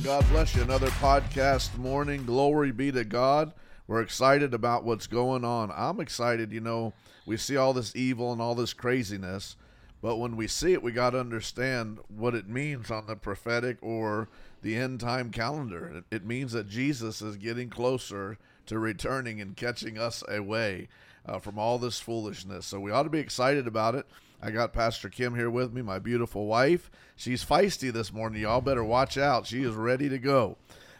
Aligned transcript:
and 0.00 0.06
God 0.06 0.26
bless 0.30 0.56
you. 0.56 0.62
Another 0.62 0.88
podcast 0.88 1.76
morning. 1.76 2.24
Glory 2.24 2.72
be 2.72 2.90
to 2.90 3.04
God. 3.04 3.52
We're 3.86 4.00
excited 4.00 4.54
about 4.54 4.82
what's 4.82 5.06
going 5.06 5.44
on. 5.44 5.70
I'm 5.76 6.00
excited. 6.00 6.52
You 6.52 6.60
know, 6.60 6.94
we 7.26 7.36
see 7.36 7.58
all 7.58 7.74
this 7.74 7.94
evil 7.94 8.32
and 8.32 8.40
all 8.40 8.54
this 8.54 8.72
craziness, 8.72 9.56
but 10.00 10.16
when 10.16 10.36
we 10.36 10.46
see 10.46 10.72
it, 10.72 10.82
we 10.82 10.92
got 10.92 11.10
to 11.10 11.20
understand 11.20 11.98
what 12.08 12.34
it 12.34 12.48
means 12.48 12.90
on 12.90 13.08
the 13.08 13.16
prophetic 13.16 13.76
or 13.82 14.30
the 14.62 14.74
end 14.74 15.00
time 15.00 15.30
calendar. 15.30 16.02
It, 16.10 16.24
means 16.24 16.52
that 16.52 16.70
Jesus 16.70 17.20
is 17.20 17.36
getting 17.36 17.68
closer 17.68 18.38
to 18.66 18.78
returning 18.78 19.38
and 19.38 19.54
catching 19.54 19.98
us 19.98 20.24
away 20.28 20.88
uh, 21.26 21.40
from 21.40 21.58
all 21.58 21.78
this 21.78 22.00
foolishness. 22.00 22.64
So 22.64 22.80
we 22.80 22.90
ought 22.90 23.02
to 23.02 23.10
be 23.10 23.18
excited 23.18 23.66
about 23.66 23.94
it. 23.94 24.06
I 24.42 24.50
got 24.50 24.72
Pastor 24.72 25.10
Kim 25.10 25.34
here 25.34 25.50
with 25.50 25.70
me, 25.70 25.82
my 25.82 25.98
beautiful 25.98 26.46
wife. 26.46 26.90
She's 27.14 27.44
feisty 27.44 27.92
this 27.92 28.10
morning. 28.10 28.40
Y'all 28.40 28.62
better 28.62 28.82
watch 28.82 29.18
out. 29.18 29.46
She 29.46 29.62
is 29.62 29.74
ready 29.74 30.08
to 30.08 30.18
go. 30.18 30.56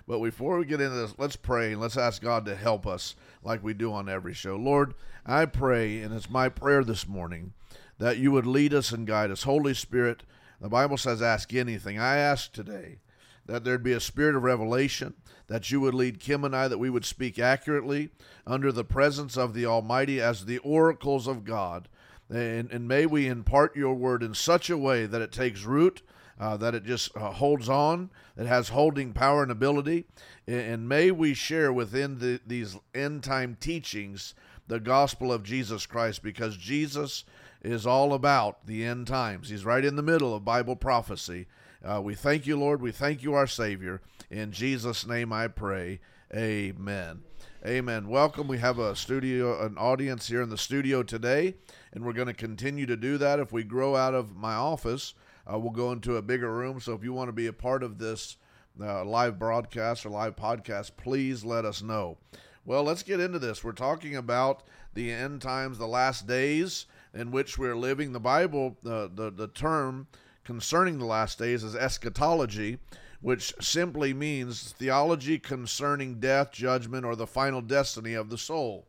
But 0.07 0.19
before 0.19 0.59
we 0.59 0.67
get 0.67 0.83
into 0.83 0.97
this, 0.97 1.15
let's 1.17 1.37
pray 1.37 1.73
and 1.73 1.81
let's 1.81 1.97
ask 1.97 2.21
God 2.21 2.45
to 2.45 2.55
help 2.55 2.87
us 2.87 3.15
like 3.43 3.65
we 3.65 3.73
do 3.73 3.95
on 3.95 4.11
every 4.11 4.35
show. 4.35 4.57
Lord, 4.57 4.93
I 5.25 5.47
pray, 5.47 6.03
and 6.03 6.15
it's 6.15 6.29
my 6.29 6.51
prayer 6.51 6.85
this 6.85 7.09
morning, 7.09 7.55
that 7.97 8.19
you 8.19 8.31
would 8.33 8.47
lead 8.47 8.75
us 8.75 8.93
and 8.93 9.07
guide 9.07 9.31
us. 9.31 9.45
Holy 9.45 9.73
Spirit, 9.73 10.23
the 10.61 10.69
Bible 10.69 10.99
says, 10.99 11.23
ask 11.23 11.55
anything. 11.55 11.99
I 11.99 12.17
ask 12.17 12.53
today 12.53 12.99
that 13.47 13.65
there'd 13.65 13.83
be 13.83 13.93
a 13.93 14.01
spirit 14.01 14.37
of 14.37 14.43
revelation, 14.43 15.15
that 15.47 15.71
you 15.71 15.81
would 15.81 15.95
lead 15.95 16.21
Kim 16.21 16.45
and 16.45 16.55
I, 16.55 16.69
that 16.69 16.79
we 16.79 16.91
would 16.91 17.07
speak 17.07 17.39
accurately 17.39 18.11
under 18.47 18.71
the 18.71 18.85
presence 18.85 19.39
of 19.39 19.55
the 19.55 19.65
Almighty 19.65 20.21
as 20.21 20.45
the 20.45 20.59
oracles 20.59 21.27
of 21.27 21.45
God 21.45 21.89
and, 22.31 22.71
and 22.71 22.87
may 22.87 23.07
we 23.07 23.27
impart 23.27 23.77
your 23.77 23.95
word 23.95 24.23
in 24.23 24.35
such 24.35 24.71
a 24.71 24.79
way 24.79 25.07
that 25.07 25.21
it 25.21 25.33
takes 25.33 25.65
root, 25.65 26.03
uh, 26.39 26.57
that 26.57 26.75
it 26.75 26.85
just 26.85 27.15
uh, 27.17 27.31
holds 27.31 27.69
on, 27.69 28.11
that 28.37 28.47
has 28.47 28.71
holding 28.71 29.13
power 29.13 29.43
and 29.43 29.51
ability. 29.51 30.05
And, 30.47 30.61
and 30.61 30.89
may 30.89 31.11
we 31.11 31.35
share 31.35 31.73
within 31.73 32.19
the, 32.19 32.41
these 32.47 32.79
end 32.95 33.25
time 33.25 33.57
teachings 33.61 34.35
the 34.69 34.81
gospel 34.81 35.33
of 35.33 35.43
Jesus 35.43 35.87
Christ 35.87 36.23
because 36.23 36.57
Jesus 36.57 37.25
is 37.63 37.87
all 37.87 38.15
about 38.15 38.67
the 38.67 38.85
end 38.85 39.07
times. 39.07 39.51
He's 39.51 39.65
right 39.65 39.85
in 39.85 39.97
the 39.97 40.03
middle 40.03 40.35
of 40.35 40.45
Bible 40.45 40.77
prophecy. 40.77 41.47
Uh, 41.85 42.01
we 42.01 42.15
thank 42.15 42.47
you, 42.47 42.59
Lord. 42.59 42.81
We 42.81 42.93
thank 42.93 43.23
you, 43.23 43.35
our 43.35 43.47
Savior. 43.47 44.01
In 44.31 44.53
Jesus' 44.53 45.07
name 45.07 45.33
I 45.33 45.49
pray. 45.49 46.01
Amen. 46.35 47.23
Amen. 47.67 48.09
Welcome. 48.09 48.49
We 48.49 48.57
have 48.57 48.79
a 48.79 48.97
studio, 48.97 49.63
an 49.67 49.77
audience 49.77 50.27
here 50.27 50.41
in 50.41 50.49
the 50.49 50.57
studio 50.57 51.03
today, 51.03 51.57
and 51.93 52.03
we're 52.03 52.15
going 52.15 52.27
to 52.27 52.33
continue 52.33 52.87
to 52.87 52.97
do 52.97 53.19
that. 53.19 53.39
If 53.39 53.53
we 53.53 53.65
grow 53.65 53.95
out 53.97 54.15
of 54.15 54.35
my 54.35 54.55
office, 54.55 55.13
uh, 55.47 55.59
we'll 55.59 55.71
go 55.71 55.93
into 55.93 56.17
a 56.17 56.23
bigger 56.23 56.51
room. 56.51 56.81
So 56.81 56.95
if 56.95 57.05
you 57.05 57.13
want 57.13 57.29
to 57.29 57.35
be 57.35 57.49
a 57.49 57.53
part 57.53 57.83
of 57.83 57.99
this 57.99 58.39
uh, 58.81 59.05
live 59.05 59.39
broadcast 59.39 60.07
or 60.07 60.09
live 60.09 60.37
podcast, 60.37 60.93
please 60.97 61.45
let 61.45 61.67
us 61.67 61.83
know. 61.83 62.17
Well, 62.65 62.83
let's 62.83 63.03
get 63.03 63.21
into 63.21 63.39
this. 63.39 63.63
We're 63.63 63.73
talking 63.73 64.17
about 64.17 64.63
the 64.95 65.13
end 65.13 65.43
times, 65.43 65.77
the 65.77 65.87
last 65.87 66.27
days 66.27 66.87
in 67.13 67.31
which 67.31 67.59
we're 67.59 67.77
living. 67.77 68.13
The 68.13 68.21
Bible, 68.21 68.79
uh, 68.87 69.09
the 69.15 69.31
the 69.37 69.49
term 69.49 70.07
concerning 70.45 70.99
the 70.99 71.05
last 71.05 71.39
days 71.39 71.63
is 71.63 71.77
eschatology 71.77 72.79
which 73.21 73.55
simply 73.61 74.15
means 74.15 74.73
theology 74.73 75.39
concerning 75.39 76.21
death, 76.21 76.53
judgment, 76.53 77.05
or 77.05 77.15
the 77.15 77.27
final 77.27 77.61
destiny 77.61 78.15
of 78.15 78.31
the 78.31 78.39
soul. 78.39 78.87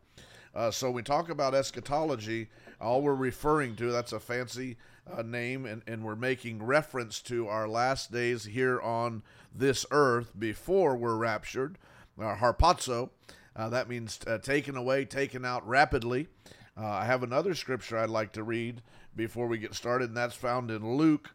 Uh, 0.54 0.70
so 0.70 0.90
we 0.90 1.02
talk 1.02 1.28
about 1.28 1.54
eschatology, 1.54 2.48
all 2.80 3.02
we're 3.02 3.14
referring 3.14 3.76
to, 3.76 3.90
that's 3.90 4.12
a 4.12 4.20
fancy 4.20 4.76
uh, 5.10 5.22
name, 5.22 5.66
and, 5.66 5.82
and 5.86 6.02
we're 6.02 6.16
making 6.16 6.62
reference 6.62 7.20
to 7.20 7.48
our 7.48 7.68
last 7.68 8.12
days 8.12 8.44
here 8.44 8.80
on 8.80 9.22
this 9.54 9.84
earth 9.90 10.32
before 10.38 10.96
we're 10.96 11.16
raptured. 11.16 11.78
Uh, 12.20 12.36
harpazo, 12.36 13.10
uh, 13.56 13.68
that 13.68 13.88
means 13.88 14.20
uh, 14.26 14.38
taken 14.38 14.76
away, 14.76 15.04
taken 15.04 15.44
out 15.44 15.66
rapidly. 15.66 16.28
Uh, 16.76 16.86
I 16.86 17.04
have 17.04 17.22
another 17.22 17.54
scripture 17.54 17.98
I'd 17.98 18.10
like 18.10 18.32
to 18.32 18.42
read 18.42 18.82
before 19.14 19.46
we 19.46 19.58
get 19.58 19.74
started, 19.74 20.08
and 20.08 20.16
that's 20.16 20.34
found 20.34 20.70
in 20.70 20.96
Luke 20.96 21.30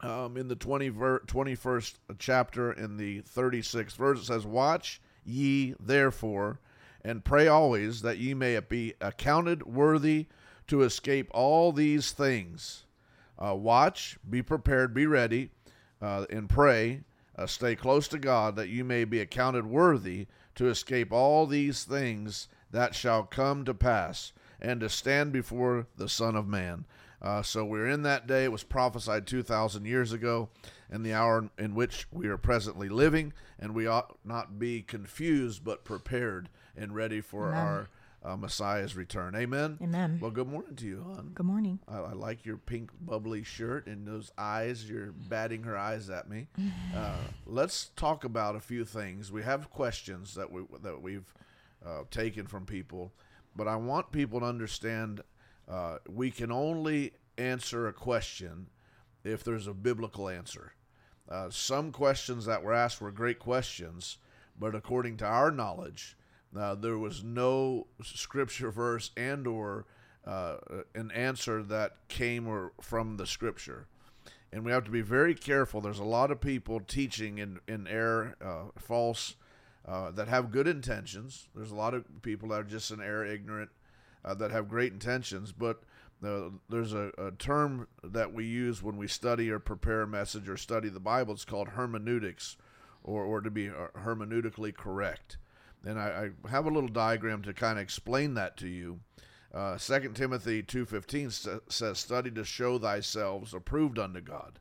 um, 0.00 0.36
in 0.36 0.48
the 0.48 0.56
20 0.56 0.88
ver- 0.90 1.20
21st 1.20 1.94
chapter 2.18 2.72
in 2.72 2.96
the 2.96 3.22
36th 3.22 3.96
verse 3.96 4.20
it 4.20 4.24
says 4.24 4.46
watch 4.46 5.00
ye 5.24 5.74
therefore 5.80 6.60
and 7.04 7.24
pray 7.24 7.46
always 7.48 8.02
that 8.02 8.18
ye 8.18 8.34
may 8.34 8.58
be 8.60 8.94
accounted 9.00 9.66
worthy 9.66 10.26
to 10.66 10.82
escape 10.82 11.30
all 11.32 11.72
these 11.72 12.12
things. 12.12 12.84
Uh, 13.38 13.54
watch 13.54 14.18
be 14.28 14.42
prepared 14.42 14.92
be 14.92 15.06
ready 15.06 15.50
uh, 16.02 16.26
and 16.28 16.48
pray 16.48 17.02
uh, 17.36 17.46
stay 17.46 17.76
close 17.76 18.08
to 18.08 18.18
god 18.18 18.56
that 18.56 18.68
you 18.68 18.84
may 18.84 19.04
be 19.04 19.20
accounted 19.20 19.64
worthy 19.64 20.26
to 20.56 20.68
escape 20.68 21.12
all 21.12 21.46
these 21.46 21.84
things 21.84 22.48
that 22.72 22.96
shall 22.96 23.22
come 23.22 23.64
to 23.64 23.72
pass 23.72 24.32
and 24.60 24.80
to 24.80 24.88
stand 24.88 25.32
before 25.32 25.86
the 25.96 26.08
son 26.08 26.34
of 26.34 26.48
man 26.48 26.84
uh, 27.20 27.42
so 27.42 27.64
we're 27.64 27.88
in 27.88 28.02
that 28.02 28.26
day. 28.26 28.44
It 28.44 28.52
was 28.52 28.62
prophesied 28.62 29.26
2,000 29.26 29.84
years 29.84 30.12
ago, 30.12 30.48
and 30.90 31.04
the 31.04 31.14
hour 31.14 31.50
in 31.58 31.74
which 31.74 32.06
we 32.12 32.28
are 32.28 32.36
presently 32.36 32.88
living, 32.88 33.32
and 33.58 33.74
we 33.74 33.86
ought 33.86 34.18
not 34.24 34.58
be 34.58 34.82
confused, 34.82 35.64
but 35.64 35.84
prepared 35.84 36.48
and 36.76 36.94
ready 36.94 37.20
for 37.20 37.48
Amen. 37.48 37.58
our 37.58 37.88
uh, 38.24 38.36
Messiah's 38.36 38.96
return. 38.96 39.34
Amen. 39.34 39.78
Amen. 39.82 40.18
Well, 40.20 40.30
good 40.30 40.48
morning 40.48 40.76
to 40.76 40.86
you, 40.86 41.04
hon. 41.06 41.32
Good 41.34 41.46
morning. 41.46 41.78
I, 41.88 41.98
I, 41.98 42.12
like 42.12 42.44
your 42.44 42.56
pink 42.56 42.90
bubbly 43.00 43.42
shirt 43.42 43.86
and 43.86 44.06
those 44.06 44.32
eyes. 44.36 44.88
You're 44.88 45.12
batting 45.12 45.62
her 45.64 45.76
eyes 45.76 46.10
at 46.10 46.28
me. 46.28 46.48
Uh, 46.94 47.16
let's 47.46 47.90
talk 47.96 48.24
about 48.24 48.56
a 48.56 48.60
few 48.60 48.84
things. 48.84 49.30
We 49.30 49.42
have 49.42 49.70
questions 49.70 50.34
that 50.34 50.50
we 50.50 50.62
that 50.82 51.00
we've 51.00 51.32
uh, 51.84 52.04
taken 52.10 52.46
from 52.46 52.64
people, 52.64 53.12
but 53.54 53.68
I 53.68 53.76
want 53.76 54.10
people 54.10 54.40
to 54.40 54.46
understand 54.46 55.20
uh, 55.68 55.98
we 56.08 56.30
can 56.30 56.50
only 56.50 57.12
answer 57.36 57.86
a 57.86 57.92
question 57.92 58.68
if 59.24 59.44
there's 59.44 59.66
a 59.66 59.74
biblical 59.74 60.28
answer. 60.28 60.72
Uh, 61.28 61.50
some 61.50 61.92
questions 61.92 62.46
that 62.46 62.62
were 62.62 62.72
asked 62.72 63.00
were 63.00 63.10
great 63.10 63.38
questions, 63.38 64.16
but 64.58 64.74
according 64.74 65.16
to 65.18 65.26
our 65.26 65.50
knowledge, 65.50 66.16
uh, 66.56 66.74
there 66.74 66.96
was 66.96 67.22
no 67.22 67.86
scripture 68.02 68.70
verse 68.70 69.10
and 69.16 69.46
or 69.46 69.84
uh, 70.26 70.56
an 70.94 71.10
answer 71.10 71.62
that 71.62 71.96
came 72.08 72.48
or 72.48 72.72
from 72.80 73.18
the 73.18 73.26
scripture. 73.26 73.86
And 74.50 74.64
we 74.64 74.72
have 74.72 74.84
to 74.84 74.90
be 74.90 75.02
very 75.02 75.34
careful. 75.34 75.82
There's 75.82 75.98
a 75.98 76.04
lot 76.04 76.30
of 76.30 76.40
people 76.40 76.80
teaching 76.80 77.36
in, 77.36 77.60
in 77.68 77.86
error, 77.86 78.34
uh, 78.42 78.70
false, 78.78 79.34
that 79.86 80.28
have 80.28 80.50
good 80.50 80.68
intentions. 80.68 81.48
There's 81.54 81.70
a 81.70 81.74
lot 81.74 81.94
of 81.94 82.04
people 82.22 82.50
that 82.50 82.60
are 82.60 82.64
just 82.64 82.90
in 82.90 83.00
error, 83.00 83.24
ignorant, 83.24 83.70
uh, 84.24 84.34
that 84.34 84.50
have 84.50 84.68
great 84.68 84.92
intentions, 84.92 85.52
but 85.52 85.82
uh, 86.24 86.50
there's 86.68 86.92
a, 86.92 87.12
a, 87.16 87.30
term 87.38 87.86
that 88.02 88.32
we 88.32 88.44
use 88.44 88.82
when 88.82 88.96
we 88.96 89.06
study 89.06 89.50
or 89.50 89.60
prepare 89.60 90.02
a 90.02 90.06
message 90.06 90.48
or 90.48 90.56
study 90.56 90.88
the 90.88 90.98
Bible. 90.98 91.34
It's 91.34 91.44
called 91.44 91.68
hermeneutics, 91.68 92.56
or, 93.04 93.24
or 93.24 93.40
to 93.40 93.50
be 93.50 93.68
uh, 93.68 93.88
hermeneutically 93.96 94.74
correct. 94.74 95.38
And 95.84 95.98
I, 95.98 96.30
I 96.44 96.48
have 96.48 96.66
a 96.66 96.70
little 96.70 96.88
diagram 96.88 97.42
to 97.42 97.52
kind 97.52 97.78
of 97.78 97.82
explain 97.82 98.34
that 98.34 98.56
to 98.56 98.68
you. 98.68 98.98
Uh, 99.54 99.78
2 99.78 100.12
Timothy 100.14 100.62
2.15 100.62 101.60
says, 101.70 101.98
Study 101.98 102.30
to 102.32 102.44
show 102.44 102.78
thyself 102.78 103.54
approved 103.54 103.98
unto 103.98 104.20
God. 104.20 104.58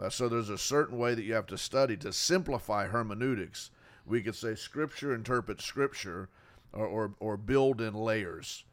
Uh, 0.00 0.08
so 0.08 0.28
there's 0.28 0.50
a 0.50 0.58
certain 0.58 0.98
way 0.98 1.14
that 1.14 1.24
you 1.24 1.34
have 1.34 1.46
to 1.46 1.58
study 1.58 1.96
to 1.98 2.12
simplify 2.12 2.86
hermeneutics. 2.86 3.70
We 4.04 4.22
could 4.22 4.34
say 4.34 4.54
Scripture 4.54 5.14
interprets 5.14 5.64
Scripture 5.64 6.28
or, 6.72 6.86
or, 6.86 7.14
or 7.20 7.36
build 7.36 7.80
in 7.80 7.94
layers. 7.94 8.64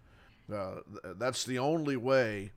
Uh, 0.52 0.82
that's 1.18 1.44
the 1.44 1.60
only 1.60 1.96
way 1.96 2.52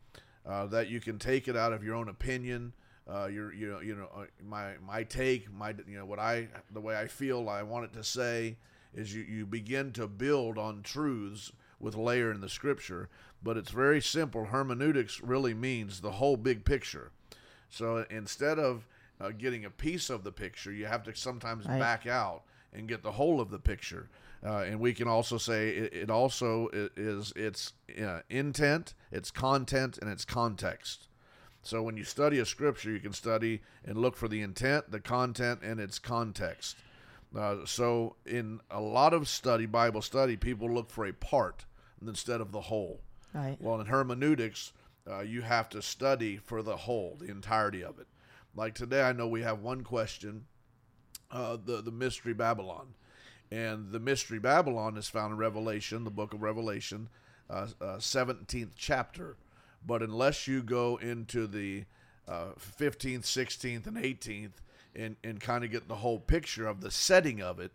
uh, 0.46 0.66
that 0.66 0.88
you 0.88 1.00
can 1.00 1.18
take 1.18 1.48
it 1.48 1.56
out 1.56 1.72
of 1.72 1.84
your 1.84 1.94
own 1.94 2.08
opinion. 2.08 2.72
Uh, 3.08 3.26
your, 3.26 3.54
you 3.54 3.70
know, 3.70 3.80
you 3.80 3.94
know, 3.94 4.08
uh, 4.16 4.24
my 4.44 4.72
my 4.84 5.04
take, 5.04 5.52
my, 5.52 5.74
you 5.86 5.96
know, 5.96 6.04
what 6.04 6.18
I, 6.18 6.48
the 6.72 6.80
way 6.80 6.98
I 6.98 7.06
feel, 7.06 7.48
I 7.48 7.62
want 7.62 7.84
it 7.84 7.92
to 7.92 8.02
say, 8.02 8.56
is 8.94 9.14
you 9.14 9.22
you 9.22 9.46
begin 9.46 9.92
to 9.92 10.08
build 10.08 10.58
on 10.58 10.82
truths 10.82 11.52
with 11.78 11.94
layer 11.94 12.32
in 12.32 12.40
the 12.40 12.48
scripture. 12.48 13.08
But 13.42 13.56
it's 13.56 13.70
very 13.70 14.00
simple. 14.00 14.46
Hermeneutics 14.46 15.20
really 15.20 15.54
means 15.54 16.00
the 16.00 16.12
whole 16.12 16.36
big 16.36 16.64
picture. 16.64 17.12
So 17.68 18.04
instead 18.10 18.58
of 18.58 18.86
uh, 19.20 19.30
getting 19.30 19.64
a 19.64 19.70
piece 19.70 20.10
of 20.10 20.24
the 20.24 20.32
picture, 20.32 20.72
you 20.72 20.86
have 20.86 21.04
to 21.04 21.14
sometimes 21.14 21.66
right. 21.66 21.78
back 21.78 22.06
out 22.06 22.42
and 22.72 22.88
get 22.88 23.02
the 23.02 23.12
whole 23.12 23.40
of 23.40 23.50
the 23.50 23.58
picture. 23.58 24.08
Uh, 24.44 24.58
and 24.58 24.80
we 24.80 24.94
can 24.94 25.08
also 25.08 25.38
say 25.38 25.70
it, 25.70 25.92
it 25.94 26.10
also 26.10 26.68
is 26.72 27.32
its 27.34 27.72
uh, 28.00 28.20
intent, 28.28 28.94
its 29.10 29.30
content, 29.30 29.98
and 30.00 30.10
its 30.10 30.24
context. 30.24 31.08
So 31.62 31.82
when 31.82 31.96
you 31.96 32.04
study 32.04 32.38
a 32.38 32.46
scripture, 32.46 32.90
you 32.90 33.00
can 33.00 33.12
study 33.12 33.60
and 33.84 33.98
look 33.98 34.16
for 34.16 34.28
the 34.28 34.40
intent, 34.42 34.90
the 34.90 35.00
content, 35.00 35.60
and 35.62 35.80
its 35.80 35.98
context. 35.98 36.76
Uh, 37.36 37.56
so 37.64 38.14
in 38.24 38.60
a 38.70 38.80
lot 38.80 39.12
of 39.12 39.28
study, 39.28 39.66
Bible 39.66 40.02
study, 40.02 40.36
people 40.36 40.70
look 40.70 40.90
for 40.90 41.06
a 41.06 41.12
part 41.12 41.64
instead 42.06 42.40
of 42.40 42.52
the 42.52 42.60
whole. 42.60 43.00
Right. 43.34 43.56
Well, 43.60 43.80
in 43.80 43.86
hermeneutics, 43.86 44.72
uh, 45.10 45.20
you 45.20 45.42
have 45.42 45.68
to 45.70 45.82
study 45.82 46.36
for 46.36 46.62
the 46.62 46.76
whole, 46.76 47.16
the 47.18 47.30
entirety 47.30 47.82
of 47.82 47.98
it. 47.98 48.06
Like 48.54 48.74
today, 48.74 49.02
I 49.02 49.12
know 49.12 49.26
we 49.26 49.42
have 49.42 49.60
one 49.60 49.82
question 49.82 50.46
uh, 51.30 51.56
the 51.62 51.82
the 51.82 51.90
mystery 51.90 52.32
Babylon, 52.32 52.94
and 53.50 53.92
the 53.92 54.00
mystery 54.00 54.38
Babylon 54.38 54.96
is 54.96 55.08
found 55.08 55.32
in 55.32 55.38
Revelation, 55.38 56.04
the 56.04 56.10
book 56.10 56.34
of 56.34 56.42
Revelation, 56.42 57.08
uh, 57.48 57.68
uh, 57.80 57.98
seventeenth 57.98 58.72
chapter. 58.76 59.36
But 59.86 60.02
unless 60.02 60.48
you 60.48 60.62
go 60.62 60.96
into 60.96 61.46
the 61.46 61.84
uh, 62.26 62.52
fifteenth, 62.58 63.24
sixteenth, 63.24 63.86
and 63.86 63.98
eighteenth, 63.98 64.60
and 64.94 65.16
and 65.22 65.40
kind 65.40 65.64
of 65.64 65.70
get 65.70 65.88
the 65.88 65.96
whole 65.96 66.18
picture 66.18 66.66
of 66.66 66.80
the 66.80 66.90
setting 66.90 67.40
of 67.40 67.60
it, 67.60 67.70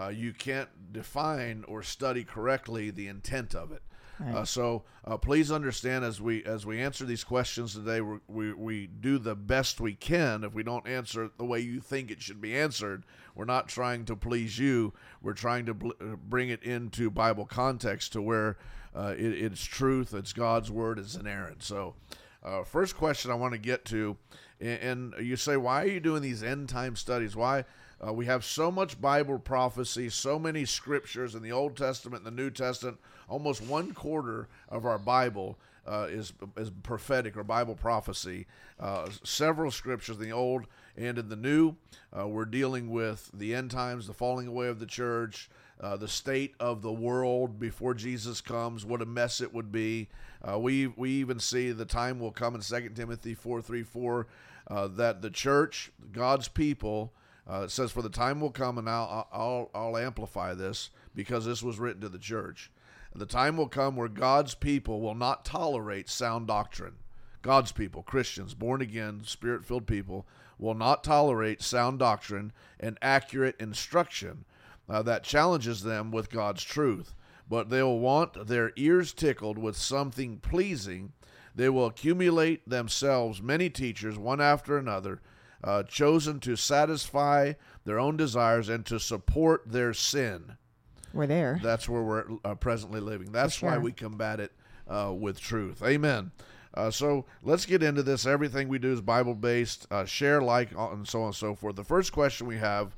uh, 0.00 0.08
you 0.08 0.32
can't 0.32 0.92
define 0.92 1.64
or 1.66 1.82
study 1.82 2.22
correctly 2.22 2.90
the 2.90 3.08
intent 3.08 3.54
of 3.54 3.72
it. 3.72 3.82
Right. 4.18 4.34
Uh, 4.34 4.44
so 4.44 4.84
uh, 5.04 5.16
please 5.18 5.52
understand 5.52 6.04
as 6.04 6.20
we 6.20 6.42
as 6.44 6.64
we 6.64 6.80
answer 6.80 7.04
these 7.04 7.24
questions 7.24 7.74
today, 7.74 8.00
we, 8.00 8.52
we 8.54 8.86
do 8.86 9.18
the 9.18 9.34
best 9.34 9.80
we 9.80 9.94
can. 9.94 10.42
If 10.42 10.54
we 10.54 10.62
don't 10.62 10.86
answer 10.86 11.24
it 11.24 11.38
the 11.38 11.44
way 11.44 11.60
you 11.60 11.80
think 11.80 12.10
it 12.10 12.22
should 12.22 12.40
be 12.40 12.56
answered, 12.56 13.04
we're 13.34 13.44
not 13.44 13.68
trying 13.68 14.04
to 14.06 14.16
please 14.16 14.58
you. 14.58 14.94
We're 15.22 15.34
trying 15.34 15.66
to 15.66 15.74
bl- 15.74 15.90
uh, 16.00 16.16
bring 16.16 16.48
it 16.48 16.62
into 16.62 17.10
Bible 17.10 17.44
context 17.44 18.12
to 18.14 18.22
where 18.22 18.56
uh, 18.94 19.14
it, 19.16 19.32
it's 19.32 19.62
truth, 19.62 20.14
it's 20.14 20.32
God's 20.32 20.70
word, 20.70 20.98
it's 20.98 21.14
inerrant. 21.14 21.62
So, 21.62 21.94
uh, 22.42 22.64
first 22.64 22.96
question 22.96 23.30
I 23.30 23.34
want 23.34 23.52
to 23.52 23.58
get 23.58 23.84
to, 23.86 24.16
and, 24.60 25.14
and 25.16 25.26
you 25.26 25.36
say, 25.36 25.56
why 25.56 25.82
are 25.82 25.88
you 25.88 26.00
doing 26.00 26.22
these 26.22 26.42
end 26.42 26.68
time 26.68 26.96
studies? 26.96 27.36
Why? 27.36 27.64
Uh, 28.06 28.12
we 28.12 28.26
have 28.26 28.44
so 28.44 28.70
much 28.70 29.00
Bible 29.00 29.38
prophecy, 29.38 30.10
so 30.10 30.38
many 30.38 30.64
scriptures 30.64 31.34
in 31.34 31.42
the 31.42 31.52
Old 31.52 31.76
Testament 31.76 32.26
and 32.26 32.36
the 32.36 32.42
New 32.42 32.50
Testament. 32.50 32.98
Almost 33.28 33.62
one 33.62 33.92
quarter 33.94 34.48
of 34.68 34.84
our 34.84 34.98
Bible 34.98 35.58
uh, 35.86 36.06
is 36.10 36.32
is 36.56 36.70
prophetic 36.82 37.36
or 37.36 37.44
Bible 37.44 37.74
prophecy. 37.74 38.46
Uh, 38.78 39.08
several 39.24 39.70
scriptures 39.70 40.16
in 40.16 40.22
the 40.22 40.32
Old 40.32 40.66
and 40.96 41.18
in 41.18 41.28
the 41.28 41.36
New. 41.36 41.76
Uh, 42.16 42.28
we're 42.28 42.44
dealing 42.44 42.90
with 42.90 43.30
the 43.32 43.54
end 43.54 43.70
times, 43.70 44.06
the 44.06 44.12
falling 44.12 44.46
away 44.46 44.68
of 44.68 44.78
the 44.78 44.86
church, 44.86 45.48
uh, 45.80 45.96
the 45.96 46.08
state 46.08 46.54
of 46.58 46.82
the 46.82 46.92
world 46.92 47.58
before 47.58 47.94
Jesus 47.94 48.40
comes, 48.40 48.84
what 48.84 49.02
a 49.02 49.06
mess 49.06 49.40
it 49.40 49.52
would 49.52 49.70
be. 49.70 50.08
Uh, 50.42 50.58
we 50.58 50.86
we 50.86 51.10
even 51.10 51.38
see 51.38 51.72
the 51.72 51.84
time 51.84 52.18
will 52.18 52.32
come 52.32 52.54
in 52.54 52.60
2 52.60 52.90
Timothy 52.90 53.34
four 53.34 53.60
three 53.60 53.82
four 53.82 54.26
that 54.68 55.22
the 55.22 55.30
church, 55.30 55.90
God's 56.12 56.48
people 56.48 57.12
uh, 57.46 57.68
says, 57.68 57.92
"For 57.92 58.02
the 58.02 58.08
time 58.08 58.40
will 58.40 58.50
come, 58.50 58.78
and 58.78 58.88
I'll, 58.88 59.28
I'll 59.32 59.70
I'll 59.74 59.96
amplify 59.96 60.54
this 60.54 60.90
because 61.14 61.44
this 61.44 61.62
was 61.62 61.78
written 61.78 62.00
to 62.02 62.08
the 62.08 62.18
church. 62.18 62.70
The 63.14 63.26
time 63.26 63.56
will 63.56 63.68
come 63.68 63.96
where 63.96 64.08
God's 64.08 64.54
people 64.54 65.00
will 65.00 65.14
not 65.14 65.44
tolerate 65.44 66.10
sound 66.10 66.48
doctrine. 66.48 66.96
God's 67.40 67.72
people, 67.72 68.02
Christians, 68.02 68.52
born 68.52 68.82
again, 68.82 69.22
spirit-filled 69.24 69.86
people, 69.86 70.26
will 70.58 70.74
not 70.74 71.04
tolerate 71.04 71.62
sound 71.62 72.00
doctrine 72.00 72.52
and 72.78 72.98
accurate 73.00 73.56
instruction 73.60 74.44
uh, 74.88 75.02
that 75.02 75.24
challenges 75.24 75.82
them 75.82 76.10
with 76.10 76.30
God's 76.30 76.62
truth. 76.62 77.14
But 77.48 77.70
they'll 77.70 77.98
want 77.98 78.48
their 78.48 78.72
ears 78.76 79.12
tickled 79.12 79.58
with 79.58 79.76
something 79.76 80.38
pleasing." 80.38 81.12
They 81.56 81.70
will 81.70 81.86
accumulate 81.86 82.68
themselves 82.68 83.40
many 83.40 83.70
teachers, 83.70 84.18
one 84.18 84.42
after 84.42 84.76
another, 84.76 85.22
uh, 85.64 85.84
chosen 85.84 86.38
to 86.40 86.54
satisfy 86.54 87.54
their 87.84 87.98
own 87.98 88.18
desires 88.18 88.68
and 88.68 88.84
to 88.86 89.00
support 89.00 89.62
their 89.66 89.94
sin. 89.94 90.58
We're 91.14 91.26
there. 91.26 91.58
That's 91.62 91.88
where 91.88 92.02
we're 92.02 92.26
uh, 92.44 92.56
presently 92.56 93.00
living. 93.00 93.32
That's 93.32 93.54
sure. 93.54 93.70
why 93.70 93.78
we 93.78 93.92
combat 93.92 94.38
it 94.38 94.52
uh, 94.86 95.14
with 95.16 95.40
truth. 95.40 95.82
Amen. 95.82 96.30
Uh, 96.74 96.90
so 96.90 97.24
let's 97.42 97.64
get 97.64 97.82
into 97.82 98.02
this. 98.02 98.26
Everything 98.26 98.68
we 98.68 98.78
do 98.78 98.92
is 98.92 99.00
Bible 99.00 99.34
based. 99.34 99.86
Uh, 99.90 100.04
share, 100.04 100.42
like, 100.42 100.76
uh, 100.76 100.90
and 100.90 101.08
so 101.08 101.20
on 101.20 101.26
and 101.28 101.34
so 101.34 101.54
forth. 101.54 101.74
The 101.76 101.84
first 101.84 102.12
question 102.12 102.46
we 102.46 102.58
have 102.58 102.94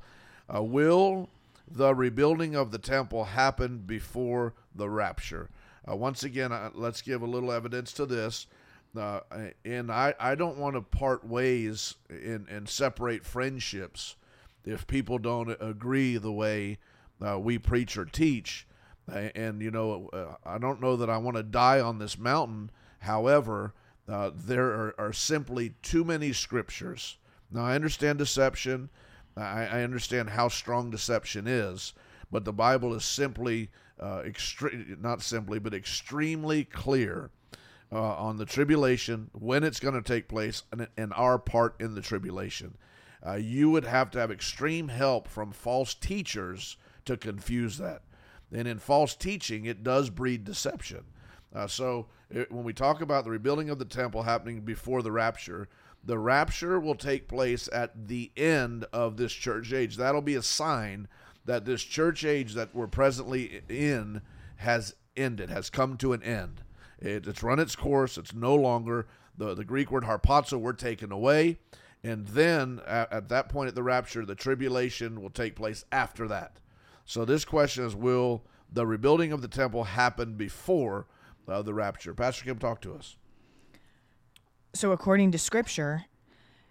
Will 0.49 1.29
the 1.71 1.93
rebuilding 1.93 2.55
of 2.55 2.71
the 2.71 2.77
temple 2.77 3.25
happened 3.25 3.87
before 3.87 4.53
the 4.75 4.89
rapture? 4.89 5.49
once 5.87 6.23
again, 6.23 6.51
let's 6.75 7.01
give 7.01 7.23
a 7.23 7.25
little 7.25 7.51
evidence 7.51 7.91
to 7.93 8.05
this. 8.05 8.45
Uh, 8.95 9.19
and 9.65 9.91
I, 9.91 10.13
I 10.19 10.35
don't 10.35 10.57
want 10.57 10.75
to 10.75 10.81
part 10.81 11.25
ways 11.25 11.95
and, 12.09 12.47
and 12.47 12.67
separate 12.67 13.25
friendships 13.25 14.15
if 14.65 14.87
people 14.87 15.19
don't 15.19 15.55
agree 15.59 16.17
the 16.17 16.31
way 16.31 16.79
uh, 17.25 17.39
we 17.39 17.57
preach 17.57 17.97
or 17.97 18.05
teach. 18.05 18.67
And, 19.07 19.61
you 19.61 19.71
know, 19.71 20.09
uh, 20.13 20.35
I 20.45 20.59
don't 20.59 20.81
know 20.81 20.95
that 20.95 21.09
I 21.09 21.17
want 21.17 21.37
to 21.37 21.43
die 21.43 21.79
on 21.79 21.97
this 21.97 22.17
mountain. 22.17 22.69
However, 22.99 23.73
uh, 24.07 24.31
there 24.35 24.67
are, 24.67 24.95
are, 24.99 25.13
simply 25.13 25.73
too 25.81 26.03
many 26.03 26.33
scriptures. 26.33 27.17
Now, 27.51 27.65
I 27.65 27.75
understand 27.75 28.19
deception, 28.19 28.89
I, 29.41 29.79
I 29.79 29.83
understand 29.83 30.29
how 30.29 30.47
strong 30.47 30.89
deception 30.89 31.47
is, 31.47 31.93
but 32.31 32.45
the 32.45 32.53
Bible 32.53 32.93
is 32.93 33.05
simply, 33.05 33.69
uh, 33.99 34.21
extre- 34.21 34.99
not 34.99 35.21
simply, 35.21 35.59
but 35.59 35.73
extremely 35.73 36.63
clear 36.63 37.31
uh, 37.91 38.15
on 38.15 38.37
the 38.37 38.45
tribulation, 38.45 39.29
when 39.33 39.63
it's 39.63 39.79
going 39.79 39.95
to 39.95 40.01
take 40.01 40.27
place, 40.27 40.63
and, 40.71 40.87
and, 40.95 41.11
our 41.13 41.39
part 41.39 41.75
in 41.79 41.95
the 41.95 42.01
tribulation. 42.01 42.77
Uh, 43.25 43.33
you 43.33 43.69
would 43.69 43.83
have 43.83 44.11
to 44.11 44.19
have 44.19 44.31
extreme 44.31 44.87
help 44.87 45.27
from 45.27 45.51
false 45.51 45.93
teachers 45.93 46.77
to 47.05 47.17
confuse 47.17 47.77
that. 47.77 48.03
And 48.51 48.67
in 48.67 48.79
false 48.79 49.15
teaching, 49.15 49.65
it 49.65 49.83
does 49.83 50.09
breed 50.09 50.43
deception. 50.43 51.03
Uh, 51.53 51.67
so 51.67 52.07
it, 52.29 52.51
when 52.51 52.63
we 52.63 52.73
talk 52.73 53.01
about 53.01 53.23
the 53.23 53.31
rebuilding 53.31 53.69
of 53.69 53.79
the 53.79 53.85
temple 53.85 54.23
happening 54.23 54.61
before 54.61 55.01
the 55.01 55.11
rapture, 55.11 55.67
the 56.03 56.17
rapture 56.17 56.79
will 56.79 56.95
take 56.95 57.27
place 57.27 57.69
at 57.71 58.07
the 58.07 58.31
end 58.37 58.85
of 58.93 59.17
this 59.17 59.33
church 59.33 59.73
age. 59.73 59.97
That'll 59.97 60.21
be 60.21 60.35
a 60.35 60.41
sign 60.41 61.07
that 61.45 61.65
this 61.65 61.83
church 61.83 62.23
age 62.23 62.53
that 62.53 62.73
we're 62.73 62.87
presently 62.87 63.61
in 63.69 64.21
has 64.57 64.95
ended, 65.15 65.49
has 65.49 65.69
come 65.69 65.97
to 65.97 66.13
an 66.13 66.23
end. 66.23 66.63
It, 66.99 67.27
it's 67.27 67.43
run 67.43 67.59
its 67.59 67.75
course. 67.75 68.17
It's 68.17 68.33
no 68.33 68.55
longer 68.55 69.07
the, 69.37 69.55
the 69.55 69.63
Greek 69.63 69.91
word 69.91 70.03
harpazo 70.03 70.59
were 70.59 70.73
taken 70.73 71.11
away. 71.11 71.59
And 72.03 72.27
then 72.27 72.81
at, 72.87 73.11
at 73.11 73.29
that 73.29 73.49
point 73.49 73.69
at 73.69 73.75
the 73.75 73.83
rapture, 73.83 74.25
the 74.25 74.35
tribulation 74.35 75.21
will 75.21 75.29
take 75.29 75.55
place 75.55 75.85
after 75.91 76.27
that. 76.27 76.59
So 77.05 77.25
this 77.25 77.45
question 77.45 77.85
is 77.85 77.95
Will 77.95 78.43
the 78.71 78.85
rebuilding 78.85 79.31
of 79.31 79.41
the 79.41 79.47
temple 79.47 79.83
happen 79.83 80.35
before 80.35 81.07
uh, 81.47 81.61
the 81.61 81.73
rapture? 81.73 82.13
Pastor 82.13 82.45
Kim, 82.45 82.59
talk 82.59 82.81
to 82.81 82.93
us. 82.93 83.15
So, 84.73 84.91
according 84.91 85.31
to 85.31 85.37
scripture, 85.37 86.05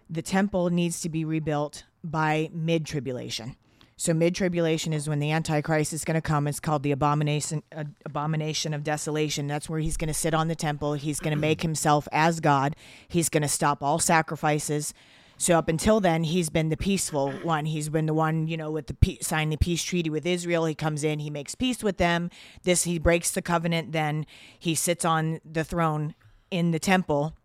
the 0.09 0.21
temple 0.21 0.69
needs 0.69 1.01
to 1.01 1.09
be 1.09 1.25
rebuilt 1.25 1.83
by 2.03 2.49
mid 2.53 2.85
tribulation. 2.85 3.55
So 3.99 4.13
mid 4.13 4.33
tribulation 4.33 4.93
is 4.93 5.09
when 5.09 5.19
the 5.19 5.31
Antichrist 5.31 5.91
is 5.91 6.05
going 6.05 6.15
to 6.15 6.21
come. 6.21 6.47
It's 6.47 6.61
called 6.61 6.83
the 6.83 6.93
abomination 6.93 7.63
uh, 7.75 7.83
abomination 8.05 8.73
of 8.73 8.81
desolation. 8.81 9.45
That's 9.47 9.69
where 9.69 9.81
he's 9.81 9.97
going 9.97 10.07
to 10.07 10.13
sit 10.13 10.33
on 10.33 10.47
the 10.47 10.55
temple. 10.55 10.93
He's 10.93 11.19
going 11.19 11.35
to 11.35 11.39
make 11.39 11.61
himself 11.61 12.07
as 12.13 12.39
God. 12.39 12.77
He's 13.09 13.27
going 13.27 13.41
to 13.41 13.49
stop 13.49 13.83
all 13.83 13.99
sacrifices. 13.99 14.93
So 15.37 15.57
up 15.57 15.67
until 15.67 15.99
then, 15.99 16.23
he's 16.23 16.49
been 16.49 16.69
the 16.69 16.77
peaceful 16.77 17.31
one. 17.43 17.65
He's 17.65 17.89
been 17.89 18.05
the 18.05 18.13
one, 18.13 18.47
you 18.47 18.55
know, 18.55 18.71
with 18.71 18.87
the 18.87 18.93
pe- 18.93 19.19
sign 19.19 19.49
the 19.49 19.57
peace 19.57 19.83
treaty 19.83 20.09
with 20.09 20.25
Israel. 20.25 20.63
He 20.63 20.75
comes 20.75 21.03
in, 21.03 21.19
he 21.19 21.29
makes 21.29 21.53
peace 21.53 21.83
with 21.83 21.97
them. 21.97 22.29
This 22.63 22.85
he 22.85 22.99
breaks 22.99 23.31
the 23.31 23.41
covenant. 23.41 23.91
Then 23.91 24.25
he 24.57 24.75
sits 24.75 25.03
on 25.03 25.41
the 25.43 25.65
throne 25.65 26.15
in 26.51 26.71
the 26.71 26.79
temple 26.79 27.35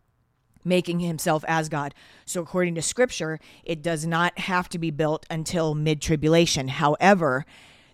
making 0.65 1.01
himself 1.01 1.45
as 1.47 1.69
God. 1.69 1.95
So, 2.25 2.43
according 2.43 2.75
to 2.77 2.83
scripture, 2.83 3.39
it 3.65 3.83
does 3.83 4.07
not 4.07 4.39
have 4.41 4.69
to 4.71 4.79
be 4.79 4.91
built 4.91 5.27
until 5.31 5.75
mid 5.75 6.01
tribulation. 6.01 6.69
However, 6.69 7.45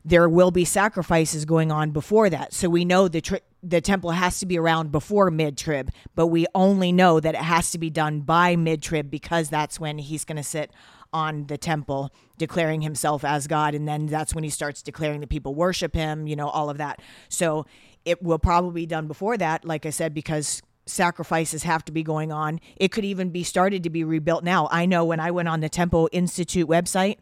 there 0.05 0.29
will 0.29 0.50
be 0.50 0.65
sacrifices 0.65 1.45
going 1.45 1.71
on 1.71 1.91
before 1.91 2.31
that. 2.31 2.53
So, 2.53 2.69
we 2.69 2.85
know 2.85 3.09
the, 3.09 3.21
tri- 3.21 3.41
the 3.62 3.81
temple 3.81 4.12
has 4.12 4.39
to 4.41 4.47
be 4.47 4.59
around 4.59 4.93
before 4.93 5.31
mid 5.31 5.59
trib, 5.59 5.91
but 6.15 6.29
we 6.29 6.47
only 6.55 6.93
know 6.93 7.21
that 7.21 7.35
it 7.35 7.43
has 7.43 7.71
to 7.73 7.79
be 7.79 7.91
done 7.91 8.21
by 8.21 8.57
mid 8.57 8.83
trib 8.83 9.11
because 9.11 9.50
that's 9.50 9.81
when 9.81 9.99
he's 9.99 10.25
going 10.25 10.37
to 10.37 10.43
sit 10.43 10.73
on 11.12 11.47
the 11.49 11.59
temple 11.59 12.12
declaring 12.39 12.83
himself 12.83 13.25
as 13.25 13.49
God. 13.49 13.75
And 13.75 13.89
then 13.89 14.07
that's 14.07 14.33
when 14.33 14.45
he 14.45 14.50
starts 14.50 14.81
declaring 14.81 15.21
that 15.21 15.29
people 15.29 15.57
worship 15.57 15.93
him, 15.93 16.29
you 16.29 16.37
know, 16.37 16.49
all 16.49 16.71
of 16.71 16.79
that. 16.79 17.03
So, 17.29 17.67
it 18.05 18.23
will 18.23 18.39
probably 18.39 18.83
be 18.83 18.87
done 18.87 19.07
before 19.07 19.37
that, 19.37 19.65
like 19.65 19.85
I 19.85 19.91
said, 19.91 20.15
because 20.15 20.62
sacrifices 20.91 21.63
have 21.63 21.85
to 21.87 21.93
be 21.93 22.03
going 22.03 22.33
on. 22.33 22.61
It 22.77 22.93
could 22.93 23.05
even 23.05 23.31
be 23.31 23.43
started 23.43 23.83
to 23.85 23.91
be 23.91 24.05
rebuilt 24.05 24.45
now. 24.45 24.69
I 24.71 24.87
know 24.87 25.05
when 25.05 25.21
I 25.21 25.31
went 25.31 25.49
on 25.49 25.61
the 25.61 25.69
Temple 25.69 26.09
Institute 26.13 26.69
website, 26.69 27.19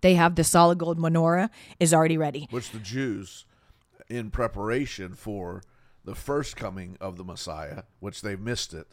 they 0.00 0.14
have 0.14 0.34
the 0.34 0.44
solid 0.44 0.78
gold 0.78 0.98
menorah 0.98 1.50
is 1.78 1.92
already 1.92 2.16
ready. 2.16 2.46
Which 2.50 2.70
the 2.70 2.78
Jews, 2.78 3.44
in 4.08 4.30
preparation 4.30 5.14
for 5.14 5.62
the 6.04 6.14
first 6.14 6.56
coming 6.56 6.96
of 7.00 7.16
the 7.16 7.24
Messiah, 7.24 7.82
which 8.00 8.22
they've 8.22 8.40
missed 8.40 8.72
it, 8.72 8.88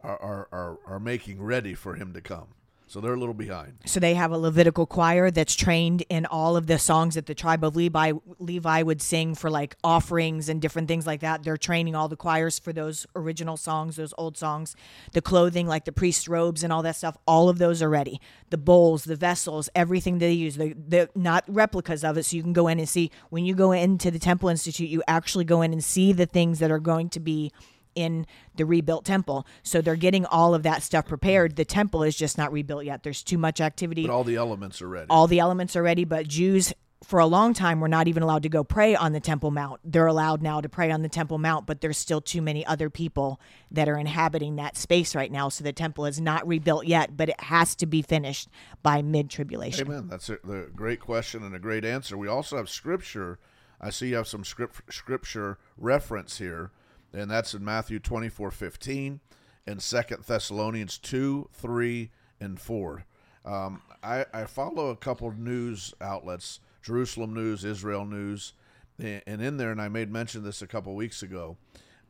are, 0.00 0.18
are, 0.20 0.48
are, 0.52 0.78
are 0.86 1.00
making 1.00 1.42
ready 1.42 1.74
for 1.74 1.94
him 1.94 2.12
to 2.12 2.20
come. 2.20 2.48
So 2.88 3.02
they're 3.02 3.12
a 3.12 3.18
little 3.18 3.34
behind. 3.34 3.74
So 3.84 4.00
they 4.00 4.14
have 4.14 4.32
a 4.32 4.38
Levitical 4.38 4.86
choir 4.86 5.30
that's 5.30 5.54
trained 5.54 6.04
in 6.08 6.24
all 6.24 6.56
of 6.56 6.66
the 6.66 6.78
songs 6.78 7.16
that 7.16 7.26
the 7.26 7.34
tribe 7.34 7.62
of 7.62 7.76
Levi 7.76 8.12
Levi 8.38 8.82
would 8.82 9.02
sing 9.02 9.34
for 9.34 9.50
like 9.50 9.76
offerings 9.84 10.48
and 10.48 10.60
different 10.60 10.88
things 10.88 11.06
like 11.06 11.20
that. 11.20 11.42
They're 11.42 11.58
training 11.58 11.94
all 11.94 12.08
the 12.08 12.16
choirs 12.16 12.58
for 12.58 12.72
those 12.72 13.06
original 13.14 13.58
songs, 13.58 13.96
those 13.96 14.14
old 14.16 14.38
songs. 14.38 14.74
The 15.12 15.20
clothing, 15.20 15.66
like 15.66 15.84
the 15.84 15.92
priest's 15.92 16.28
robes 16.28 16.64
and 16.64 16.72
all 16.72 16.82
that 16.82 16.96
stuff, 16.96 17.18
all 17.26 17.50
of 17.50 17.58
those 17.58 17.82
are 17.82 17.90
ready. 17.90 18.22
The 18.48 18.58
bowls, 18.58 19.04
the 19.04 19.16
vessels, 19.16 19.68
everything 19.74 20.16
they 20.16 20.32
use. 20.32 20.56
They're, 20.56 20.72
they're 20.74 21.08
not 21.14 21.44
replicas 21.46 22.02
of 22.04 22.16
it, 22.16 22.24
so 22.24 22.36
you 22.36 22.42
can 22.42 22.54
go 22.54 22.68
in 22.68 22.78
and 22.78 22.88
see. 22.88 23.10
When 23.28 23.44
you 23.44 23.54
go 23.54 23.72
into 23.72 24.10
the 24.10 24.18
Temple 24.18 24.48
Institute, 24.48 24.88
you 24.88 25.02
actually 25.06 25.44
go 25.44 25.60
in 25.60 25.74
and 25.74 25.84
see 25.84 26.14
the 26.14 26.26
things 26.26 26.58
that 26.60 26.70
are 26.70 26.78
going 26.78 27.10
to 27.10 27.20
be 27.20 27.52
in 27.98 28.26
the 28.54 28.64
rebuilt 28.64 29.04
temple. 29.04 29.44
So 29.64 29.80
they're 29.80 29.96
getting 29.96 30.24
all 30.24 30.54
of 30.54 30.62
that 30.62 30.84
stuff 30.84 31.06
prepared. 31.06 31.56
The 31.56 31.64
temple 31.64 32.04
is 32.04 32.14
just 32.14 32.38
not 32.38 32.52
rebuilt 32.52 32.84
yet. 32.84 33.02
There's 33.02 33.24
too 33.24 33.38
much 33.38 33.60
activity. 33.60 34.06
But 34.06 34.12
all 34.12 34.24
the 34.24 34.36
elements 34.36 34.80
are 34.80 34.88
ready. 34.88 35.06
All 35.10 35.26
the 35.26 35.40
elements 35.40 35.74
are 35.74 35.82
ready, 35.82 36.04
but 36.04 36.28
Jews 36.28 36.72
for 37.02 37.18
a 37.18 37.26
long 37.26 37.54
time 37.54 37.80
were 37.80 37.88
not 37.88 38.06
even 38.06 38.22
allowed 38.22 38.44
to 38.44 38.48
go 38.48 38.62
pray 38.62 38.94
on 38.94 39.12
the 39.12 39.20
Temple 39.20 39.50
Mount. 39.50 39.80
They're 39.84 40.06
allowed 40.06 40.42
now 40.42 40.60
to 40.60 40.68
pray 40.68 40.92
on 40.92 41.02
the 41.02 41.08
Temple 41.08 41.38
Mount, 41.38 41.66
but 41.66 41.80
there's 41.80 41.98
still 41.98 42.20
too 42.20 42.40
many 42.40 42.64
other 42.66 42.88
people 42.88 43.40
that 43.72 43.88
are 43.88 43.98
inhabiting 43.98 44.56
that 44.56 44.76
space 44.76 45.16
right 45.16 45.30
now. 45.30 45.48
So 45.48 45.64
the 45.64 45.72
temple 45.72 46.06
is 46.06 46.20
not 46.20 46.46
rebuilt 46.46 46.86
yet, 46.86 47.16
but 47.16 47.28
it 47.28 47.40
has 47.40 47.74
to 47.76 47.86
be 47.86 48.02
finished 48.02 48.48
by 48.82 49.02
mid 49.02 49.28
tribulation. 49.28 49.88
Amen. 49.88 50.08
That's 50.08 50.28
a, 50.28 50.38
a 50.48 50.66
great 50.74 51.00
question 51.00 51.42
and 51.42 51.54
a 51.54 51.60
great 51.60 51.84
answer. 51.84 52.16
We 52.16 52.28
also 52.28 52.56
have 52.56 52.68
scripture. 52.68 53.38
I 53.80 53.90
see 53.90 54.08
you 54.08 54.16
have 54.16 54.28
some 54.28 54.44
script, 54.44 54.92
scripture 54.92 55.58
reference 55.76 56.38
here 56.38 56.72
and 57.12 57.30
that's 57.30 57.54
in 57.54 57.64
Matthew 57.64 57.98
24 57.98 58.50
15 58.50 59.20
and 59.66 59.82
Second 59.82 60.24
Thessalonians 60.24 60.96
2, 60.98 61.50
3, 61.52 62.10
and 62.40 62.60
4. 62.60 63.04
Um, 63.44 63.82
I, 64.02 64.24
I, 64.32 64.44
follow 64.44 64.88
a 64.88 64.96
couple 64.96 65.30
news 65.32 65.94
outlets 66.00 66.60
Jerusalem 66.82 67.34
News, 67.34 67.64
Israel 67.64 68.04
News, 68.04 68.54
and 68.98 69.22
in 69.26 69.56
there, 69.56 69.70
and 69.70 69.80
I 69.80 69.88
made 69.88 70.10
mention 70.10 70.42
this 70.42 70.62
a 70.62 70.66
couple 70.66 70.94
weeks 70.94 71.22
ago. 71.22 71.56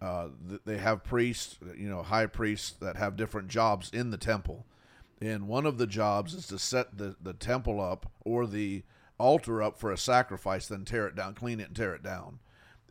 Uh, 0.01 0.29
they 0.65 0.79
have 0.79 1.03
priests, 1.03 1.59
you 1.77 1.89
know, 1.89 2.03
high 2.03 2.27
priests 2.27 2.71
that 2.81 2.97
have 2.97 3.17
different 3.17 3.49
jobs 3.49 3.91
in 3.93 4.11
the 4.11 4.17
temple. 4.17 4.65
And 5.21 5.49
one 5.49 5.67
of 5.67 5.79
the 5.79 5.87
jobs 5.87 6.35
is 6.35 6.47
to 6.49 6.59
set 6.59 6.97
the, 6.97 7.17
the 7.21 7.33
temple 7.33 7.81
up 7.81 8.11
or 8.25 8.47
the 8.47 8.85
altar 9.19 9.63
up 9.63 9.77
for 9.79 9.91
a 9.91 9.99
sacrifice, 9.99 10.69
then 10.69 10.85
tear 10.85 11.09
it 11.09 11.17
down, 11.17 11.35
clean 11.35 11.59
it, 11.59 11.69
and 11.69 11.77
tear 11.77 11.95
it 11.95 12.03
down. 12.03 12.39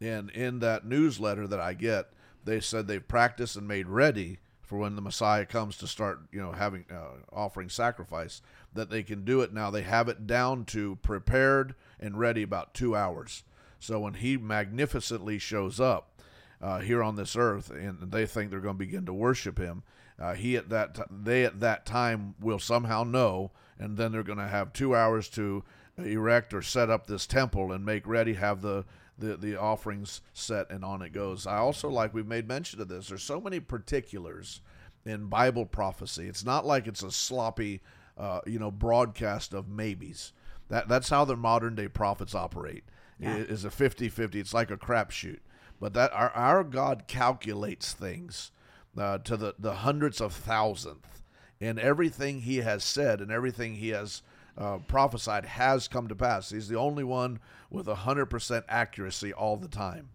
And 0.02 0.30
in 0.30 0.60
that 0.60 0.86
newsletter 0.86 1.48
that 1.48 1.60
I 1.60 1.74
get, 1.74 2.12
they 2.44 2.60
said 2.60 2.88
they've 2.88 3.08
practiced 3.08 3.56
and 3.56 3.68
made 3.68 3.88
ready 3.88 4.40
for 4.62 4.78
when 4.78 4.96
the 4.96 5.02
Messiah 5.02 5.46
comes 5.46 5.78
to 5.78 5.88
start, 5.88 6.20
you 6.32 6.42
know, 6.42 6.52
having 6.52 6.86
uh, 6.92 7.22
offering 7.32 7.70
sacrifice, 7.70 8.42
that 8.74 8.90
they 8.90 9.02
can 9.02 9.24
do 9.24 9.42
it 9.42 9.54
now. 9.54 9.72
They 9.72 9.82
have 9.82 10.10
it 10.10 10.28
down 10.28 10.66
to 10.66 10.98
prepared 10.98 11.74
and 12.00 12.20
ready 12.20 12.44
about 12.44 12.74
two 12.74 12.96
hours. 12.96 13.44
So 13.80 14.00
when 14.00 14.16
he 14.16 14.38
magnificently 14.38 15.40
shows 15.40 15.80
up 15.80 16.22
uh, 16.62 16.80
here 16.80 17.02
on 17.02 17.16
this 17.16 17.36
earth, 17.36 17.70
and 17.70 18.12
they 18.12 18.26
think 18.26 18.52
they're 18.52 18.60
going 18.60 18.76
to 18.76 18.86
begin 18.86 19.06
to 19.06 19.14
worship 19.14 19.58
him, 19.58 19.84
uh, 20.20 20.34
he 20.34 20.58
at 20.58 20.70
that 20.70 20.96
t- 20.96 21.02
they 21.10 21.46
at 21.46 21.60
that 21.62 21.86
time 21.86 22.36
will 22.40 22.60
somehow 22.60 23.04
know, 23.04 23.52
and 23.80 23.96
then 23.96 24.12
they're 24.12 24.24
going 24.24 24.38
to 24.38 24.48
have 24.48 24.74
two 24.74 24.96
hours 24.96 25.30
to 25.30 25.64
erect 25.98 26.54
or 26.54 26.62
set 26.62 26.90
up 26.90 27.08
this 27.08 27.26
temple 27.26 27.72
and 27.72 27.86
make 27.86 28.06
ready, 28.06 28.34
have 28.34 28.62
the 28.62 28.84
the 29.18 29.38
the 29.38 29.56
offerings 29.60 30.22
set 30.34 30.70
and 30.70 30.86
on 30.86 31.02
it 31.02 31.14
goes. 31.14 31.48
I 31.48 31.58
also 31.58 31.90
like 31.90 32.14
we've 32.14 32.28
made 32.28 32.48
mention 32.48 32.82
of 32.82 32.88
this. 32.88 33.08
There's 33.08 33.24
so 33.24 33.42
many 33.42 33.60
particulars 33.60 34.62
in 35.06 35.28
Bible 35.28 35.66
prophecy. 35.66 36.28
It's 36.28 36.46
not 36.46 36.66
like 36.66 36.88
it's 36.88 37.04
a 37.04 37.12
sloppy, 37.12 37.82
uh, 38.18 38.42
you 38.46 38.60
know, 38.60 38.72
broadcast 38.72 39.54
of 39.54 39.68
maybes. 39.68 40.34
That 40.70 40.88
that's 40.88 41.10
how 41.10 41.26
the 41.26 41.36
modern 41.36 41.76
day 41.76 41.88
prophets 41.88 42.36
operate. 42.36 42.84
Yeah. 43.20 43.36
It 43.38 43.50
is 43.50 43.66
a 43.66 43.70
50-50. 43.70 44.36
It's 44.36 44.54
like 44.54 44.70
a 44.70 44.78
crapshoot. 44.78 45.40
But 45.80 45.94
that 45.94 46.12
our 46.14 46.32
our 46.32 46.64
God 46.64 47.06
calculates 47.08 47.94
things 47.94 48.52
uh, 48.98 49.20
to 49.20 49.38
the 49.38 49.56
the 49.58 49.76
hundredths 49.76 50.22
of 50.22 50.34
thousandth, 50.34 51.24
and 51.62 51.80
everything 51.80 52.42
He 52.42 52.58
has 52.58 52.84
said 52.84 53.22
and 53.22 53.32
everything 53.32 53.76
He 53.76 53.90
has 53.90 54.24
uh, 54.58 54.80
prophesied 54.80 55.46
has 55.46 55.88
come 55.88 56.08
to 56.08 56.16
pass. 56.16 56.50
He's 56.50 56.68
the 56.68 56.78
only 56.78 57.04
one 57.04 57.40
with 57.70 57.86
100% 57.86 58.64
accuracy 58.68 59.34
all 59.34 59.58
the 59.58 59.68
time. 59.68 60.10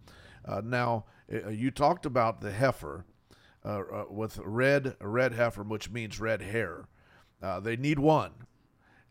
Uh, 0.45 0.61
now, 0.63 1.05
uh, 1.31 1.49
you 1.49 1.71
talked 1.71 2.05
about 2.05 2.41
the 2.41 2.51
heifer 2.51 3.05
uh, 3.65 3.79
uh, 3.79 4.05
with 4.09 4.39
red 4.43 4.97
red 4.99 5.33
heifer, 5.33 5.63
which 5.63 5.89
means 5.89 6.19
red 6.19 6.41
hair. 6.41 6.85
Uh, 7.41 7.59
they 7.59 7.77
need 7.77 7.99
one. 7.99 8.31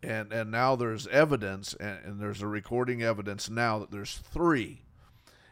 And, 0.02 0.32
and 0.32 0.50
now 0.50 0.74
there's 0.74 1.06
evidence, 1.06 1.74
and, 1.74 1.98
and 2.04 2.20
there's 2.20 2.42
a 2.42 2.46
recording 2.46 3.02
evidence 3.02 3.48
now 3.48 3.78
that 3.78 3.90
there's 3.90 4.18
three. 4.18 4.82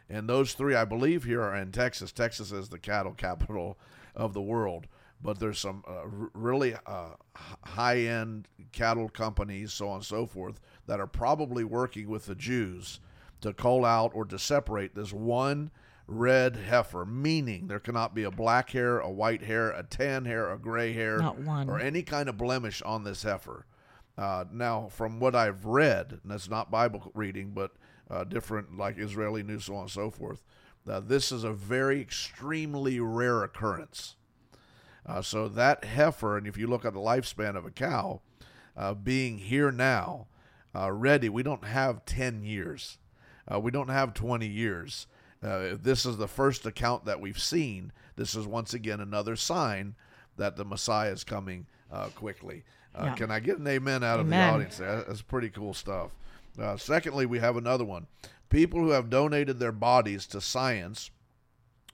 And 0.09 0.27
those 0.27 0.53
three, 0.53 0.75
I 0.75 0.83
believe, 0.83 1.23
here 1.23 1.41
are 1.41 1.55
in 1.55 1.71
Texas. 1.71 2.11
Texas 2.11 2.51
is 2.51 2.69
the 2.69 2.77
cattle 2.77 3.13
capital 3.13 3.77
of 4.13 4.33
the 4.33 4.41
world 4.41 4.87
but 5.23 5.39
there's 5.39 5.59
some 5.59 5.83
uh, 5.87 5.91
r- 6.01 6.29
really 6.33 6.75
uh, 6.85 7.09
high 7.63 7.99
end 7.99 8.47
cattle 8.71 9.09
companies, 9.09 9.71
so 9.73 9.89
on 9.89 9.95
and 9.97 10.05
so 10.05 10.25
forth, 10.25 10.59
that 10.87 10.99
are 10.99 11.07
probably 11.07 11.63
working 11.63 12.09
with 12.09 12.25
the 12.25 12.35
Jews 12.35 12.99
to 13.41 13.53
call 13.53 13.85
out 13.85 14.11
or 14.13 14.25
to 14.25 14.37
separate 14.39 14.95
this 14.95 15.11
one 15.13 15.71
red 16.07 16.55
heifer, 16.57 17.05
meaning 17.05 17.67
there 17.67 17.79
cannot 17.79 18.13
be 18.13 18.23
a 18.23 18.31
black 18.31 18.71
hair, 18.71 18.99
a 18.99 19.09
white 19.09 19.43
hair, 19.43 19.71
a 19.71 19.83
tan 19.83 20.25
hair, 20.25 20.51
a 20.51 20.57
gray 20.57 20.93
hair, 20.93 21.17
Not 21.17 21.39
one. 21.39 21.69
or 21.69 21.79
any 21.79 22.01
kind 22.03 22.27
of 22.29 22.37
blemish 22.37 22.81
on 22.81 23.03
this 23.03 23.23
heifer. 23.23 23.65
Uh, 24.17 24.43
now, 24.51 24.87
from 24.89 25.19
what 25.19 25.35
I've 25.35 25.65
read, 25.65 26.19
and 26.21 26.31
that's 26.31 26.49
not 26.49 26.69
Bible 26.69 27.11
reading, 27.15 27.51
but 27.51 27.71
uh, 28.09 28.25
different, 28.25 28.77
like 28.77 28.97
Israeli 28.99 29.41
news, 29.41 29.65
so 29.65 29.75
on 29.75 29.83
and 29.83 29.91
so 29.91 30.11
forth, 30.11 30.43
uh, 30.89 30.99
this 30.99 31.31
is 31.31 31.43
a 31.45 31.53
very 31.53 32.01
extremely 32.01 32.99
rare 32.99 33.43
occurrence. 33.43 34.15
Uh, 35.05 35.21
so 35.21 35.47
that 35.47 35.83
heifer, 35.83 36.37
and 36.37 36.47
if 36.47 36.57
you 36.57 36.67
look 36.67 36.85
at 36.85 36.93
the 36.93 36.99
lifespan 36.99 37.55
of 37.55 37.65
a 37.65 37.71
cow, 37.71 38.21
uh, 38.77 38.93
being 38.93 39.37
here 39.37 39.71
now, 39.71 40.27
uh, 40.75 40.91
ready, 40.91 41.27
we 41.27 41.43
don't 41.43 41.65
have 41.65 42.05
10 42.05 42.43
years. 42.43 42.97
Uh, 43.51 43.59
we 43.59 43.71
don't 43.71 43.89
have 43.89 44.13
20 44.13 44.47
years. 44.47 45.07
Uh, 45.43 45.75
this 45.81 46.05
is 46.05 46.17
the 46.17 46.27
first 46.27 46.65
account 46.65 47.05
that 47.05 47.19
we've 47.19 47.39
seen, 47.39 47.91
this 48.15 48.35
is 48.35 48.45
once 48.45 48.73
again 48.73 48.99
another 48.99 49.35
sign 49.35 49.95
that 50.37 50.55
the 50.55 50.63
Messiah 50.63 51.11
is 51.11 51.23
coming 51.23 51.65
uh, 51.91 52.07
quickly. 52.09 52.63
Yeah. 52.95 53.15
Can 53.15 53.31
I 53.31 53.39
get 53.39 53.57
an 53.57 53.67
amen 53.67 54.03
out 54.03 54.19
amen. 54.19 54.23
of 54.23 54.29
the 54.29 54.55
audience? 54.55 55.07
That's 55.07 55.21
pretty 55.21 55.49
cool 55.49 55.73
stuff. 55.73 56.11
secondly, 56.77 57.25
we 57.25 57.39
have 57.39 57.57
another 57.57 57.85
one. 57.85 58.05
People 58.49 58.81
who 58.81 58.89
have 58.89 59.09
donated 59.09 59.59
their 59.59 59.71
bodies 59.71 60.27
to 60.27 60.41
science 60.41 61.09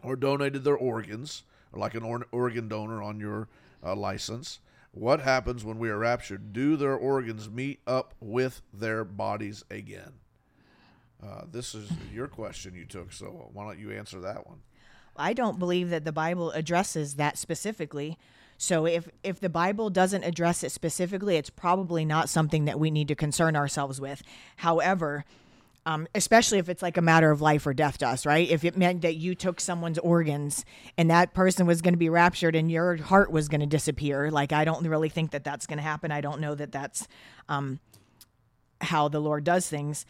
or 0.03 0.15
donated 0.15 0.63
their 0.63 0.75
organs 0.75 1.43
like 1.73 1.95
an 1.95 2.03
or- 2.03 2.27
organ 2.31 2.67
donor 2.67 3.01
on 3.01 3.19
your 3.19 3.47
uh, 3.83 3.95
license. 3.95 4.59
What 4.91 5.19
happens 5.19 5.63
when 5.63 5.77
we 5.77 5.89
are 5.89 5.97
raptured? 5.99 6.53
Do 6.53 6.75
their 6.75 6.95
organs 6.95 7.49
meet 7.49 7.79
up 7.85 8.13
with 8.19 8.61
their 8.73 9.03
bodies 9.03 9.63
again? 9.69 10.13
Uh, 11.23 11.41
this 11.51 11.75
is 11.75 11.89
your 12.13 12.27
question 12.27 12.75
you 12.75 12.85
took, 12.85 13.11
so 13.11 13.49
why 13.53 13.65
don't 13.65 13.79
you 13.79 13.91
answer 13.91 14.19
that 14.21 14.47
one? 14.47 14.59
I 15.15 15.33
don't 15.33 15.59
believe 15.59 15.89
that 15.89 16.05
the 16.05 16.11
Bible 16.11 16.51
addresses 16.51 17.15
that 17.15 17.37
specifically. 17.37 18.17
So 18.57 18.85
if 18.85 19.09
if 19.23 19.39
the 19.39 19.49
Bible 19.49 19.89
doesn't 19.89 20.23
address 20.23 20.63
it 20.63 20.71
specifically, 20.71 21.37
it's 21.37 21.49
probably 21.49 22.05
not 22.05 22.29
something 22.29 22.65
that 22.65 22.79
we 22.79 22.89
need 22.91 23.07
to 23.07 23.15
concern 23.15 23.55
ourselves 23.55 24.01
with. 24.01 24.23
However, 24.57 25.25
um, 25.87 26.05
especially 26.13 26.57
if 26.57 26.67
it's 26.67 26.81
like 26.81 26.97
a 26.97 27.01
matter 27.01 27.31
of 27.31 27.39
life 27.39 27.65
or 27.65 27.73
death 27.73 27.99
to 27.99 28.07
us, 28.09 28.25
right? 28.25 28.49
If 28.49 28.65
it 28.65 28.75
meant 28.75 29.03
that 29.03 29.15
you 29.15 29.35
took 29.35 29.61
someone's 29.61 29.97
organs 29.97 30.65
and 30.97 31.09
that 31.09 31.33
person 31.33 31.65
was 31.65 31.81
going 31.81 31.93
to 31.93 31.97
be 31.97 32.09
raptured 32.09 32.57
and 32.57 32.69
your 32.69 32.97
heart 32.97 33.31
was 33.31 33.47
going 33.47 33.61
to 33.61 33.67
disappear, 33.67 34.29
like 34.29 34.51
I 34.51 34.65
don't 34.65 34.85
really 34.85 35.07
think 35.07 35.31
that 35.31 35.45
that's 35.45 35.65
going 35.65 35.77
to 35.77 35.83
happen. 35.83 36.11
I 36.11 36.19
don't 36.19 36.41
know 36.41 36.55
that 36.55 36.73
that's 36.73 37.07
um, 37.47 37.79
how 38.81 39.07
the 39.07 39.21
Lord 39.21 39.45
does 39.45 39.69
things. 39.69 40.05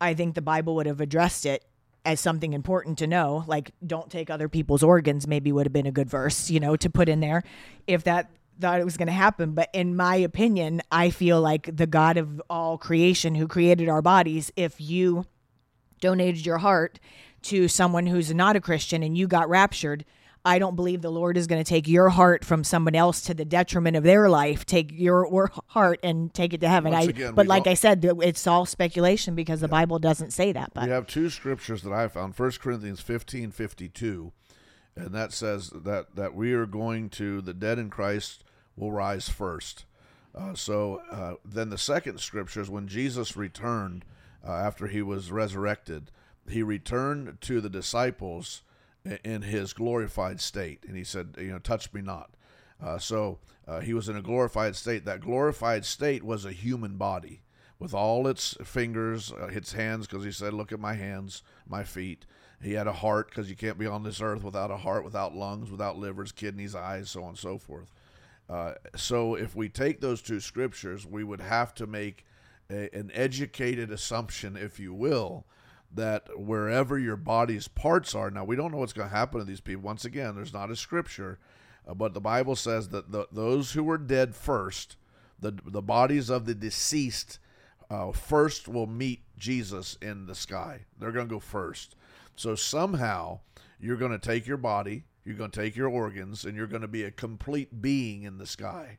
I 0.00 0.14
think 0.14 0.34
the 0.34 0.42
Bible 0.42 0.74
would 0.74 0.86
have 0.86 1.00
addressed 1.00 1.46
it 1.46 1.64
as 2.04 2.18
something 2.18 2.52
important 2.52 2.98
to 2.98 3.06
know, 3.06 3.44
like 3.46 3.70
don't 3.86 4.10
take 4.10 4.30
other 4.30 4.48
people's 4.48 4.82
organs. 4.82 5.28
Maybe 5.28 5.52
would 5.52 5.66
have 5.66 5.72
been 5.72 5.86
a 5.86 5.92
good 5.92 6.10
verse, 6.10 6.50
you 6.50 6.58
know, 6.58 6.74
to 6.74 6.90
put 6.90 7.08
in 7.08 7.20
there. 7.20 7.44
If 7.86 8.02
that 8.02 8.30
thought 8.60 8.80
it 8.80 8.84
was 8.84 8.96
going 8.96 9.06
to 9.06 9.12
happen. 9.12 9.52
But 9.52 9.70
in 9.72 9.96
my 9.96 10.16
opinion, 10.16 10.82
I 10.92 11.10
feel 11.10 11.40
like 11.40 11.74
the 11.76 11.86
God 11.86 12.16
of 12.16 12.40
all 12.48 12.78
creation 12.78 13.34
who 13.34 13.48
created 13.48 13.88
our 13.88 14.02
bodies, 14.02 14.52
if 14.56 14.80
you 14.80 15.26
donated 16.00 16.46
your 16.46 16.58
heart 16.58 17.00
to 17.42 17.68
someone 17.68 18.06
who's 18.06 18.32
not 18.34 18.56
a 18.56 18.60
Christian 18.60 19.02
and 19.02 19.16
you 19.16 19.26
got 19.26 19.48
raptured, 19.48 20.04
I 20.44 20.58
don't 20.58 20.74
believe 20.74 21.02
the 21.02 21.10
Lord 21.10 21.36
is 21.36 21.46
going 21.46 21.62
to 21.62 21.68
take 21.68 21.86
your 21.86 22.08
heart 22.08 22.44
from 22.44 22.64
someone 22.64 22.94
else 22.94 23.20
to 23.22 23.34
the 23.34 23.44
detriment 23.44 23.96
of 23.96 24.04
their 24.04 24.30
life. 24.30 24.64
Take 24.64 24.90
your 24.92 25.50
heart 25.66 26.00
and 26.02 26.32
take 26.32 26.54
it 26.54 26.62
to 26.62 26.68
heaven. 26.68 26.94
I, 26.94 27.30
but 27.32 27.46
like 27.46 27.66
I 27.66 27.74
said, 27.74 28.02
it's 28.22 28.46
all 28.46 28.64
speculation 28.64 29.34
because 29.34 29.60
the 29.60 29.66
yeah. 29.66 29.72
Bible 29.72 29.98
doesn't 29.98 30.32
say 30.32 30.52
that. 30.52 30.72
But 30.74 30.84
we 30.84 30.90
have 30.90 31.06
two 31.06 31.28
scriptures 31.28 31.82
that 31.82 31.92
I 31.92 32.08
found: 32.08 32.36
First 32.36 32.60
Corinthians 32.60 33.00
fifteen 33.00 33.50
fifty 33.50 33.88
two, 33.88 34.32
and 34.96 35.14
that 35.14 35.34
says 35.34 35.70
that 35.74 36.16
that 36.16 36.34
we 36.34 36.54
are 36.54 36.66
going 36.66 37.10
to 37.10 37.42
the 37.42 37.52
dead 37.52 37.78
in 37.78 37.90
Christ 37.90 38.42
will 38.80 38.90
rise 38.90 39.28
first. 39.28 39.84
Uh, 40.34 40.54
so 40.54 41.02
uh, 41.10 41.34
then 41.44 41.70
the 41.70 41.78
second 41.78 42.18
scripture 42.18 42.60
is 42.60 42.70
when 42.70 42.88
Jesus 42.88 43.36
returned 43.36 44.04
uh, 44.46 44.52
after 44.52 44.86
he 44.86 45.02
was 45.02 45.30
resurrected, 45.30 46.10
he 46.48 46.62
returned 46.62 47.40
to 47.42 47.60
the 47.60 47.68
disciples 47.68 48.62
in 49.24 49.42
his 49.42 49.72
glorified 49.72 50.40
state, 50.40 50.84
and 50.86 50.96
he 50.96 51.04
said, 51.04 51.34
"You 51.38 51.52
know, 51.52 51.58
touch 51.58 51.92
me 51.92 52.00
not." 52.00 52.30
Uh, 52.82 52.98
so 52.98 53.38
uh, 53.68 53.80
he 53.80 53.92
was 53.92 54.08
in 54.08 54.16
a 54.16 54.22
glorified 54.22 54.76
state. 54.76 55.04
That 55.04 55.20
glorified 55.20 55.84
state 55.84 56.22
was 56.22 56.44
a 56.44 56.52
human 56.52 56.96
body 56.96 57.42
with 57.78 57.94
all 57.94 58.26
its 58.26 58.56
fingers, 58.64 59.32
uh, 59.32 59.46
its 59.46 59.72
hands, 59.72 60.06
because 60.06 60.24
he 60.24 60.32
said, 60.32 60.54
"Look 60.54 60.72
at 60.72 60.80
my 60.80 60.94
hands, 60.94 61.42
my 61.68 61.84
feet." 61.84 62.24
He 62.62 62.74
had 62.74 62.86
a 62.86 62.92
heart 62.92 63.28
because 63.30 63.48
you 63.48 63.56
can't 63.56 63.78
be 63.78 63.86
on 63.86 64.02
this 64.02 64.20
earth 64.20 64.42
without 64.42 64.70
a 64.70 64.76
heart, 64.76 65.02
without 65.02 65.34
lungs, 65.34 65.70
without 65.70 65.96
livers, 65.98 66.30
kidneys, 66.30 66.74
eyes, 66.74 67.10
so 67.10 67.22
on 67.22 67.30
and 67.30 67.38
so 67.38 67.56
forth. 67.56 67.90
Uh, 68.50 68.72
so 68.96 69.36
if 69.36 69.54
we 69.54 69.68
take 69.68 70.00
those 70.00 70.20
two 70.20 70.40
scriptures, 70.40 71.06
we 71.06 71.22
would 71.22 71.40
have 71.40 71.72
to 71.74 71.86
make 71.86 72.24
a, 72.68 72.92
an 72.94 73.10
educated 73.14 73.92
assumption, 73.92 74.56
if 74.56 74.80
you 74.80 74.92
will, 74.92 75.46
that 75.94 76.28
wherever 76.36 76.98
your 76.98 77.16
body's 77.16 77.68
parts 77.68 78.14
are, 78.14 78.30
now 78.30 78.44
we 78.44 78.56
don't 78.56 78.72
know 78.72 78.78
what's 78.78 78.92
going 78.92 79.08
to 79.08 79.14
happen 79.14 79.38
to 79.38 79.44
these 79.44 79.60
people. 79.60 79.82
Once 79.82 80.04
again, 80.04 80.34
there's 80.34 80.52
not 80.52 80.70
a 80.70 80.76
scripture, 80.76 81.38
uh, 81.86 81.94
but 81.94 82.12
the 82.12 82.20
Bible 82.20 82.56
says 82.56 82.88
that 82.88 83.12
the, 83.12 83.28
those 83.30 83.72
who 83.72 83.84
were 83.84 83.98
dead 83.98 84.34
first, 84.34 84.96
the 85.38 85.52
the 85.64 85.82
bodies 85.82 86.28
of 86.28 86.44
the 86.44 86.54
deceased, 86.54 87.38
uh, 87.88 88.12
first 88.12 88.68
will 88.68 88.86
meet 88.86 89.22
Jesus 89.38 89.96
in 90.02 90.26
the 90.26 90.34
sky. 90.34 90.86
They're 90.98 91.12
going 91.12 91.28
to 91.28 91.34
go 91.34 91.40
first. 91.40 91.96
So 92.36 92.54
somehow 92.54 93.40
you're 93.80 93.96
going 93.96 94.12
to 94.12 94.18
take 94.18 94.46
your 94.46 94.56
body, 94.56 95.04
you're 95.24 95.36
going 95.36 95.50
to 95.50 95.60
take 95.60 95.76
your 95.76 95.88
organs, 95.88 96.44
and 96.44 96.56
you're 96.56 96.66
going 96.66 96.82
to 96.82 96.88
be 96.88 97.04
a 97.04 97.10
complete 97.10 97.82
being 97.82 98.22
in 98.22 98.38
the 98.38 98.46
sky. 98.46 98.98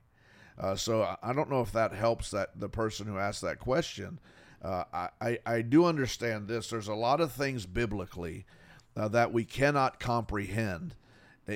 Uh, 0.59 0.75
so 0.75 1.15
I 1.21 1.33
don't 1.33 1.49
know 1.49 1.61
if 1.61 1.71
that 1.71 1.93
helps 1.93 2.31
that 2.31 2.59
the 2.59 2.69
person 2.69 3.07
who 3.07 3.17
asked 3.17 3.41
that 3.41 3.59
question. 3.59 4.19
Uh, 4.61 4.83
I, 5.19 5.39
I 5.45 5.61
do 5.61 5.85
understand 5.85 6.47
this. 6.47 6.69
There's 6.69 6.87
a 6.87 6.93
lot 6.93 7.19
of 7.19 7.31
things 7.31 7.65
biblically 7.65 8.45
uh, 8.95 9.07
that 9.07 9.33
we 9.33 9.43
cannot 9.43 9.99
comprehend 9.99 10.95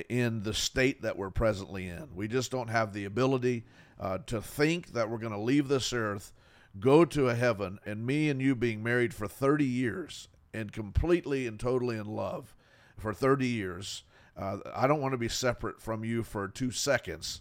in 0.08 0.42
the 0.42 0.54
state 0.54 1.02
that 1.02 1.16
we're 1.16 1.30
presently 1.30 1.86
in. 1.86 2.08
We 2.14 2.26
just 2.26 2.50
don't 2.50 2.68
have 2.68 2.92
the 2.92 3.04
ability 3.04 3.64
uh, 4.00 4.18
to 4.26 4.42
think 4.42 4.92
that 4.92 5.08
we're 5.08 5.18
going 5.18 5.32
to 5.32 5.38
leave 5.38 5.68
this 5.68 5.92
earth, 5.92 6.32
go 6.80 7.04
to 7.04 7.28
a 7.28 7.34
heaven, 7.34 7.78
and 7.86 8.04
me 8.04 8.28
and 8.28 8.40
you 8.40 8.54
being 8.54 8.82
married 8.82 9.14
for 9.14 9.28
30 9.28 9.64
years 9.64 10.28
and 10.52 10.72
completely 10.72 11.46
and 11.46 11.60
totally 11.60 11.96
in 11.96 12.06
love 12.06 12.54
for 12.96 13.14
30 13.14 13.46
years. 13.46 14.02
Uh, 14.36 14.58
I 14.74 14.86
don't 14.86 15.00
want 15.00 15.12
to 15.12 15.18
be 15.18 15.28
separate 15.28 15.80
from 15.80 16.04
you 16.04 16.22
for 16.22 16.48
two 16.48 16.70
seconds. 16.70 17.40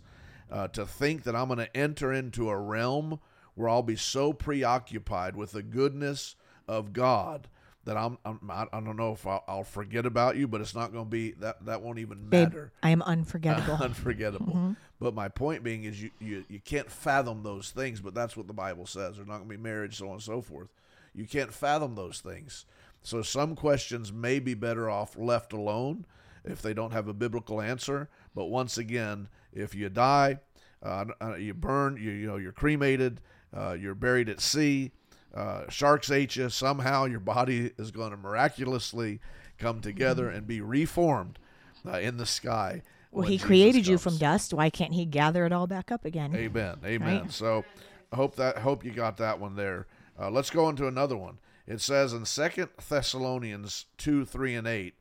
Uh, 0.51 0.67
to 0.69 0.85
think 0.85 1.23
that 1.23 1.35
I'm 1.35 1.47
going 1.47 1.57
to 1.57 1.75
enter 1.75 2.13
into 2.13 2.49
a 2.49 2.57
realm 2.57 3.19
where 3.55 3.67
I'll 3.67 3.81
be 3.81 3.95
so 3.95 4.31
preoccupied 4.31 5.35
with 5.35 5.53
the 5.53 5.63
goodness 5.63 6.35
of 6.67 6.93
God 6.93 7.47
that 7.85 7.97
I'm, 7.97 8.17
I'm 8.25 8.39
I 8.49 8.67
don't 8.71 8.97
know 8.97 9.13
if 9.13 9.25
I'll, 9.25 9.43
I'll, 9.47 9.63
forget 9.63 10.05
about 10.05 10.35
you, 10.35 10.47
but 10.47 10.59
it's 10.59 10.75
not 10.75 10.91
going 10.91 11.05
to 11.05 11.09
be 11.09 11.31
that 11.33 11.65
that 11.65 11.81
won't 11.81 11.99
even 11.99 12.29
matter. 12.29 12.71
Babe, 12.81 12.83
I 12.83 12.89
am 12.89 13.01
unforgettable. 13.03 13.75
unforgettable. 13.81 14.53
Mm-hmm. 14.53 14.71
But 14.99 15.13
my 15.13 15.29
point 15.29 15.63
being 15.63 15.83
is 15.83 16.01
you, 16.01 16.11
you 16.19 16.45
you 16.49 16.59
can't 16.59 16.91
fathom 16.91 17.43
those 17.43 17.69
things, 17.69 18.01
but 18.01 18.15
that's 18.15 18.35
what 18.35 18.47
the 18.47 18.53
Bible 18.53 18.85
says. 18.87 19.15
There's 19.15 19.27
not 19.27 19.37
going 19.37 19.49
to 19.49 19.57
be 19.57 19.61
marriage, 19.61 19.97
so 19.97 20.07
on 20.07 20.13
and 20.13 20.21
so 20.21 20.41
forth. 20.41 20.69
You 21.13 21.25
can't 21.25 21.53
fathom 21.53 21.95
those 21.95 22.19
things. 22.19 22.65
So 23.03 23.21
some 23.21 23.55
questions 23.55 24.11
may 24.11 24.39
be 24.39 24.55
better 24.55 24.89
off 24.89 25.15
left 25.15 25.53
alone 25.53 26.05
if 26.45 26.61
they 26.61 26.73
don't 26.73 26.93
have 26.93 27.07
a 27.07 27.13
biblical 27.13 27.61
answer. 27.61 28.09
But 28.33 28.45
once 28.45 28.77
again, 28.77 29.27
if 29.53 29.75
you 29.75 29.89
die, 29.89 30.39
uh, 30.83 31.05
uh, 31.21 31.35
you 31.35 31.53
burn, 31.53 31.97
you, 31.97 32.11
you 32.11 32.27
know, 32.27 32.37
you're 32.37 32.51
cremated, 32.51 33.21
uh, 33.55 33.73
you're 33.73 33.95
buried 33.95 34.29
at 34.29 34.39
sea, 34.39 34.91
uh, 35.33 35.69
sharks 35.69 36.11
ate 36.11 36.35
you, 36.35 36.49
somehow 36.49 37.05
your 37.05 37.19
body 37.19 37.71
is 37.77 37.91
going 37.91 38.11
to 38.11 38.17
miraculously 38.17 39.19
come 39.57 39.81
together 39.81 40.29
and 40.29 40.47
be 40.47 40.61
reformed 40.61 41.39
uh, 41.87 41.99
in 41.99 42.17
the 42.17 42.25
sky. 42.25 42.81
Well, 43.11 43.25
he 43.25 43.35
Jesus 43.35 43.47
created 43.47 43.79
comes. 43.79 43.87
you 43.87 43.97
from 43.97 44.17
dust. 44.17 44.53
Why 44.53 44.69
can't 44.69 44.93
he 44.93 45.05
gather 45.05 45.45
it 45.45 45.53
all 45.53 45.67
back 45.67 45.91
up 45.91 46.03
again? 46.03 46.35
Amen. 46.35 46.77
Amen. 46.83 47.21
Right? 47.21 47.31
So 47.31 47.63
I 48.11 48.17
hope 48.17 48.35
that 48.35 48.57
hope 48.57 48.83
you 48.83 48.91
got 48.91 49.17
that 49.17 49.39
one 49.39 49.55
there. 49.55 49.87
Uh, 50.20 50.29
let's 50.29 50.50
go 50.50 50.67
into 50.70 50.87
another 50.87 51.15
one. 51.15 51.39
It 51.67 51.81
says 51.81 52.13
in 52.13 52.25
Second 52.25 52.70
Thessalonians 52.89 53.85
2 53.98 54.25
3 54.25 54.55
and 54.55 54.67
8, 54.67 54.93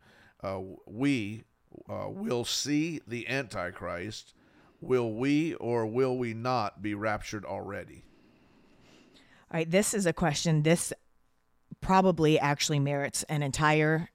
uh, 0.44 0.60
we 0.86 1.44
uh, 1.88 2.06
will 2.08 2.44
see 2.44 3.00
the 3.06 3.26
Antichrist. 3.28 4.34
Will 4.80 5.12
we 5.12 5.54
or 5.54 5.86
will 5.86 6.18
we 6.18 6.34
not 6.34 6.82
be 6.82 6.94
raptured 6.94 7.46
already? 7.46 8.04
All 9.50 9.58
right, 9.58 9.70
this 9.70 9.94
is 9.94 10.04
a 10.04 10.12
question. 10.12 10.62
This 10.62 10.92
probably 11.80 12.38
actually 12.38 12.80
merits 12.80 13.22
an 13.24 13.42
entire 13.42 14.10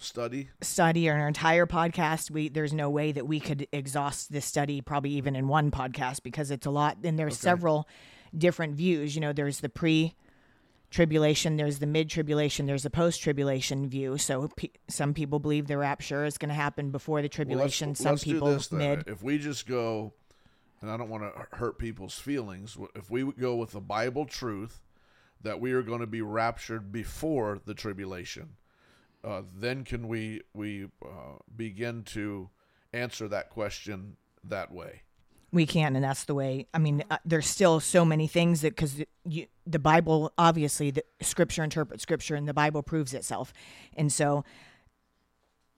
study 0.00 0.48
study 0.60 1.08
or 1.08 1.14
an 1.14 1.26
entire 1.26 1.66
podcast 1.66 2.30
we 2.30 2.48
there's 2.48 2.72
no 2.72 2.88
way 2.88 3.10
that 3.10 3.26
we 3.26 3.40
could 3.40 3.66
exhaust 3.72 4.30
this 4.30 4.46
study 4.46 4.80
probably 4.80 5.10
even 5.10 5.34
in 5.34 5.48
one 5.48 5.72
podcast 5.72 6.22
because 6.22 6.52
it's 6.52 6.66
a 6.66 6.70
lot 6.70 6.96
and 7.02 7.18
there's 7.18 7.32
okay. 7.32 7.40
several 7.40 7.88
different 8.36 8.76
views 8.76 9.16
you 9.16 9.20
know 9.20 9.32
there's 9.32 9.58
the 9.58 9.68
pre 9.68 10.14
tribulation, 10.90 11.56
there's 11.56 11.78
the 11.78 11.86
mid 11.86 12.08
tribulation, 12.08 12.66
there's 12.66 12.84
a 12.84 12.90
post 12.90 13.22
tribulation 13.22 13.88
view. 13.88 14.18
So 14.18 14.48
pe- 14.48 14.70
some 14.88 15.14
people 15.14 15.38
believe 15.38 15.66
the 15.66 15.78
rapture 15.78 16.24
is 16.24 16.38
going 16.38 16.48
to 16.48 16.54
happen 16.54 16.90
before 16.90 17.22
the 17.22 17.28
tribulation. 17.28 17.88
Well, 17.88 17.92
let's, 17.92 18.00
some 18.00 18.12
let's 18.12 18.24
people 18.24 18.52
this, 18.54 18.72
mid. 18.72 19.04
If 19.06 19.22
we 19.22 19.38
just 19.38 19.66
go, 19.66 20.14
and 20.80 20.90
I 20.90 20.96
don't 20.96 21.08
want 21.08 21.24
to 21.24 21.56
hurt 21.56 21.78
people's 21.78 22.18
feelings, 22.18 22.76
if 22.94 23.10
we 23.10 23.30
go 23.32 23.56
with 23.56 23.72
the 23.72 23.80
Bible 23.80 24.24
truth 24.24 24.80
that 25.42 25.60
we 25.60 25.72
are 25.72 25.82
going 25.82 26.00
to 26.00 26.06
be 26.06 26.22
raptured 26.22 26.90
before 26.90 27.60
the 27.64 27.74
tribulation, 27.74 28.56
uh, 29.24 29.42
then 29.54 29.84
can 29.84 30.08
we 30.08 30.42
we 30.54 30.86
uh, 31.04 31.38
begin 31.56 32.02
to 32.04 32.50
answer 32.92 33.28
that 33.28 33.50
question 33.50 34.16
that 34.44 34.72
way? 34.72 35.02
We 35.52 35.66
can 35.66 35.96
and 35.96 36.04
that's 36.04 36.24
the 36.24 36.34
way 36.34 36.66
i 36.74 36.78
mean 36.78 37.02
uh, 37.10 37.16
there's 37.24 37.46
still 37.46 37.80
so 37.80 38.04
many 38.04 38.26
things 38.26 38.60
that 38.60 38.76
because 38.76 39.02
the 39.66 39.78
bible 39.78 40.32
obviously 40.36 40.90
the 40.90 41.02
scripture 41.20 41.64
interprets 41.64 42.02
scripture 42.02 42.34
and 42.34 42.48
the 42.48 42.54
bible 42.54 42.82
proves 42.82 43.14
itself. 43.14 43.52
And 43.96 44.12
so 44.12 44.44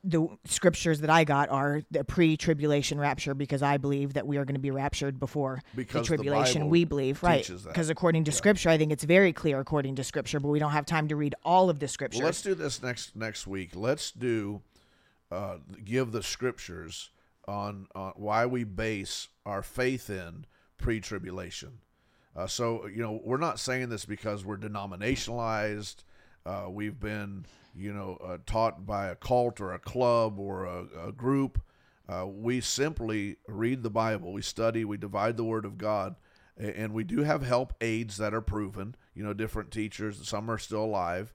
the 0.02 0.26
scriptures 0.46 1.00
that 1.00 1.10
i 1.10 1.24
got 1.24 1.50
are 1.50 1.82
the 1.90 2.02
pre-tribulation 2.04 2.98
rapture 2.98 3.34
because 3.34 3.62
i 3.62 3.76
believe 3.76 4.14
that 4.14 4.26
we 4.26 4.38
are 4.38 4.46
going 4.46 4.54
to 4.54 4.60
be 4.60 4.70
raptured 4.70 5.20
before 5.20 5.60
because 5.76 6.00
the 6.00 6.06
tribulation 6.06 6.62
the 6.62 6.68
we 6.68 6.86
believe 6.86 7.22
right. 7.22 7.50
because 7.66 7.90
according 7.90 8.24
to 8.24 8.30
yeah. 8.30 8.36
scripture 8.36 8.70
i 8.70 8.78
think 8.78 8.90
it's 8.92 9.04
very 9.04 9.30
clear 9.30 9.60
according 9.60 9.94
to 9.94 10.02
scripture 10.02 10.40
but 10.40 10.48
we 10.48 10.58
don't 10.58 10.70
have 10.72 10.86
time 10.86 11.06
to 11.06 11.16
read 11.16 11.34
all 11.44 11.68
of 11.68 11.80
the 11.80 11.88
scriptures 11.88 12.20
well, 12.20 12.28
let's 12.28 12.40
do 12.40 12.54
this 12.54 12.82
next 12.82 13.14
next 13.14 13.46
week. 13.46 13.72
Let's 13.74 14.10
do 14.10 14.62
uh, 15.30 15.58
give 15.84 16.12
the 16.12 16.22
scriptures 16.22 17.10
on, 17.46 17.86
on 17.94 18.12
why 18.16 18.46
we 18.46 18.64
base 18.64 19.28
our 19.46 19.62
faith 19.62 20.10
in 20.10 20.46
pre 20.78 21.00
tribulation. 21.00 21.78
Uh, 22.36 22.46
so, 22.46 22.86
you 22.86 23.02
know, 23.02 23.20
we're 23.24 23.36
not 23.36 23.58
saying 23.58 23.88
this 23.88 24.04
because 24.04 24.44
we're 24.44 24.56
denominationalized. 24.56 25.96
Uh, 26.46 26.66
we've 26.68 27.00
been, 27.00 27.44
you 27.74 27.92
know, 27.92 28.16
uh, 28.24 28.38
taught 28.46 28.86
by 28.86 29.08
a 29.08 29.16
cult 29.16 29.60
or 29.60 29.72
a 29.72 29.78
club 29.78 30.38
or 30.38 30.64
a, 30.64 31.08
a 31.08 31.12
group. 31.12 31.60
Uh, 32.08 32.26
we 32.26 32.60
simply 32.60 33.36
read 33.46 33.82
the 33.82 33.90
Bible, 33.90 34.32
we 34.32 34.42
study, 34.42 34.84
we 34.84 34.96
divide 34.96 35.36
the 35.36 35.44
Word 35.44 35.64
of 35.64 35.78
God, 35.78 36.16
and 36.56 36.92
we 36.92 37.04
do 37.04 37.22
have 37.22 37.42
help 37.42 37.72
aids 37.80 38.16
that 38.16 38.34
are 38.34 38.40
proven. 38.40 38.96
You 39.14 39.22
know, 39.22 39.32
different 39.32 39.70
teachers, 39.70 40.26
some 40.26 40.50
are 40.50 40.58
still 40.58 40.84
alive. 40.84 41.32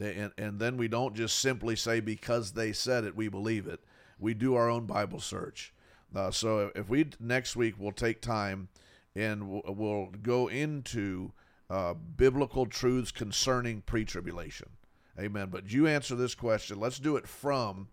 And, 0.00 0.32
and 0.36 0.58
then 0.58 0.76
we 0.76 0.88
don't 0.88 1.14
just 1.14 1.38
simply 1.38 1.76
say 1.76 2.00
because 2.00 2.52
they 2.52 2.72
said 2.72 3.04
it, 3.04 3.16
we 3.16 3.28
believe 3.28 3.66
it 3.66 3.80
we 4.18 4.34
do 4.34 4.54
our 4.54 4.68
own 4.68 4.86
Bible 4.86 5.20
search. 5.20 5.72
Uh, 6.14 6.30
so 6.30 6.70
if 6.74 6.88
we 6.88 7.06
next 7.20 7.56
week 7.56 7.74
we'll 7.78 7.92
take 7.92 8.20
time 8.20 8.68
and 9.14 9.48
we'll, 9.48 9.62
we'll 9.66 10.06
go 10.22 10.48
into 10.48 11.32
uh, 11.68 11.94
biblical 11.94 12.66
truths 12.66 13.10
concerning 13.10 13.80
pre-tribulation. 13.80 14.68
Amen. 15.18 15.48
But 15.50 15.70
you 15.70 15.86
answer 15.86 16.14
this 16.14 16.34
question. 16.34 16.78
Let's 16.78 16.98
do 16.98 17.16
it 17.16 17.26
from 17.26 17.88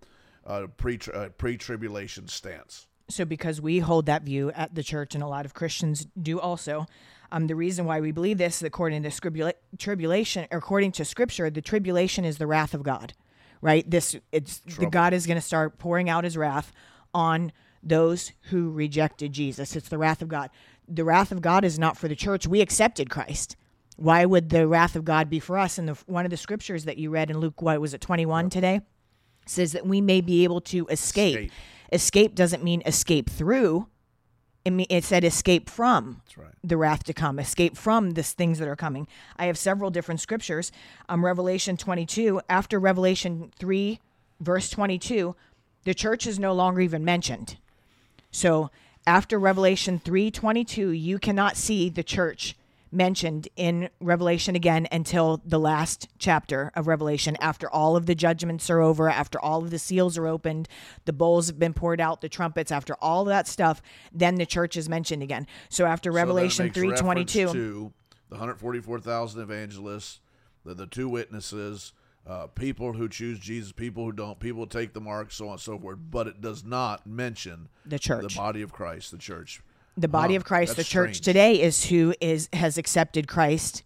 a 0.46 0.68
pre 0.68 1.00
uh, 1.14 1.30
pre-tribulation 1.38 2.28
stance. 2.28 2.88
So 3.10 3.26
because 3.26 3.62
we 3.62 3.80
hold 3.80 4.06
that 4.06 4.24
view 4.24 4.52
at 4.52 4.76
the 4.76 4.84
church, 4.84 5.14
and 5.16 5.24
a 5.24 5.28
lot 5.28 5.46
of 5.46 5.54
Christians 5.54 6.08
do 6.22 6.40
also. 6.40 6.86
Um, 7.32 7.48
the 7.48 7.56
reason 7.56 7.86
why 7.86 8.00
we 8.00 8.12
believe 8.12 8.38
this 8.38 8.58
is 8.58 8.64
according 8.64 9.02
to 9.04 9.54
tribulation, 9.80 10.48
according 10.52 10.92
to 10.94 11.06
Scripture, 11.06 11.50
the 11.50 11.62
tribulation 11.62 12.26
is 12.26 12.38
the 12.38 12.46
wrath 12.46 12.76
of 12.76 12.84
God 12.84 13.14
right? 13.64 13.90
This 13.90 14.16
it's 14.32 14.60
Trouble. 14.60 14.84
the 14.84 14.90
God 14.92 15.14
is 15.14 15.26
going 15.26 15.38
to 15.38 15.42
start 15.42 15.80
pouring 15.80 16.10
out 16.10 16.26
his 16.26 16.36
wrath 16.38 16.72
on 17.14 17.52
those 17.82 18.34
who 18.50 18.72
rejected 18.72 19.32
Jesus. 19.32 19.76
It's 19.76 19.90
the 19.90 19.98
wrath 19.98 20.22
of 20.22 20.28
God. 20.28 20.50
The 20.88 21.06
wrath 21.06 21.32
of 21.32 21.42
God 21.42 21.64
is 21.64 21.80
not 21.80 21.98
for 21.98 22.08
the 22.08 22.16
church. 22.16 22.46
We 22.46 22.62
accepted 22.62 23.10
Christ. 23.10 23.56
Why 23.96 24.26
would 24.26 24.50
the 24.50 24.68
wrath 24.68 24.96
of 24.96 25.06
God 25.06 25.30
be 25.30 25.40
for 25.40 25.58
us? 25.58 25.78
And 25.78 25.88
the 25.88 25.98
one 26.08 26.26
of 26.26 26.32
the 26.32 26.38
scriptures 26.38 26.86
that 26.86 26.98
you 26.98 27.10
read 27.10 27.30
in 27.30 27.38
Luke, 27.40 27.62
what 27.62 27.80
was 27.80 27.94
it, 27.94 28.02
21 28.02 28.46
yep. 28.46 28.52
today, 28.52 28.82
says 29.46 29.72
that 29.72 29.86
we 29.86 30.02
may 30.02 30.20
be 30.20 30.44
able 30.44 30.62
to 30.62 30.86
escape. 30.88 31.38
escape. 31.38 31.52
Escape 31.92 32.36
doesn't 32.36 32.64
mean 32.64 32.82
escape 32.86 33.30
through 33.30 33.88
It, 34.66 35.04
said 35.04 35.26
escape 35.26 35.70
from 35.70 36.22
That's 36.26 36.38
right. 36.38 36.54
the 36.64 36.78
wrath 36.78 37.04
to 37.06 37.14
come, 37.14 37.38
escape 37.38 37.76
from 37.76 38.12
these 38.12 38.32
things 38.32 38.60
that 38.60 38.68
are 38.68 38.78
coming. 38.78 39.08
I 39.36 39.48
have 39.48 39.58
several 39.58 39.90
different 39.90 40.22
scriptures. 40.22 40.72
Um, 41.10 41.26
Revelation 41.26 41.76
22, 41.76 42.40
after 42.50 42.80
Revelation 42.80 43.52
3, 43.60 44.00
verse 44.40 44.70
22, 44.70 45.36
the 45.84 45.94
church 45.94 46.26
is 46.26 46.40
no 46.40 46.54
longer 46.54 46.80
even 46.80 47.04
mentioned. 47.04 47.58
So 48.32 48.72
after 49.06 49.38
Revelation 49.38 50.00
3:22, 50.00 50.92
you 50.92 51.20
cannot 51.20 51.58
see 51.58 51.90
the 51.90 52.04
church 52.04 52.56
mentioned 52.94 53.48
in 53.56 53.90
Revelation 54.00 54.56
again 54.56 54.88
until 54.92 55.42
the 55.46 55.60
last 55.60 56.08
chapter 56.20 56.72
of 56.76 56.88
Revelation 56.88 57.36
after 57.40 57.70
all 57.70 57.96
of 57.96 58.06
the 58.06 58.16
judgments 58.16 58.70
are 58.70 58.80
over, 58.80 59.10
after 59.10 59.40
all 59.40 59.64
of 59.64 59.72
the 59.72 59.80
seals 59.80 60.18
are 60.18 60.28
opened, 60.28 60.68
the 61.06 61.14
bowls 61.14 61.48
have 61.48 61.60
been 61.60 61.74
poured 61.74 62.00
out, 62.00 62.22
the 62.22 62.30
trumpets, 62.30 62.72
after 62.72 62.96
all 63.02 63.26
that 63.26 63.48
stuff, 63.48 63.82
then 64.12 64.36
the 64.36 64.46
church 64.46 64.78
is 64.78 64.88
mentioned 64.88 65.24
again. 65.24 65.48
So 65.70 65.86
after 65.86 66.12
Revelation 66.12 66.74
so 66.74 66.82
that 66.82 67.00
3:22, 67.00 67.52
to 67.52 67.94
the 68.30 68.36
144,000 68.36 69.42
evangelists, 69.42 70.20
the, 70.66 70.74
the 70.74 70.88
two 70.88 71.10
witnesses, 71.10 71.94
uh, 72.26 72.48
people 72.48 72.94
who 72.94 73.10
choose 73.10 73.38
Jesus, 73.40 73.72
people 73.72 74.06
who 74.06 74.12
don't, 74.12 74.40
people 74.40 74.62
who 74.62 74.68
take 74.68 74.94
the 74.94 75.02
mark, 75.02 75.32
so 75.32 75.48
on 75.48 75.54
and 75.54 75.62
so 75.62 75.78
forth. 75.78 76.00
But 76.10 76.28
it 76.28 76.42
does 76.42 76.64
not 76.64 77.06
mention 77.06 77.70
the 77.86 78.00
church. 78.00 78.34
the 78.34 78.40
body 78.40 78.62
of 78.62 78.72
Christ, 78.72 79.12
the 79.12 79.18
church, 79.18 79.62
the 79.98 80.08
body 80.08 80.34
Huh, 80.34 80.38
of 80.38 80.46
Christ, 80.46 80.76
the 80.76 80.84
church 80.84 81.18
strange. 81.18 81.22
today 81.22 81.62
is 81.62 81.86
who 81.86 82.14
is 82.20 82.50
has 82.54 82.78
accepted 82.78 83.28
Christ 83.28 83.84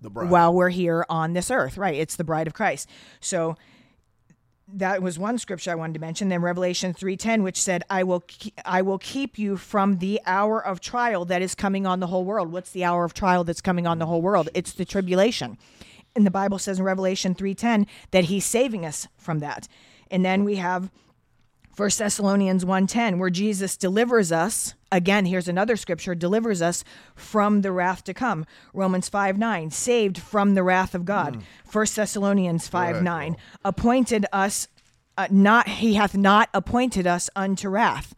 the 0.00 0.10
bride. 0.10 0.30
while 0.30 0.52
we're 0.52 0.70
here 0.70 1.04
on 1.08 1.32
this 1.34 1.50
earth. 1.50 1.76
Right. 1.76 1.94
It's 1.94 2.16
the 2.16 2.24
bride 2.24 2.46
of 2.46 2.54
Christ. 2.54 2.88
So 3.20 3.56
that 4.72 5.02
was 5.02 5.18
one 5.18 5.36
scripture 5.38 5.72
I 5.72 5.74
wanted 5.74 5.94
to 5.94 6.00
mention. 6.00 6.28
Then 6.28 6.42
Revelation 6.42 6.94
3:10 6.94 7.42
which 7.42 7.60
said, 7.60 7.82
"I 7.90 8.04
will 8.04 8.20
ke- 8.20 8.52
I 8.64 8.82
will 8.82 8.98
keep 8.98 9.38
you 9.38 9.56
from 9.56 9.98
the 9.98 10.20
hour 10.26 10.64
of 10.64 10.80
trial 10.80 11.24
that 11.24 11.42
is 11.42 11.54
coming 11.54 11.86
on 11.86 11.98
the 12.00 12.06
whole 12.08 12.24
world." 12.24 12.52
What's 12.52 12.70
the 12.70 12.84
hour 12.84 13.04
of 13.04 13.12
trial 13.14 13.42
that's 13.44 13.60
coming 13.60 13.86
on 13.86 13.98
the 13.98 14.06
whole 14.06 14.22
world? 14.22 14.48
It's 14.54 14.72
the 14.72 14.84
tribulation. 14.84 15.58
And 16.14 16.24
the 16.26 16.30
Bible 16.30 16.58
says 16.58 16.78
in 16.78 16.84
Revelation 16.84 17.34
3:10 17.34 17.86
that 18.12 18.24
he's 18.24 18.44
saving 18.44 18.84
us 18.86 19.06
from 19.16 19.40
that. 19.40 19.66
And 20.10 20.24
then 20.24 20.44
we 20.44 20.56
have 20.56 20.90
1 21.76 21.90
Thessalonians 21.98 22.64
1:10 22.64 23.18
where 23.18 23.30
Jesus 23.30 23.76
delivers 23.76 24.32
us 24.32 24.74
again 24.92 25.26
here's 25.26 25.48
another 25.48 25.76
scripture 25.76 26.14
delivers 26.14 26.60
us 26.60 26.84
from 27.14 27.62
the 27.62 27.72
wrath 27.72 28.04
to 28.04 28.14
come. 28.14 28.44
Romans 28.74 29.08
5:9 29.08 29.70
saved 29.72 30.18
from 30.18 30.54
the 30.54 30.62
wrath 30.62 30.94
of 30.94 31.04
God. 31.04 31.42
1 31.70 31.86
Thessalonians 31.94 32.68
5:9 32.68 33.36
appointed 33.64 34.26
us 34.32 34.68
uh, 35.16 35.28
not 35.30 35.68
he 35.68 35.94
hath 35.94 36.16
not 36.16 36.48
appointed 36.54 37.06
us 37.06 37.30
unto 37.36 37.68
wrath. 37.68 38.14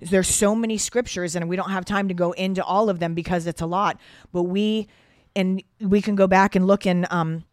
There's 0.00 0.28
so 0.28 0.54
many 0.54 0.78
scriptures 0.78 1.36
and 1.36 1.48
we 1.48 1.56
don't 1.56 1.70
have 1.70 1.84
time 1.84 2.08
to 2.08 2.14
go 2.14 2.32
into 2.32 2.62
all 2.64 2.88
of 2.88 2.98
them 2.98 3.14
because 3.14 3.46
it's 3.46 3.60
a 3.60 3.66
lot 3.66 4.00
but 4.32 4.44
we 4.44 4.88
and 5.34 5.62
we 5.80 6.00
can 6.00 6.14
go 6.16 6.26
back 6.26 6.54
and 6.56 6.66
look 6.66 6.86
in 6.86 7.06
um 7.10 7.44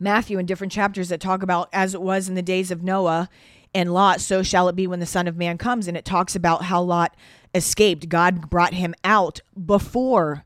Matthew 0.00 0.38
in 0.38 0.46
different 0.46 0.72
chapters 0.72 1.10
that 1.10 1.20
talk 1.20 1.42
about 1.44 1.68
as 1.72 1.94
it 1.94 2.02
was 2.02 2.28
in 2.28 2.34
the 2.34 2.42
days 2.42 2.70
of 2.72 2.82
Noah 2.82 3.28
and 3.74 3.92
Lot, 3.92 4.20
so 4.20 4.42
shall 4.42 4.68
it 4.68 4.76
be 4.76 4.86
when 4.86 5.00
the 5.00 5.06
Son 5.06 5.26
of 5.26 5.36
Man 5.36 5.58
comes. 5.58 5.88
And 5.88 5.96
it 5.96 6.04
talks 6.04 6.36
about 6.36 6.64
how 6.64 6.82
Lot 6.82 7.16
escaped. 7.54 8.08
God 8.08 8.50
brought 8.50 8.74
him 8.74 8.94
out 9.04 9.40
before 9.66 10.44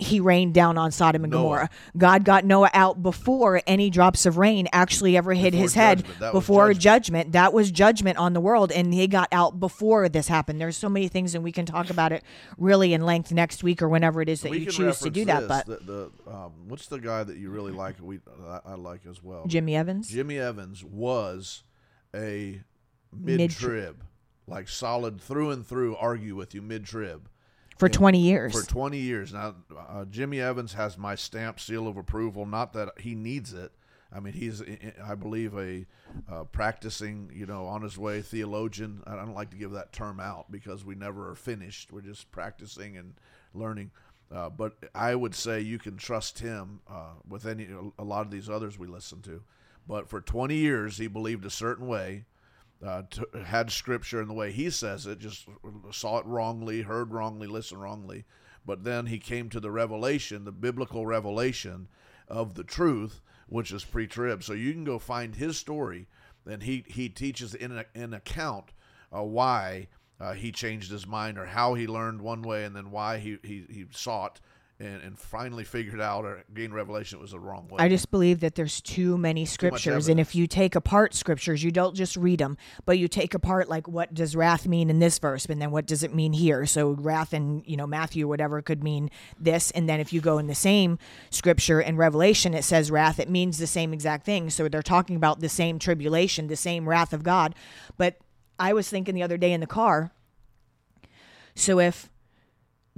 he 0.00 0.20
rained 0.20 0.54
down 0.54 0.78
on 0.78 0.92
Sodom 0.92 1.24
and 1.24 1.32
Noah. 1.32 1.42
Gomorrah. 1.42 1.70
God 1.96 2.24
got 2.24 2.44
Noah 2.44 2.70
out 2.72 3.02
before 3.02 3.60
any 3.66 3.90
drops 3.90 4.26
of 4.26 4.38
rain 4.38 4.68
actually 4.72 5.16
ever 5.16 5.34
hit 5.34 5.50
Before 5.50 5.62
his 5.62 5.74
head. 5.74 6.06
Before 6.30 6.68
judgment. 6.68 6.80
judgment. 6.80 7.32
That 7.32 7.52
was 7.52 7.72
judgment 7.72 8.16
on 8.16 8.32
the 8.32 8.40
world. 8.40 8.70
And 8.70 8.94
he 8.94 9.08
got 9.08 9.28
out 9.32 9.58
before 9.58 10.08
this 10.08 10.28
happened. 10.28 10.60
There's 10.60 10.76
so 10.76 10.88
many 10.88 11.08
things, 11.08 11.34
and 11.34 11.42
we 11.42 11.50
can 11.50 11.66
talk 11.66 11.90
about 11.90 12.12
it 12.12 12.22
really 12.56 12.94
in 12.94 13.02
length 13.02 13.32
next 13.32 13.64
week 13.64 13.82
or 13.82 13.88
whenever 13.88 14.22
it 14.22 14.28
is 14.28 14.42
that 14.42 14.52
we 14.52 14.58
you 14.60 14.70
choose 14.70 15.00
to 15.00 15.10
do 15.10 15.24
that. 15.24 15.48
But 15.48 15.66
the, 15.66 16.10
the 16.24 16.32
um, 16.32 16.52
what's 16.68 16.86
the 16.86 17.00
guy 17.00 17.24
that 17.24 17.36
you 17.36 17.50
really 17.50 17.72
like? 17.72 17.96
We 18.00 18.20
I, 18.46 18.60
I 18.66 18.74
like 18.74 19.00
as 19.04 19.20
well. 19.20 19.46
Jimmy 19.48 19.74
Evans? 19.74 20.08
Jimmy 20.10 20.38
Evans 20.38 20.84
was 20.84 21.64
a 22.14 22.60
Mid- 23.12 23.50
trib, 23.50 24.04
like 24.46 24.68
solid 24.68 25.20
through 25.20 25.50
and 25.50 25.66
through. 25.66 25.96
Argue 25.96 26.34
with 26.36 26.54
you 26.54 26.62
mid 26.62 26.84
trib 26.84 27.28
for 27.78 27.88
20 27.88 28.18
years. 28.18 28.52
for 28.52 28.66
20 28.66 28.98
years 28.98 29.32
now. 29.32 29.54
Uh, 29.88 30.04
Jimmy 30.04 30.40
Evans 30.40 30.74
has 30.74 30.98
my 30.98 31.14
stamp 31.14 31.58
seal 31.60 31.86
of 31.88 31.96
approval. 31.96 32.44
Not 32.46 32.72
that 32.74 33.00
he 33.00 33.14
needs 33.14 33.52
it. 33.52 33.72
I 34.12 34.20
mean, 34.20 34.32
he's 34.32 34.62
I- 34.62 34.94
I 35.04 35.14
believe 35.14 35.54
a 35.56 35.86
uh, 36.30 36.44
practicing, 36.44 37.30
you 37.34 37.46
know, 37.46 37.66
on 37.66 37.82
his 37.82 37.98
way 37.98 38.22
theologian. 38.22 39.02
I 39.06 39.16
don't 39.16 39.34
like 39.34 39.50
to 39.50 39.56
give 39.56 39.72
that 39.72 39.92
term 39.92 40.18
out 40.20 40.50
because 40.50 40.84
we 40.84 40.94
never 40.94 41.30
are 41.30 41.34
finished. 41.34 41.92
We're 41.92 42.00
just 42.00 42.30
practicing 42.32 42.96
and 42.96 43.14
learning. 43.54 43.90
Uh, 44.30 44.50
but 44.50 44.74
I 44.94 45.14
would 45.14 45.34
say 45.34 45.60
you 45.60 45.78
can 45.78 45.96
trust 45.96 46.38
him 46.38 46.80
uh, 46.90 47.12
with 47.26 47.46
any 47.46 47.66
a 47.98 48.04
lot 48.04 48.22
of 48.26 48.30
these 48.30 48.48
others 48.50 48.78
we 48.78 48.86
listen 48.86 49.22
to. 49.22 49.42
But 49.88 50.08
for 50.10 50.20
20 50.20 50.54
years, 50.54 50.98
he 50.98 51.06
believed 51.06 51.46
a 51.46 51.50
certain 51.50 51.86
way, 51.86 52.26
uh, 52.86 53.02
had 53.46 53.70
scripture 53.70 54.20
in 54.20 54.28
the 54.28 54.34
way 54.34 54.52
he 54.52 54.68
says 54.68 55.06
it, 55.06 55.18
just 55.18 55.48
saw 55.90 56.18
it 56.18 56.26
wrongly, 56.26 56.82
heard 56.82 57.12
wrongly, 57.12 57.46
listened 57.46 57.80
wrongly. 57.80 58.24
But 58.66 58.84
then 58.84 59.06
he 59.06 59.18
came 59.18 59.48
to 59.48 59.60
the 59.60 59.70
revelation, 59.70 60.44
the 60.44 60.52
biblical 60.52 61.06
revelation 61.06 61.88
of 62.28 62.54
the 62.54 62.64
truth, 62.64 63.22
which 63.48 63.72
is 63.72 63.82
pre-trib. 63.82 64.44
So 64.44 64.52
you 64.52 64.74
can 64.74 64.84
go 64.84 64.98
find 64.98 65.34
his 65.34 65.56
story, 65.56 66.06
and 66.46 66.62
he 66.62 66.84
he 66.86 67.08
teaches 67.08 67.54
in 67.54 67.82
an 67.94 68.12
account 68.12 68.72
uh, 69.10 69.22
why 69.22 69.88
uh, 70.20 70.34
he 70.34 70.52
changed 70.52 70.90
his 70.90 71.06
mind 71.06 71.38
or 71.38 71.46
how 71.46 71.72
he 71.72 71.86
learned 71.86 72.20
one 72.20 72.42
way, 72.42 72.64
and 72.64 72.76
then 72.76 72.90
why 72.90 73.18
he 73.18 73.38
he, 73.42 73.64
he 73.70 73.86
sought 73.90 74.38
and, 74.80 75.02
and 75.02 75.18
finally 75.18 75.64
figured 75.64 76.00
out 76.00 76.24
or 76.24 76.44
gained 76.54 76.72
revelation 76.72 77.18
it 77.18 77.22
was 77.22 77.32
the 77.32 77.40
wrong 77.40 77.66
way. 77.68 77.82
I 77.82 77.88
just 77.88 78.10
believe 78.10 78.40
that 78.40 78.54
there's 78.54 78.80
too 78.80 79.18
many 79.18 79.44
scriptures, 79.44 80.08
and 80.08 80.20
if 80.20 80.34
you 80.34 80.46
take 80.46 80.76
apart 80.76 81.14
scriptures, 81.14 81.64
you 81.64 81.72
don't 81.72 81.96
just 81.96 82.16
read 82.16 82.38
them, 82.38 82.56
but 82.84 82.98
you 82.98 83.08
take 83.08 83.34
apart 83.34 83.68
like 83.68 83.88
what 83.88 84.14
does 84.14 84.36
wrath 84.36 84.68
mean 84.68 84.88
in 84.88 85.00
this 85.00 85.18
verse, 85.18 85.46
and 85.46 85.60
then 85.60 85.70
what 85.70 85.86
does 85.86 86.02
it 86.02 86.14
mean 86.14 86.32
here? 86.32 86.64
So 86.66 86.90
wrath 86.90 87.34
in 87.34 87.62
you 87.66 87.76
know 87.76 87.86
Matthew 87.86 88.28
whatever 88.28 88.62
could 88.62 88.84
mean 88.84 89.10
this, 89.38 89.70
and 89.72 89.88
then 89.88 89.98
if 89.98 90.12
you 90.12 90.20
go 90.20 90.38
in 90.38 90.46
the 90.46 90.54
same 90.54 90.98
scripture 91.30 91.80
in 91.80 91.96
Revelation, 91.96 92.54
it 92.54 92.64
says 92.64 92.90
wrath, 92.90 93.18
it 93.18 93.28
means 93.28 93.58
the 93.58 93.66
same 93.66 93.92
exact 93.92 94.24
thing. 94.24 94.48
So 94.50 94.68
they're 94.68 94.82
talking 94.82 95.16
about 95.16 95.40
the 95.40 95.48
same 95.48 95.78
tribulation, 95.78 96.46
the 96.46 96.56
same 96.56 96.88
wrath 96.88 97.12
of 97.12 97.24
God. 97.24 97.54
But 97.96 98.18
I 98.58 98.72
was 98.72 98.88
thinking 98.88 99.14
the 99.14 99.22
other 99.22 99.38
day 99.38 99.52
in 99.52 99.60
the 99.60 99.66
car. 99.66 100.12
So 101.54 101.80
if 101.80 102.08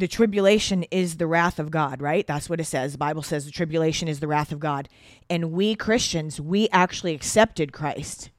the 0.01 0.09
tribulation 0.09 0.83
is 0.85 1.19
the 1.19 1.27
wrath 1.27 1.59
of 1.59 1.71
God, 1.71 2.01
right? 2.01 2.27
That's 2.27 2.49
what 2.49 2.59
it 2.59 2.65
says. 2.65 2.93
The 2.93 2.99
Bible 2.99 3.23
says 3.23 3.45
the 3.45 3.51
tribulation 3.51 4.09
is 4.09 4.19
the 4.19 4.27
wrath 4.27 4.51
of 4.51 4.59
God. 4.59 4.89
And 5.29 5.53
we 5.53 5.75
Christians, 5.75 6.41
we 6.41 6.69
actually 6.71 7.15
accepted 7.15 7.73
Christ. 7.73 8.31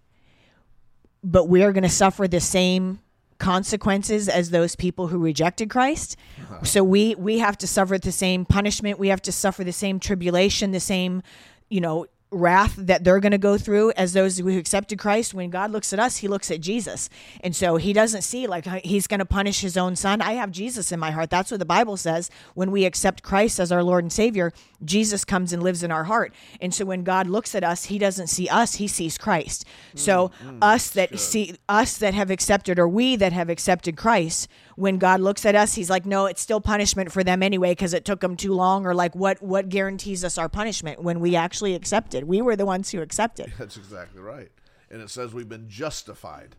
But 1.24 1.48
we 1.48 1.64
are 1.64 1.72
going 1.72 1.84
to 1.84 1.90
suffer 1.90 2.28
the 2.28 2.40
same 2.40 3.00
consequences 3.38 4.28
as 4.28 4.50
those 4.50 4.76
people 4.76 5.08
who 5.08 5.20
rejected 5.20 5.70
Christ. 5.70 6.18
Uh-huh. 6.40 6.64
So 6.64 6.84
we 6.84 7.16
we 7.16 7.40
have 7.40 7.58
to 7.60 7.68
suffer 7.68 7.98
the 7.98 8.12
same 8.12 8.44
punishment, 8.44 9.00
we 9.00 9.10
have 9.10 9.22
to 9.24 9.32
suffer 9.32 9.64
the 9.64 9.72
same 9.72 10.00
tribulation, 10.00 10.72
the 10.72 10.80
same, 10.80 11.22
you 11.70 11.82
know, 11.82 12.08
wrath 12.32 12.76
that 12.78 13.04
they're 13.04 13.20
going 13.20 13.34
to 13.34 13.38
go 13.38 13.58
through 13.58 13.92
as 13.98 14.14
those 14.14 14.38
who 14.38 14.58
accepted 14.58 14.98
Christ. 14.98 15.34
When 15.34 15.50
God 15.50 15.72
looks 15.72 15.92
at 15.92 16.00
us, 16.00 16.18
he 16.18 16.28
looks 16.28 16.50
at 16.50 16.62
Jesus. 16.62 17.10
And 17.42 17.56
so 17.56 17.76
he 17.76 17.94
doesn't 17.94 18.22
see 18.22 18.48
like 18.48 18.66
uh, 18.66 18.80
he's 18.84 19.08
going 19.08 19.20
to 19.20 19.26
punish 19.26 19.62
his 19.62 19.78
own 19.78 19.96
son. 19.96 20.22
I 20.22 20.34
have 20.34 20.52
Jesus 20.52 20.92
in 20.92 21.00
my 21.00 21.12
heart. 21.12 21.30
That's 21.30 21.52
what 21.52 21.60
the 21.60 21.66
Bible 21.66 21.98
says. 21.98 22.30
When 22.54 22.72
we 22.72 22.86
accept 22.86 23.22
Christ 23.22 23.60
as 23.60 23.72
our 23.72 23.84
Lord 23.84 24.04
and 24.04 24.14
Savior, 24.14 24.54
Jesus 24.84 25.26
comes 25.26 25.54
and 25.54 25.62
lives 25.62 25.84
in 25.84 25.92
our 25.92 26.06
heart. 26.06 26.34
And 26.60 26.74
so 26.74 26.86
when 26.86 27.04
God 27.04 27.28
looks 27.28 27.56
at 27.56 27.64
us, 27.64 27.86
he 27.86 27.98
doesn't 27.98 28.28
see 28.28 28.48
us, 28.50 28.76
he 28.76 28.88
sees 28.88 29.18
Christ. 29.18 29.66
So 29.96 30.32
us 30.62 30.90
that 30.92 31.20
see 31.20 31.56
us 31.70 31.98
that 31.98 32.14
have 32.14 32.32
accepted 32.32 32.80
or 32.80 32.88
we 32.88 33.16
that 33.16 33.34
have 33.34 33.50
accepted 33.50 33.98
Christ, 33.98 34.48
when 34.76 34.98
God 34.98 35.22
looks 35.22 35.46
at 35.46 35.56
us, 35.56 35.76
he's 35.76 35.90
like, 35.90 36.06
"No, 36.06 36.26
it's 36.26 36.42
still 36.42 36.62
punishment 36.62 37.12
for 37.12 37.24
them 37.24 37.44
anyway 37.44 37.72
because 37.72 37.94
it 37.94 38.06
took 38.06 38.22
them 38.22 38.36
too 38.36 38.54
long." 38.54 38.86
Or 38.86 38.94
like, 38.96 39.16
what 39.16 39.42
what 39.42 39.70
guarantees 39.70 40.24
us 40.24 40.38
our 40.38 40.50
punishment 40.50 41.04
when 41.04 41.20
we 41.20 41.36
actually 41.36 41.76
accepted? 41.76 42.24
We 42.24 42.42
were 42.42 42.56
the 42.56 42.66
ones 42.66 42.90
who 42.90 43.02
accepted. 43.02 43.54
That's 43.60 43.78
exactly 43.78 44.22
right. 44.22 44.50
And 44.90 45.02
it 45.02 45.10
says 45.10 45.34
we've 45.34 45.50
been 45.50 45.70
justified 45.70 46.56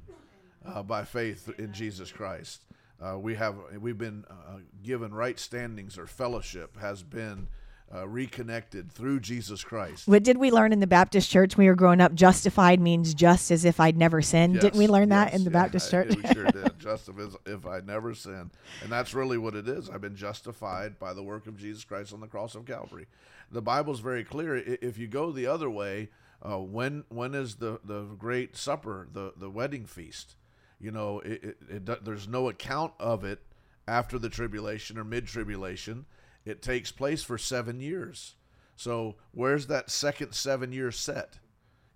uh, 0.65 0.83
by 0.83 1.05
faith 1.05 1.51
in 1.59 1.73
Jesus 1.73 2.13
Christ. 2.13 2.63
Uh, 3.01 3.19
we 3.19 3.35
have 3.35 3.57
we've 3.81 3.99
been 3.99 4.25
uh, 4.31 4.59
given 4.83 5.13
right 5.13 5.39
standings 5.39 5.99
or 5.99 6.07
fellowship 6.07 6.79
has 6.79 7.03
been 7.03 7.49
uh, 7.95 8.09
reconnected 8.09 8.91
through 8.91 9.21
Jesus 9.21 9.63
Christ. 9.63 10.09
What 10.09 10.23
did 10.23 10.39
we 10.39 10.51
learn 10.51 10.73
in 10.73 10.81
the 10.81 10.87
Baptist 10.87 11.31
church 11.31 11.57
when 11.57 11.65
we 11.67 11.69
were 11.71 11.75
growing 11.77 12.01
up? 12.01 12.15
Justified 12.15 12.81
means 12.81 13.13
just 13.15 13.51
as 13.51 13.65
if 13.65 13.79
I'd 13.81 13.97
never 13.97 14.23
sinned. 14.23 14.61
Didn't 14.61 14.79
we 14.79 14.85
Yes, 14.85 14.91
learn 14.91 15.09
that 15.11 15.35
in 15.35 15.45
the 15.45 15.51
yeah, 15.51 15.63
Baptist 15.63 15.89
I- 15.89 15.91
church? 15.91 16.17
we 16.17 16.23
sure 16.33 16.51
did. 16.51 16.79
Just 16.79 17.09
if, 17.09 17.37
if 17.47 17.67
I'd 17.67 17.87
never 17.87 18.15
sinned, 18.15 18.51
and 18.83 18.91
that's 18.91 19.13
really 19.15 19.39
what 19.39 19.55
it 19.55 19.69
is. 19.69 19.91
I've 19.91 20.01
been 20.01 20.17
justified 20.17 20.99
by 20.99 21.13
the 21.13 21.23
work 21.23 21.47
of 21.47 21.57
Jesus 21.59 21.85
Christ 21.85 22.13
on 22.13 22.21
the 22.21 22.27
cross 22.29 22.55
of 22.55 22.65
Calvary. 22.65 23.07
The 23.51 23.63
Bible's 23.63 24.01
very 24.01 24.25
clear. 24.25 24.57
If 24.57 24.97
you 24.99 25.07
go 25.07 25.31
the 25.31 25.47
other 25.47 25.69
way, 25.69 26.09
uh, 26.43 26.59
when 26.59 27.05
when 27.11 27.35
is 27.35 27.57
the 27.57 27.79
the 27.85 28.05
great 28.19 28.57
supper, 28.57 29.07
the 29.13 29.33
the 29.37 29.51
wedding 29.51 29.85
feast? 29.85 30.35
You 30.81 30.91
know, 30.91 31.21
it, 31.21 31.45
it, 31.45 31.57
it, 31.89 32.05
there's 32.05 32.27
no 32.27 32.49
account 32.49 32.95
of 32.99 33.23
it 33.23 33.41
after 33.87 34.19
the 34.19 34.29
tribulation 34.29 34.99
or 34.99 35.05
mid 35.05 35.27
tribulation, 35.27 36.07
it 36.45 36.63
takes 36.63 36.93
place 36.93 37.23
for 37.23 37.39
seven 37.39 37.81
years. 37.81 38.35
So 38.77 39.17
where's 39.33 39.67
that 39.69 39.91
second 39.91 40.33
seven 40.33 40.73
year 40.73 40.91
set? 40.91 41.39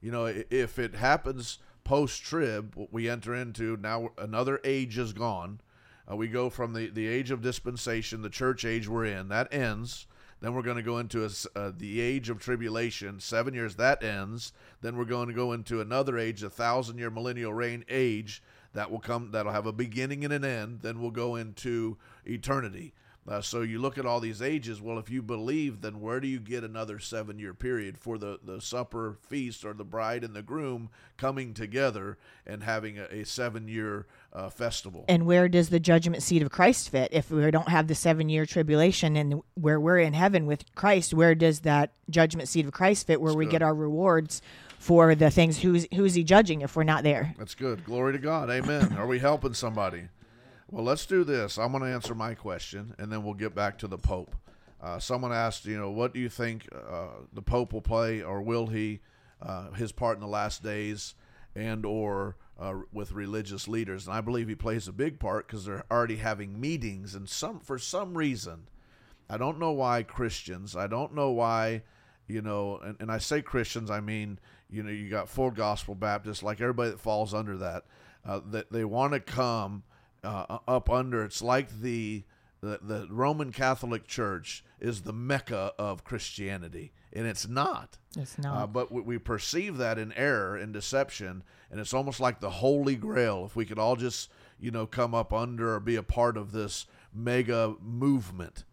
You 0.01 0.13
know, 0.13 0.27
if 0.27 0.79
it 0.79 0.95
happens 0.95 1.59
post 1.85 2.23
trib, 2.23 2.75
we 2.91 3.09
enter 3.09 3.35
into 3.35 3.77
now 3.77 4.11
another 4.19 4.61
age 4.65 4.99
is 4.99 5.13
gone. 5.13 5.61
Uh, 6.11 6.17
we 6.17 6.29
go 6.29 6.51
from 6.51 6.73
the, 6.73 6.89
the 6.89 7.07
age 7.07 7.31
of 7.31 7.43
dispensation, 7.43 8.23
the 8.23 8.31
church 8.31 8.65
age 8.65 8.89
we're 8.89 9.05
in, 9.05 9.29
that 9.29 9.53
ends. 9.53 10.07
Then 10.41 10.55
we're 10.55 10.63
going 10.63 10.77
to 10.77 10.83
go 10.83 10.99
into 10.99 11.25
a, 11.25 11.59
uh, 11.59 11.73
the 11.77 12.01
age 12.01 12.29
of 12.29 12.39
tribulation, 12.39 13.21
seven 13.21 13.55
years, 13.55 13.77
that 13.77 14.03
ends. 14.05 14.53
Then 14.83 14.97
we're 14.97 15.07
going 15.07 15.29
to 15.29 15.35
go 15.35 15.53
into 15.53 15.81
another 15.81 16.19
age, 16.19 16.43
a 16.43 16.51
thousand 16.51 16.99
year 16.99 17.11
millennial 17.11 17.55
reign 17.55 17.85
age 17.89 18.43
that 18.75 18.91
will 18.91 19.01
come, 19.01 19.31
that'll 19.31 19.53
have 19.53 19.67
a 19.67 19.73
beginning 19.73 20.25
and 20.25 20.33
an 20.33 20.45
end. 20.45 20.81
Then 20.83 21.01
we'll 21.01 21.11
go 21.11 21.37
into 21.37 21.97
eternity. 22.27 22.93
Uh, 23.29 23.41
so 23.41 23.63
you 23.63 23.81
look 23.81 23.99
at 23.99 24.07
all 24.07 24.21
these 24.21 24.41
ages. 24.41 24.81
Well, 24.81 24.99
if 24.99 25.11
you 25.11 25.21
believe, 25.21 25.81
then 25.81 26.01
where 26.01 26.21
do 26.21 26.29
you 26.29 26.39
get 26.39 26.63
another 26.63 26.99
seven 27.01 27.39
year 27.39 27.55
period 27.55 27.99
for 27.99 28.19
the, 28.19 28.39
the 28.45 28.61
supper 28.61 29.19
feast 29.29 29.65
or 29.65 29.75
the 29.75 29.85
bride 29.85 30.23
and 30.23 30.35
the 30.35 30.43
groom 30.43 30.91
coming 31.17 31.53
together 31.53 32.19
and 32.47 32.63
having 32.63 32.99
a, 32.99 33.05
a 33.11 33.25
seven 33.25 33.67
year 33.67 34.07
uh, 34.33 34.49
festival? 34.49 35.05
And 35.09 35.27
where 35.27 35.49
does 35.49 35.71
the 35.71 35.81
judgment 35.81 36.23
seat 36.23 36.43
of 36.43 36.51
Christ 36.51 36.89
fit? 36.91 37.09
If 37.11 37.31
we 37.31 37.51
don't 37.51 37.69
have 37.69 37.89
the 37.89 37.97
seven 37.97 38.29
year 38.29 38.47
tribulation 38.47 39.17
and 39.17 39.43
where 39.55 39.81
we're 39.81 39.99
in 39.99 40.13
heaven 40.13 40.47
with 40.47 40.65
Christ, 40.77 41.13
where 41.13 41.35
does 41.35 41.61
that 41.61 41.93
judgment 42.09 42.49
seat 42.49 42.67
of 42.67 42.73
Christ 42.73 43.09
fit 43.09 43.21
where 43.21 43.31
That's 43.31 43.39
we 43.39 43.45
good. 43.47 43.53
get 43.53 43.63
our 43.63 43.75
rewards? 43.75 44.41
For 44.79 45.15
the 45.15 45.31
things, 45.31 45.59
who's 45.59 45.87
who's 45.95 46.15
he 46.15 46.23
judging 46.23 46.61
if 46.61 46.77
we're 46.77 46.85
not 46.85 47.03
there? 47.03 47.35
That's 47.39 47.55
good. 47.55 47.83
Glory 47.83 48.13
to 48.13 48.19
God. 48.19 48.51
Amen. 48.51 48.93
Are 48.99 49.07
we 49.07 49.19
helping 49.19 49.55
somebody? 49.55 50.03
Well, 50.69 50.85
let's 50.85 51.07
do 51.07 51.23
this. 51.23 51.59
I'm 51.59 51.71
going 51.71 51.85
to 51.85 51.91
answer 51.91 52.15
my 52.15 52.35
question, 52.35 52.95
and 52.99 53.11
then 53.11 53.23
we'll 53.23 53.35
get 53.35 53.55
back 53.55 53.79
to 53.79 53.87
the 53.87 53.99
Pope. 53.99 54.35
Uh, 54.83 54.99
someone 54.99 55.33
asked, 55.33 55.65
you 55.65 55.79
know, 55.79 55.91
what 55.91 56.13
do 56.13 56.19
you 56.19 56.29
think 56.29 56.69
uh, 56.75 57.09
the 57.33 57.43
Pope 57.43 57.73
will 57.73 57.81
play, 57.81 58.21
or 58.21 58.43
will 58.43 58.67
he, 58.67 58.99
uh, 59.41 59.71
his 59.73 59.93
part 59.93 60.17
in 60.17 60.21
the 60.21 60.27
last 60.27 60.65
days, 60.65 61.15
and 61.55 61.87
or 61.87 62.37
uh, 62.59 62.75
with 62.93 63.13
religious 63.13 63.69
leaders? 63.69 64.09
And 64.09 64.17
I 64.17 64.21
believe 64.21 64.49
he 64.49 64.57
plays 64.57 64.89
a 64.89 64.93
big 64.93 65.21
part 65.21 65.47
because 65.47 65.65
they're 65.67 65.85
already 65.89 66.17
having 66.17 66.61
meetings, 66.61 67.15
and 67.15 67.29
some 67.29 67.61
for 67.61 67.79
some 67.79 68.19
reason, 68.19 68.67
I 69.31 69.37
don't 69.37 69.61
know 69.61 69.73
why 69.73 70.03
Christians, 70.03 70.75
I 70.75 70.89
don't 70.89 71.15
know 71.15 71.31
why, 71.31 71.83
you 72.27 72.43
know, 72.43 72.79
and, 72.79 72.97
and 72.99 73.13
I 73.13 73.19
say 73.19 73.41
Christians, 73.41 73.89
I 73.89 74.01
mean, 74.01 74.41
you 74.69 74.83
know, 74.83 74.91
you 74.91 75.09
got 75.09 75.29
full 75.29 75.53
gospel 75.53 75.95
Baptists, 75.95 76.43
like 76.43 76.61
everybody 76.61 76.91
that 76.91 77.01
falls 77.01 77.35
under 77.35 77.57
that, 77.59 77.85
uh, 78.25 78.41
that 78.51 78.73
they 78.73 78.85
want 78.85 79.13
to 79.13 79.21
come 79.21 79.85
uh, 80.27 80.59
up 80.67 80.91
under. 80.91 81.25
It's 81.25 81.41
like 81.41 81.81
the, 81.81 82.25
the 82.61 82.81
the 82.83 83.07
Roman 83.11 83.53
Catholic 83.53 84.07
Church 84.07 84.65
is 84.81 85.03
the 85.03 85.13
mecca 85.13 85.73
of 85.79 86.05
Christianity, 86.05 86.93
and 87.13 87.27
it's 87.27 87.49
not. 87.49 87.99
It's 88.17 88.39
not. 88.39 88.57
Uh, 88.57 88.67
but 88.67 88.93
we, 88.93 89.01
we, 89.03 89.19
perceive 89.19 89.77
that 89.79 89.99
in 89.99 90.13
error 90.13 90.57
and 90.57 90.73
deception, 90.73 91.45
and 91.71 91.81
it's 91.81 91.95
almost 91.95 92.21
like 92.21 92.41
the 92.41 92.51
Holy 92.51 92.97
Grail. 92.97 93.45
If 93.47 93.57
we 93.57 93.65
could 93.65 93.79
all 93.79 93.97
just 93.97 94.31
you 94.59 94.71
know 94.71 94.87
come 94.87 95.15
up 95.15 95.33
under 95.33 95.75
or 95.75 95.81
be 95.81 95.97
a 95.97 96.03
part 96.03 96.37
of 96.37 96.53
this 96.53 96.87
mega 97.15 97.75
movement. 97.81 98.65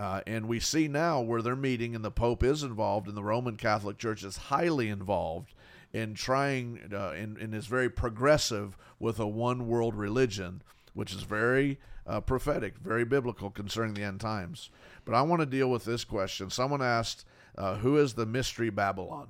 Uh, 0.00 0.20
and 0.26 0.48
we 0.48 0.58
see 0.58 0.88
now 0.88 1.20
where 1.20 1.42
they're 1.42 1.54
meeting, 1.54 1.94
and 1.94 2.04
the 2.04 2.10
Pope 2.10 2.42
is 2.42 2.64
involved, 2.64 3.06
and 3.06 3.16
the 3.16 3.22
Roman 3.22 3.56
Catholic 3.56 3.98
Church 3.98 4.24
is 4.24 4.36
highly 4.36 4.88
involved 4.88 5.54
in 5.92 6.14
trying, 6.14 6.90
uh, 6.92 7.10
and, 7.10 7.36
and 7.38 7.54
is 7.54 7.66
very 7.66 7.88
progressive 7.88 8.76
with 8.98 9.20
a 9.20 9.26
one 9.28 9.68
world 9.68 9.94
religion 9.94 10.62
which 10.94 11.12
is 11.12 11.22
very 11.22 11.78
uh, 12.06 12.20
prophetic, 12.20 12.78
very 12.78 13.04
biblical 13.04 13.50
concerning 13.50 13.94
the 13.94 14.02
end 14.02 14.20
times. 14.20 14.70
But 15.04 15.14
I 15.14 15.22
want 15.22 15.40
to 15.40 15.46
deal 15.46 15.70
with 15.70 15.84
this 15.84 16.04
question. 16.04 16.50
Someone 16.50 16.82
asked, 16.82 17.24
uh, 17.56 17.76
Who 17.76 17.96
is 17.96 18.14
the 18.14 18.26
mystery 18.26 18.70
Babylon? 18.70 19.28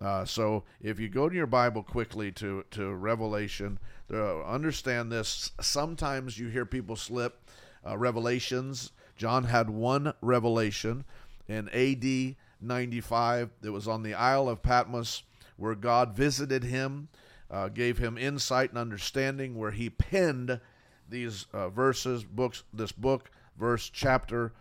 Uh, 0.00 0.24
so 0.24 0.64
if 0.80 0.98
you 0.98 1.08
go 1.08 1.28
to 1.28 1.34
your 1.34 1.46
Bible 1.46 1.82
quickly 1.82 2.32
to, 2.32 2.64
to 2.70 2.94
Revelation, 2.94 3.78
uh, 4.12 4.42
understand 4.44 5.12
this. 5.12 5.52
Sometimes 5.60 6.38
you 6.38 6.48
hear 6.48 6.64
people 6.64 6.96
slip 6.96 7.50
uh, 7.86 7.96
revelations. 7.98 8.92
John 9.16 9.44
had 9.44 9.68
one 9.68 10.14
revelation 10.22 11.04
in 11.48 11.68
AD 11.68 12.36
95. 12.60 13.50
It 13.62 13.70
was 13.70 13.86
on 13.86 14.02
the 14.02 14.14
Isle 14.14 14.48
of 14.48 14.62
Patmos 14.62 15.22
where 15.56 15.74
God 15.74 16.14
visited 16.14 16.64
him, 16.64 17.08
uh, 17.50 17.68
gave 17.68 17.98
him 17.98 18.16
insight 18.16 18.70
and 18.70 18.78
understanding, 18.78 19.58
where 19.58 19.72
he 19.72 19.90
penned 19.90 20.60
these 21.10 21.46
uh, 21.52 21.68
verses, 21.68 22.24
books, 22.24 22.62
this 22.72 22.92
book, 22.92 23.30
verse, 23.58 23.90
chapter, 23.92 24.52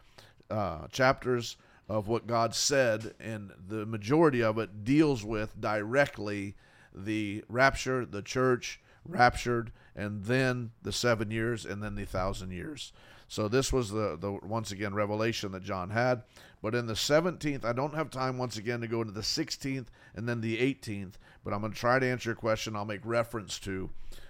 uh, 0.49 0.87
chapters 0.87 1.57
of 1.87 2.07
what 2.07 2.27
God 2.27 2.53
said, 2.53 3.13
and 3.19 3.51
the 3.67 3.85
majority 3.85 4.43
of 4.43 4.57
it 4.59 4.83
deals 4.83 5.23
with 5.23 5.59
directly 5.59 6.55
the 6.93 7.43
rapture, 7.49 8.05
the 8.05 8.21
church 8.21 8.79
raptured, 9.05 9.71
and 9.95 10.25
then 10.25 10.71
the 10.83 10.91
seven 10.91 11.31
years, 11.31 11.65
and 11.65 11.81
then 11.81 11.95
the 11.95 12.05
thousand 12.05 12.51
years. 12.51 12.93
So 13.27 13.47
this 13.47 13.71
was 13.71 13.91
the, 13.91 14.17
the 14.19 14.31
once 14.31 14.71
again 14.71 14.93
revelation 14.93 15.51
that 15.51 15.63
John 15.63 15.91
had. 15.91 16.23
But 16.61 16.75
in 16.75 16.87
the 16.87 16.93
17th, 16.93 17.63
I 17.63 17.73
don't 17.73 17.93
have 17.93 18.09
time 18.09 18.37
once 18.37 18.57
again 18.57 18.81
to 18.81 18.87
go 18.87 19.01
into 19.01 19.13
the 19.13 19.21
16th 19.21 19.85
and 20.15 20.27
then 20.27 20.41
the 20.41 20.57
18th, 20.57 21.13
but 21.45 21.53
I'm 21.53 21.61
going 21.61 21.71
to 21.71 21.79
try 21.79 21.99
to 21.99 22.05
answer 22.05 22.29
your 22.29 22.35
question. 22.35 22.75
I'll 22.75 22.85
make 22.85 23.01
reference 23.03 23.59
to 23.59 23.89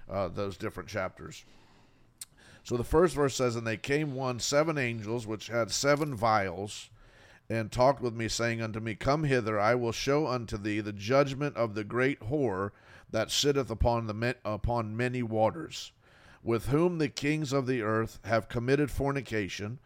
uh, 0.10 0.28
those 0.28 0.58
different 0.58 0.90
chapters. 0.90 1.44
So 2.64 2.78
the 2.78 2.84
first 2.84 3.16
verse 3.16 3.36
says, 3.36 3.56
And 3.56 3.66
they 3.66 3.78
came 3.78 4.16
one 4.16 4.40
seven 4.40 4.78
angels, 4.78 5.26
which 5.26 5.48
had 5.48 5.72
seven 5.72 6.16
vials, 6.16 6.90
and 7.50 7.72
talked 7.72 8.02
with 8.02 8.14
me, 8.14 8.28
saying 8.28 8.62
unto 8.62 8.80
me, 8.80 8.96
Come 8.96 9.24
hither, 9.24 9.60
I 9.60 9.76
will 9.76 9.92
show 9.92 10.28
unto 10.28 10.58
thee 10.58 10.82
the 10.82 10.94
judgment 10.94 11.56
of 11.56 11.74
the 11.74 11.84
great 11.84 12.20
whore 12.22 12.72
that 13.12 13.32
sitteth 13.32 13.72
upon 13.72 14.08
the 14.08 14.36
upon 14.46 14.96
many 14.96 15.24
waters, 15.24 15.92
with 16.44 16.68
whom 16.68 16.98
the 16.98 17.10
kings 17.10 17.52
of 17.52 17.66
the 17.66 17.82
earth 17.82 18.20
have 18.24 18.50
committed 18.50 18.92
fornication, 18.92 19.80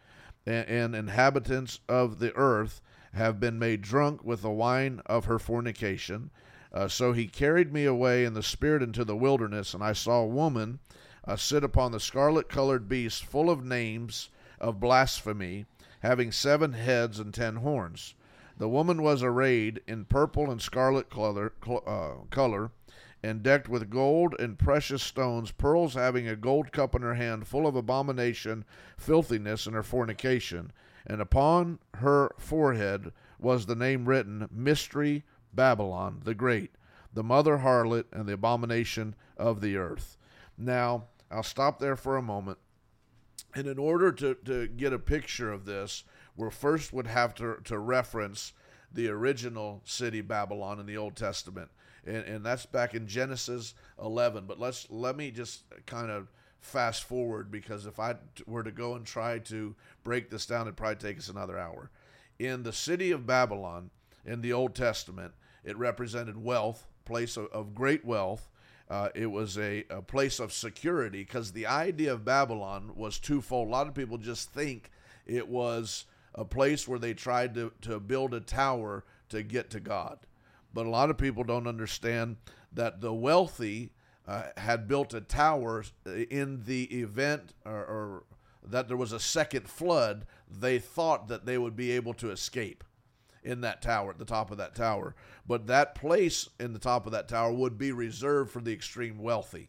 and, 0.44 0.68
and 0.68 0.94
inhabitants 0.94 1.80
of 1.88 2.18
the 2.18 2.34
earth 2.36 2.82
have 3.14 3.40
been 3.40 3.58
made 3.58 3.80
drunk 3.80 4.22
with 4.24 4.42
the 4.42 4.50
wine 4.50 5.00
of 5.06 5.24
her 5.24 5.38
fornication. 5.38 6.30
Uh, 6.72 6.88
so 6.88 7.12
he 7.12 7.26
carried 7.26 7.72
me 7.72 7.84
away 7.84 8.24
in 8.24 8.34
the 8.34 8.42
spirit 8.42 8.82
into 8.82 9.04
the 9.04 9.16
wilderness, 9.16 9.72
and 9.72 9.82
I 9.82 9.92
saw 9.92 10.20
a 10.20 10.26
woman 10.26 10.80
uh, 11.26 11.36
sit 11.36 11.64
upon 11.64 11.92
the 11.92 12.00
scarlet 12.00 12.48
colored 12.48 12.88
beast 12.88 13.24
full 13.24 13.50
of 13.50 13.64
names 13.64 14.30
of 14.60 14.80
blasphemy, 14.80 15.66
having 16.00 16.30
seven 16.30 16.72
heads 16.72 17.18
and 17.18 17.32
ten 17.32 17.56
horns. 17.56 18.14
The 18.56 18.68
woman 18.68 19.02
was 19.02 19.22
arrayed 19.22 19.80
in 19.86 20.04
purple 20.04 20.50
and 20.50 20.62
scarlet 20.62 21.10
color, 21.10 21.52
uh, 21.86 22.24
color, 22.30 22.70
and 23.22 23.42
decked 23.42 23.68
with 23.68 23.90
gold 23.90 24.34
and 24.38 24.58
precious 24.58 25.02
stones, 25.02 25.50
pearls 25.50 25.94
having 25.94 26.28
a 26.28 26.36
gold 26.36 26.70
cup 26.72 26.94
in 26.94 27.02
her 27.02 27.14
hand, 27.14 27.48
full 27.48 27.66
of 27.66 27.74
abomination, 27.74 28.64
filthiness, 28.98 29.66
and 29.66 29.74
her 29.74 29.82
fornication. 29.82 30.70
And 31.06 31.20
upon 31.20 31.78
her 31.94 32.34
forehead 32.38 33.12
was 33.38 33.66
the 33.66 33.74
name 33.74 34.04
written 34.04 34.48
Mystery 34.52 35.24
Babylon 35.52 36.20
the 36.24 36.34
Great, 36.34 36.72
the 37.12 37.22
mother 37.24 37.58
harlot 37.58 38.04
and 38.12 38.26
the 38.26 38.34
abomination 38.34 39.14
of 39.36 39.60
the 39.60 39.76
earth. 39.76 40.16
Now, 40.56 41.04
I'll 41.34 41.42
stop 41.42 41.78
there 41.78 41.96
for 41.96 42.16
a 42.16 42.22
moment. 42.22 42.58
And 43.54 43.66
in 43.66 43.78
order 43.78 44.12
to, 44.12 44.34
to 44.46 44.68
get 44.68 44.92
a 44.92 44.98
picture 44.98 45.52
of 45.52 45.64
this, 45.64 46.04
we 46.36 46.48
first 46.50 46.92
would 46.92 47.06
have 47.06 47.34
to, 47.36 47.56
to 47.64 47.78
reference 47.78 48.52
the 48.92 49.08
original 49.08 49.82
city 49.84 50.20
Babylon 50.20 50.78
in 50.78 50.86
the 50.86 50.96
Old 50.96 51.16
Testament. 51.16 51.70
And, 52.06 52.24
and 52.24 52.46
that's 52.46 52.66
back 52.66 52.94
in 52.94 53.06
Genesis 53.06 53.74
11. 54.00 54.44
But 54.46 54.60
let's 54.60 54.86
let 54.90 55.16
me 55.16 55.30
just 55.30 55.64
kind 55.86 56.10
of 56.10 56.30
fast 56.60 57.04
forward 57.04 57.50
because 57.50 57.86
if 57.86 57.98
I 57.98 58.14
were 58.46 58.62
to 58.62 58.72
go 58.72 58.94
and 58.94 59.04
try 59.04 59.38
to 59.40 59.74
break 60.02 60.30
this 60.30 60.46
down, 60.46 60.62
it'd 60.62 60.76
probably 60.76 60.96
take 60.96 61.18
us 61.18 61.28
another 61.28 61.58
hour. 61.58 61.90
In 62.38 62.62
the 62.62 62.72
city 62.72 63.10
of 63.10 63.26
Babylon 63.26 63.90
in 64.24 64.40
the 64.40 64.52
Old 64.52 64.74
Testament, 64.74 65.34
it 65.64 65.76
represented 65.76 66.42
wealth, 66.42 66.86
place 67.04 67.36
of, 67.36 67.46
of 67.46 67.74
great 67.74 68.04
wealth, 68.04 68.48
uh, 68.90 69.08
it 69.14 69.26
was 69.26 69.56
a, 69.58 69.84
a 69.90 70.02
place 70.02 70.38
of 70.38 70.52
security 70.52 71.22
because 71.22 71.52
the 71.52 71.66
idea 71.66 72.12
of 72.12 72.24
Babylon 72.24 72.92
was 72.94 73.18
twofold. 73.18 73.68
A 73.68 73.70
lot 73.70 73.88
of 73.88 73.94
people 73.94 74.18
just 74.18 74.50
think 74.52 74.90
it 75.26 75.48
was 75.48 76.04
a 76.34 76.44
place 76.44 76.86
where 76.86 76.98
they 76.98 77.14
tried 77.14 77.54
to, 77.54 77.72
to 77.82 77.98
build 77.98 78.34
a 78.34 78.40
tower 78.40 79.04
to 79.30 79.42
get 79.42 79.70
to 79.70 79.80
God. 79.80 80.18
But 80.72 80.86
a 80.86 80.90
lot 80.90 81.10
of 81.10 81.16
people 81.16 81.44
don't 81.44 81.66
understand 81.66 82.36
that 82.72 83.00
the 83.00 83.14
wealthy 83.14 83.92
uh, 84.26 84.44
had 84.56 84.88
built 84.88 85.14
a 85.14 85.20
tower 85.20 85.84
in 86.06 86.64
the 86.64 86.84
event 86.84 87.54
or, 87.64 87.72
or 87.72 88.24
that 88.66 88.88
there 88.88 88.96
was 88.96 89.12
a 89.12 89.20
second 89.20 89.68
flood, 89.68 90.26
they 90.50 90.78
thought 90.78 91.28
that 91.28 91.46
they 91.46 91.58
would 91.58 91.76
be 91.76 91.90
able 91.92 92.14
to 92.14 92.30
escape 92.30 92.84
in 93.44 93.60
that 93.60 93.82
tower, 93.82 94.10
at 94.10 94.18
the 94.18 94.24
top 94.24 94.50
of 94.50 94.58
that 94.58 94.74
tower. 94.74 95.14
But 95.46 95.66
that 95.66 95.94
place 95.94 96.48
in 96.58 96.72
the 96.72 96.78
top 96.78 97.06
of 97.06 97.12
that 97.12 97.28
tower 97.28 97.52
would 97.52 97.76
be 97.78 97.92
reserved 97.92 98.50
for 98.50 98.60
the 98.60 98.72
extreme 98.72 99.18
wealthy. 99.18 99.68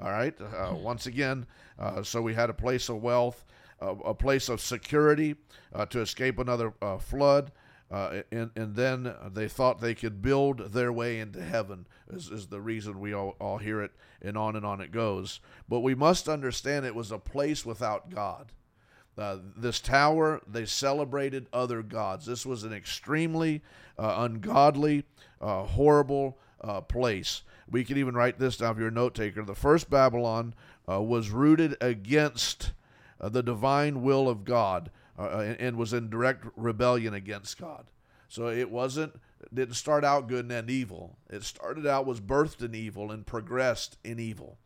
All 0.00 0.10
right. 0.10 0.34
Uh, 0.40 0.74
once 0.74 1.06
again, 1.06 1.46
uh, 1.78 2.02
so 2.02 2.22
we 2.22 2.34
had 2.34 2.50
a 2.50 2.54
place 2.54 2.88
of 2.88 3.02
wealth. 3.02 3.44
a, 3.80 3.88
a 3.88 4.14
place 4.14 4.48
of 4.48 4.60
security 4.60 5.36
uh, 5.74 5.86
to 5.86 6.00
escape 6.00 6.38
another 6.38 6.74
uh, 6.82 6.98
flood. 6.98 7.52
Uh, 7.90 8.22
and, 8.30 8.50
and 8.54 8.76
then 8.76 9.12
they 9.32 9.48
thought 9.48 9.80
they 9.80 9.96
could 9.96 10.22
build 10.22 10.72
their 10.72 10.92
way 10.92 11.18
into 11.18 11.42
heaven, 11.42 11.86
is, 12.08 12.28
is 12.28 12.46
the 12.46 12.60
reason 12.60 13.00
we 13.00 13.12
all, 13.12 13.34
all 13.40 13.58
hear 13.58 13.82
it, 13.82 13.90
and 14.22 14.38
on 14.38 14.54
and 14.54 14.64
on 14.64 14.80
it 14.80 14.92
goes. 14.92 15.40
But 15.68 15.80
we 15.80 15.96
must 15.96 16.28
understand 16.28 16.86
it 16.86 16.94
was 16.94 17.10
a 17.10 17.18
place 17.18 17.66
without 17.66 18.08
God. 18.08 18.52
Uh, 19.18 19.38
this 19.56 19.80
tower, 19.80 20.40
they 20.50 20.64
celebrated 20.64 21.46
other 21.52 21.82
gods. 21.82 22.26
This 22.26 22.46
was 22.46 22.64
an 22.64 22.72
extremely 22.72 23.60
uh, 23.98 24.14
ungodly, 24.18 25.04
uh, 25.40 25.64
horrible 25.64 26.38
uh, 26.62 26.80
place. 26.80 27.42
We 27.70 27.84
can 27.84 27.98
even 27.98 28.14
write 28.14 28.38
this 28.38 28.56
down 28.56 28.72
if 28.72 28.78
you're 28.78 28.88
a 28.88 28.92
note 28.92 29.14
taker. 29.14 29.44
The 29.44 29.54
first 29.54 29.90
Babylon 29.90 30.54
uh, 30.88 31.02
was 31.02 31.30
rooted 31.30 31.76
against 31.80 32.72
uh, 33.20 33.28
the 33.28 33.42
divine 33.42 34.02
will 34.02 34.28
of 34.28 34.44
God 34.44 34.90
and, 35.18 35.60
and, 35.60 35.76
was 35.76 35.92
in 35.92 36.08
direct 36.08 36.46
rebellion 36.56 37.12
against 37.12 37.60
God. 37.60 37.84
So 38.28 38.48
it 38.48 38.70
wasn't 38.70 39.20
didn't 39.52 39.74
start 39.74 40.02
out 40.02 40.28
good 40.28 40.46
and 40.46 40.52
end 40.52 40.70
evil. 40.70 41.18
It 41.28 41.42
started 41.42 41.86
out 41.86 42.06
was 42.06 42.20
birthed 42.20 42.62
in 42.62 42.74
evil 42.74 43.10
and 43.10 43.26
progressed 43.26 43.98
in 44.02 44.18
evil. 44.18 44.56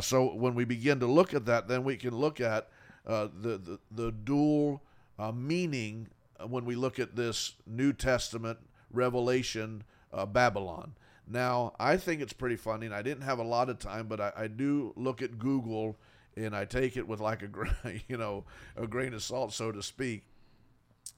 so 0.00 0.34
when 0.34 0.54
we 0.54 0.64
begin 0.64 0.98
to 1.00 1.06
look 1.06 1.34
at 1.34 1.44
that, 1.44 1.68
then 1.68 1.84
we 1.84 1.96
can 1.96 2.16
look 2.16 2.40
at 2.40 2.68
uh, 3.06 3.28
the, 3.40 3.58
the, 3.58 3.78
the 3.90 4.12
dual 4.12 4.82
uh, 5.18 5.32
meaning 5.32 6.08
when 6.46 6.64
we 6.64 6.74
look 6.74 6.98
at 6.98 7.16
this 7.16 7.54
New 7.66 7.92
Testament 7.92 8.58
revelation 8.90 9.84
uh, 10.12 10.26
Babylon. 10.26 10.94
Now, 11.26 11.74
I 11.78 11.96
think 11.96 12.20
it's 12.20 12.32
pretty 12.32 12.56
funny, 12.56 12.86
and 12.86 12.94
I 12.94 13.02
didn't 13.02 13.22
have 13.22 13.38
a 13.38 13.44
lot 13.44 13.70
of 13.70 13.78
time, 13.78 14.06
but 14.06 14.20
I, 14.20 14.32
I 14.36 14.46
do 14.48 14.92
look 14.96 15.22
at 15.22 15.38
Google 15.38 15.96
and 16.36 16.56
I 16.56 16.64
take 16.64 16.96
it 16.96 17.06
with 17.06 17.20
like 17.20 17.42
a 17.42 18.00
you 18.08 18.16
know 18.16 18.44
a 18.76 18.86
grain 18.86 19.14
of 19.14 19.22
salt, 19.22 19.52
so 19.52 19.72
to 19.72 19.82
speak. 19.82 20.24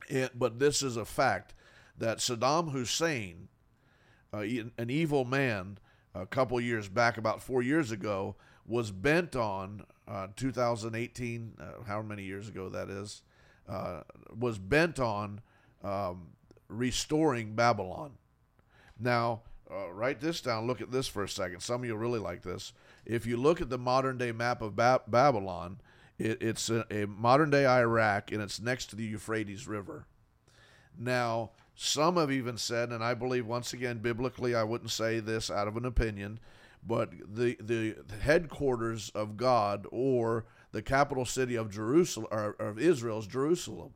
It, 0.08 0.38
but 0.38 0.58
this 0.58 0.82
is 0.82 0.96
a 0.96 1.04
fact 1.04 1.54
that 1.98 2.18
Saddam 2.18 2.72
Hussein, 2.72 3.48
uh, 4.32 4.40
an 4.40 4.90
evil 4.90 5.24
man, 5.24 5.78
a 6.14 6.26
couple 6.26 6.60
years 6.60 6.88
back, 6.88 7.16
about 7.16 7.42
four 7.42 7.62
years 7.62 7.90
ago, 7.90 8.36
was 8.66 8.90
bent 8.90 9.36
on 9.36 9.84
uh, 10.08 10.28
2018, 10.36 11.54
uh, 11.58 11.84
however 11.86 12.06
many 12.06 12.22
years 12.22 12.48
ago 12.48 12.68
that 12.68 12.88
is, 12.88 13.22
uh, 13.68 14.02
was 14.38 14.58
bent 14.58 14.98
on 14.98 15.40
um, 15.82 16.28
restoring 16.68 17.54
Babylon. 17.54 18.12
Now, 18.98 19.42
uh, 19.70 19.90
write 19.92 20.20
this 20.20 20.40
down. 20.40 20.66
Look 20.66 20.80
at 20.80 20.90
this 20.92 21.08
for 21.08 21.24
a 21.24 21.28
second. 21.28 21.60
Some 21.60 21.82
of 21.82 21.86
you 21.86 21.96
really 21.96 22.18
like 22.18 22.42
this. 22.42 22.72
If 23.06 23.26
you 23.26 23.36
look 23.36 23.60
at 23.60 23.70
the 23.70 23.78
modern 23.78 24.18
day 24.18 24.32
map 24.32 24.62
of 24.62 24.76
ba- 24.76 25.02
Babylon, 25.06 25.80
it, 26.18 26.42
it's 26.42 26.70
a, 26.70 26.86
a 26.90 27.06
modern 27.06 27.50
day 27.50 27.66
Iraq 27.66 28.30
and 28.30 28.42
it's 28.42 28.60
next 28.60 28.86
to 28.90 28.96
the 28.96 29.04
Euphrates 29.04 29.66
River. 29.66 30.06
Now, 30.98 31.50
some 31.74 32.16
have 32.16 32.30
even 32.30 32.56
said, 32.56 32.90
and 32.90 33.02
I 33.02 33.14
believe 33.14 33.46
once 33.46 33.72
again, 33.72 33.98
biblically, 33.98 34.54
I 34.54 34.62
wouldn't 34.62 34.90
say 34.90 35.18
this 35.18 35.50
out 35.50 35.66
of 35.66 35.76
an 35.76 35.84
opinion, 35.84 36.38
but 36.86 37.10
the 37.26 37.56
the 37.60 37.96
headquarters 38.20 39.10
of 39.14 39.36
God 39.36 39.86
or 39.90 40.46
the 40.72 40.82
capital 40.82 41.24
city 41.24 41.54
of 41.54 41.70
Jerusalem 41.70 42.28
or 42.30 42.56
of 42.58 42.78
Israel 42.78 43.18
is 43.18 43.26
Jerusalem. 43.26 43.94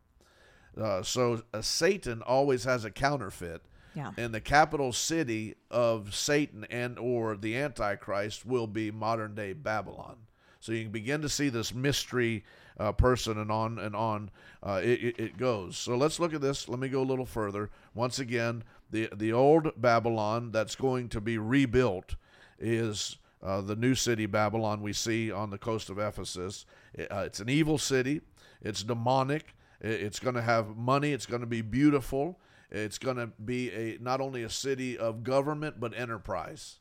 Uh, 0.80 1.02
so 1.02 1.42
uh, 1.52 1.60
Satan 1.60 2.22
always 2.22 2.64
has 2.64 2.84
a 2.84 2.90
counterfeit. 2.90 3.62
Yeah. 3.94 4.12
And 4.16 4.32
the 4.32 4.40
capital 4.40 4.92
city 4.92 5.56
of 5.70 6.14
Satan 6.14 6.64
and 6.70 6.98
or 6.98 7.36
the 7.36 7.56
Antichrist 7.56 8.46
will 8.46 8.68
be 8.68 8.90
modern 8.92 9.34
day 9.34 9.54
Babylon. 9.54 10.18
So 10.60 10.72
you 10.72 10.82
can 10.84 10.92
begin 10.92 11.22
to 11.22 11.28
see 11.28 11.48
this 11.48 11.74
mystery 11.74 12.44
uh, 12.78 12.92
person 12.92 13.38
and 13.38 13.50
on 13.50 13.78
and 13.78 13.96
on 13.96 14.30
uh, 14.62 14.80
it, 14.82 15.18
it, 15.18 15.36
goes. 15.38 15.76
So 15.76 15.96
let's 15.96 16.20
look 16.20 16.34
at 16.34 16.40
this. 16.40 16.68
Let 16.68 16.78
me 16.78 16.88
go 16.88 17.02
a 17.02 17.04
little 17.04 17.26
further. 17.26 17.70
Once 17.94 18.18
again, 18.18 18.62
the 18.90 19.08
the 19.14 19.32
old 19.32 19.72
Babylon 19.80 20.52
that's 20.52 20.76
going 20.76 21.08
to 21.10 21.20
be 21.20 21.38
rebuilt 21.38 22.16
is 22.58 23.18
uh, 23.42 23.60
the 23.60 23.76
new 23.76 23.94
city 23.94 24.26
Babylon 24.26 24.82
we 24.82 24.92
see 24.92 25.30
on 25.30 25.50
the 25.50 25.58
coast 25.58 25.90
of 25.90 25.98
Ephesus. 25.98 26.66
Uh, 26.98 27.22
it's 27.26 27.40
an 27.40 27.48
evil 27.48 27.78
city. 27.78 28.20
It's 28.60 28.82
demonic. 28.82 29.54
It's 29.80 30.18
going 30.18 30.34
to 30.34 30.42
have 30.42 30.76
money. 30.76 31.12
It's 31.12 31.26
going 31.26 31.40
to 31.42 31.46
be 31.46 31.62
beautiful. 31.62 32.40
It's 32.70 32.98
going 32.98 33.16
to 33.16 33.28
be 33.28 33.70
a 33.70 33.98
not 34.00 34.20
only 34.20 34.42
a 34.42 34.50
city 34.50 34.98
of 34.98 35.22
government 35.22 35.80
but 35.80 35.96
enterprise. 35.96 36.80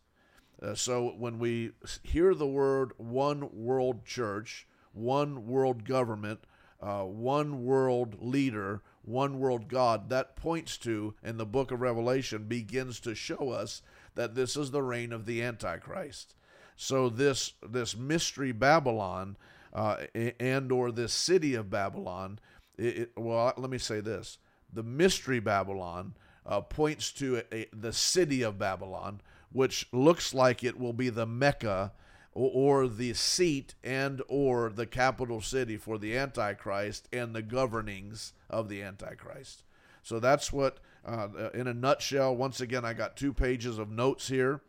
Uh, 0.61 0.73
so 0.73 1.13
when 1.17 1.37
we 1.37 1.71
hear 2.03 2.33
the 2.33 2.47
word 2.47 2.91
one 2.97 3.47
world 3.53 4.03
church, 4.05 4.67
one 4.93 5.45
world 5.45 5.85
government, 5.85 6.39
uh, 6.81 7.03
one 7.03 7.63
world 7.63 8.17
leader, 8.19 8.81
one 9.03 9.39
world 9.39 9.67
God, 9.67 10.09
that 10.09 10.35
points 10.35 10.77
to, 10.79 11.13
in 11.23 11.37
the 11.37 11.45
book 11.45 11.71
of 11.71 11.81
Revelation, 11.81 12.45
begins 12.45 12.99
to 13.01 13.15
show 13.15 13.49
us 13.51 13.81
that 14.17 14.35
this 14.35 14.57
is 14.57 14.71
the 14.71 14.81
reign 14.81 15.13
of 15.13 15.25
the 15.25 15.41
Antichrist. 15.41 16.35
So 16.75 17.07
this 17.07 17.53
this 17.67 17.95
mystery 17.95 18.51
Babylon 18.51 19.37
uh, 19.73 19.97
and 20.39 20.71
or 20.71 20.91
this 20.91 21.13
city 21.13 21.55
of 21.55 21.69
Babylon, 21.69 22.39
it, 22.77 22.97
it, 22.97 23.11
well, 23.15 23.53
let 23.57 23.69
me 23.69 23.77
say 23.77 24.01
this: 24.01 24.39
the 24.73 24.83
mystery 24.83 25.39
Babylon 25.39 26.13
uh, 26.45 26.61
points 26.61 27.11
to 27.13 27.37
a, 27.37 27.55
a, 27.55 27.67
the 27.71 27.93
city 27.93 28.41
of 28.41 28.59
Babylon, 28.59 29.21
which 29.51 29.87
looks 29.93 30.33
like 30.33 30.63
it 30.63 30.79
will 30.79 30.93
be 30.93 31.09
the 31.09 31.25
Mecca 31.25 31.93
or, 32.33 32.83
or 32.83 32.87
the 32.87 33.13
seat 33.13 33.75
and 33.83 34.21
or 34.27 34.69
the 34.69 34.85
capital 34.85 35.41
city 35.41 35.77
for 35.77 35.97
the 35.97 36.17
Antichrist 36.17 37.07
and 37.13 37.35
the 37.35 37.41
governings 37.41 38.33
of 38.49 38.67
the 38.69 38.81
Antichrist. 38.81 39.63
So 40.03 40.19
that's 40.19 40.53
what 40.53 40.79
uh, 41.07 41.49
in 41.53 41.67
a 41.67 41.73
nutshell, 41.73 42.35
once 42.35 42.59
again, 42.59 42.83
I 42.83 42.93
got 42.93 43.15
two 43.15 43.33
pages 43.33 43.77
of 43.77 43.89
notes 43.89 44.27
here 44.27 44.61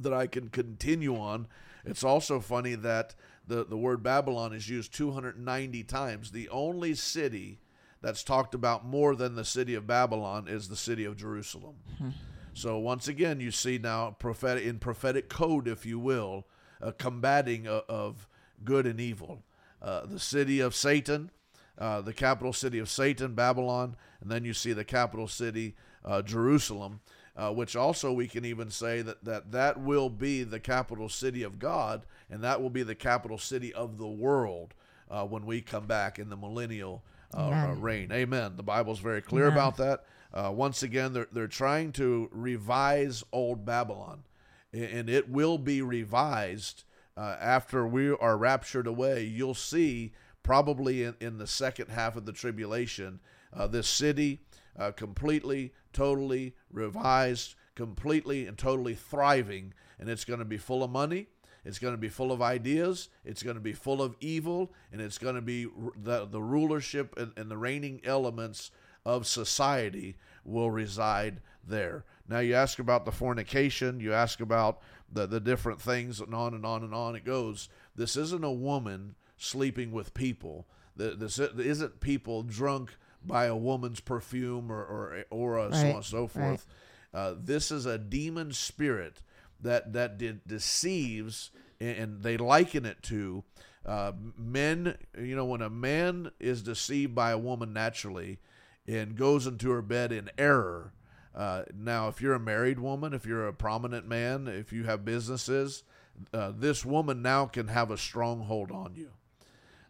that 0.00 0.12
I 0.12 0.26
can 0.26 0.48
continue 0.48 1.16
on. 1.16 1.48
It's 1.84 2.04
also 2.04 2.40
funny 2.40 2.74
that 2.74 3.14
the, 3.46 3.64
the 3.64 3.76
word 3.76 4.02
Babylon 4.02 4.52
is 4.52 4.68
used 4.68 4.92
290 4.94 5.82
times. 5.84 6.30
The 6.30 6.48
only 6.50 6.94
city 6.94 7.60
that's 8.00 8.22
talked 8.22 8.54
about 8.54 8.84
more 8.86 9.16
than 9.16 9.34
the 9.34 9.44
city 9.44 9.74
of 9.74 9.86
Babylon 9.86 10.46
is 10.48 10.68
the 10.68 10.76
city 10.76 11.04
of 11.04 11.16
Jerusalem. 11.16 11.76
Hmm. 11.98 12.10
So 12.52 12.78
once 12.78 13.08
again, 13.08 13.40
you 13.40 13.50
see 13.50 13.78
now 13.78 14.16
prophetic 14.18 14.64
in 14.64 14.78
prophetic 14.78 15.28
code, 15.28 15.66
if 15.66 15.86
you 15.86 15.98
will, 15.98 16.46
a 16.80 16.92
combating 16.92 17.66
of, 17.66 17.82
of 17.88 18.28
good 18.64 18.86
and 18.86 19.00
evil. 19.00 19.44
Uh, 19.80 20.06
the 20.06 20.18
city 20.18 20.60
of 20.60 20.74
Satan, 20.74 21.30
uh, 21.78 22.00
the 22.00 22.12
capital 22.12 22.52
city 22.52 22.78
of 22.78 22.88
Satan, 22.88 23.34
Babylon, 23.34 23.94
and 24.20 24.30
then 24.30 24.44
you 24.44 24.52
see 24.52 24.72
the 24.72 24.84
capital 24.84 25.28
city, 25.28 25.76
uh, 26.04 26.22
Jerusalem, 26.22 27.00
uh, 27.36 27.52
which 27.52 27.76
also 27.76 28.12
we 28.12 28.26
can 28.26 28.44
even 28.44 28.68
say 28.68 29.00
that, 29.02 29.24
that 29.24 29.52
that 29.52 29.80
will 29.80 30.10
be 30.10 30.42
the 30.42 30.58
capital 30.58 31.08
city 31.08 31.44
of 31.44 31.60
God, 31.60 32.04
and 32.28 32.42
that 32.42 32.60
will 32.60 32.70
be 32.70 32.82
the 32.82 32.96
capital 32.96 33.38
city 33.38 33.72
of 33.72 33.96
the 33.96 34.08
world 34.08 34.74
uh, 35.08 35.24
when 35.24 35.46
we 35.46 35.60
come 35.60 35.86
back 35.86 36.18
in 36.18 36.30
the 36.30 36.36
millennial 36.36 37.04
uh, 37.32 37.74
reign. 37.78 38.10
Amen. 38.10 38.56
The 38.56 38.62
Bible's 38.64 38.98
very 38.98 39.22
clear 39.22 39.46
Amen. 39.46 39.56
about 39.56 39.76
that. 39.76 40.04
once 40.52 40.82
again, 40.82 41.12
they're, 41.12 41.28
they're 41.30 41.46
trying 41.46 41.92
to 41.92 42.28
revise 42.32 43.22
old 43.32 43.64
Babylon, 43.64 44.24
and 44.72 45.08
it 45.08 45.28
will 45.28 45.58
be 45.58 45.80
revised 45.80 46.82
after 47.16 47.86
we 47.86 48.10
are 48.10 48.36
raptured 48.36 48.88
away. 48.88 49.24
You'll 49.24 49.54
see 49.54 50.12
probably 50.48 51.02
in, 51.02 51.14
in 51.20 51.36
the 51.36 51.46
second 51.46 51.90
half 51.90 52.16
of 52.16 52.24
the 52.24 52.32
tribulation, 52.32 53.20
uh, 53.52 53.66
this 53.66 53.86
city 53.86 54.40
uh, 54.78 54.90
completely, 54.92 55.74
totally 55.92 56.54
revised, 56.72 57.54
completely 57.74 58.46
and 58.46 58.56
totally 58.56 58.94
thriving, 58.94 59.74
and 59.98 60.08
it's 60.08 60.24
going 60.24 60.38
to 60.38 60.46
be 60.46 60.56
full 60.56 60.82
of 60.82 60.90
money. 60.90 61.26
It's 61.66 61.78
going 61.78 61.92
to 61.92 61.98
be 61.98 62.08
full 62.08 62.32
of 62.32 62.40
ideas. 62.40 63.10
It's 63.26 63.42
going 63.42 63.56
to 63.56 63.60
be 63.60 63.74
full 63.74 64.00
of 64.00 64.16
evil, 64.20 64.72
and 64.90 65.02
it's 65.02 65.18
going 65.18 65.34
to 65.34 65.42
be 65.42 65.66
the, 66.02 66.24
the 66.24 66.40
rulership 66.40 67.14
and, 67.18 67.30
and 67.36 67.50
the 67.50 67.58
reigning 67.58 68.00
elements 68.04 68.70
of 69.04 69.26
society 69.26 70.16
will 70.46 70.70
reside 70.70 71.42
there. 71.62 72.06
Now, 72.26 72.38
you 72.38 72.54
ask 72.54 72.78
about 72.78 73.04
the 73.04 73.12
fornication, 73.12 74.00
you 74.00 74.14
ask 74.14 74.40
about 74.40 74.80
the, 75.12 75.26
the 75.26 75.40
different 75.40 75.82
things, 75.82 76.20
and 76.20 76.34
on 76.34 76.54
and 76.54 76.64
on 76.64 76.84
and 76.84 76.94
on 76.94 77.16
it 77.16 77.26
goes. 77.26 77.68
This 77.94 78.16
isn't 78.16 78.44
a 78.44 78.50
woman 78.50 79.14
sleeping 79.38 79.92
with 79.92 80.12
people. 80.14 80.66
This 80.96 81.38
isn't 81.38 82.00
people 82.00 82.42
drunk 82.42 82.96
by 83.24 83.46
a 83.46 83.56
woman's 83.56 84.00
perfume 84.00 84.70
or 84.70 84.84
or, 84.84 85.24
or 85.30 85.54
right. 85.54 85.74
so 85.74 85.88
on 85.88 85.96
and 85.96 86.04
so 86.04 86.26
forth. 86.26 86.66
Right. 87.14 87.20
Uh, 87.20 87.34
this 87.38 87.70
is 87.70 87.86
a 87.86 87.98
demon 87.98 88.52
spirit 88.52 89.22
that 89.60 89.92
that 89.92 90.18
did, 90.18 90.46
deceives, 90.46 91.50
and 91.80 92.22
they 92.22 92.36
liken 92.36 92.84
it 92.84 93.02
to 93.04 93.44
uh, 93.86 94.12
men. 94.36 94.96
You 95.16 95.36
know, 95.36 95.44
when 95.44 95.62
a 95.62 95.70
man 95.70 96.32
is 96.40 96.62
deceived 96.62 97.14
by 97.14 97.30
a 97.30 97.38
woman 97.38 97.72
naturally 97.72 98.38
and 98.86 99.16
goes 99.16 99.46
into 99.46 99.70
her 99.70 99.82
bed 99.82 100.12
in 100.12 100.30
error. 100.36 100.92
Uh, 101.34 101.62
now, 101.72 102.08
if 102.08 102.20
you're 102.20 102.34
a 102.34 102.40
married 102.40 102.80
woman, 102.80 103.12
if 103.12 103.24
you're 103.24 103.46
a 103.46 103.52
prominent 103.52 104.08
man, 104.08 104.48
if 104.48 104.72
you 104.72 104.84
have 104.84 105.04
businesses, 105.04 105.84
uh, 106.32 106.50
this 106.56 106.84
woman 106.84 107.22
now 107.22 107.46
can 107.46 107.68
have 107.68 107.92
a 107.92 107.98
stronghold 107.98 108.72
on 108.72 108.94
you. 108.96 109.10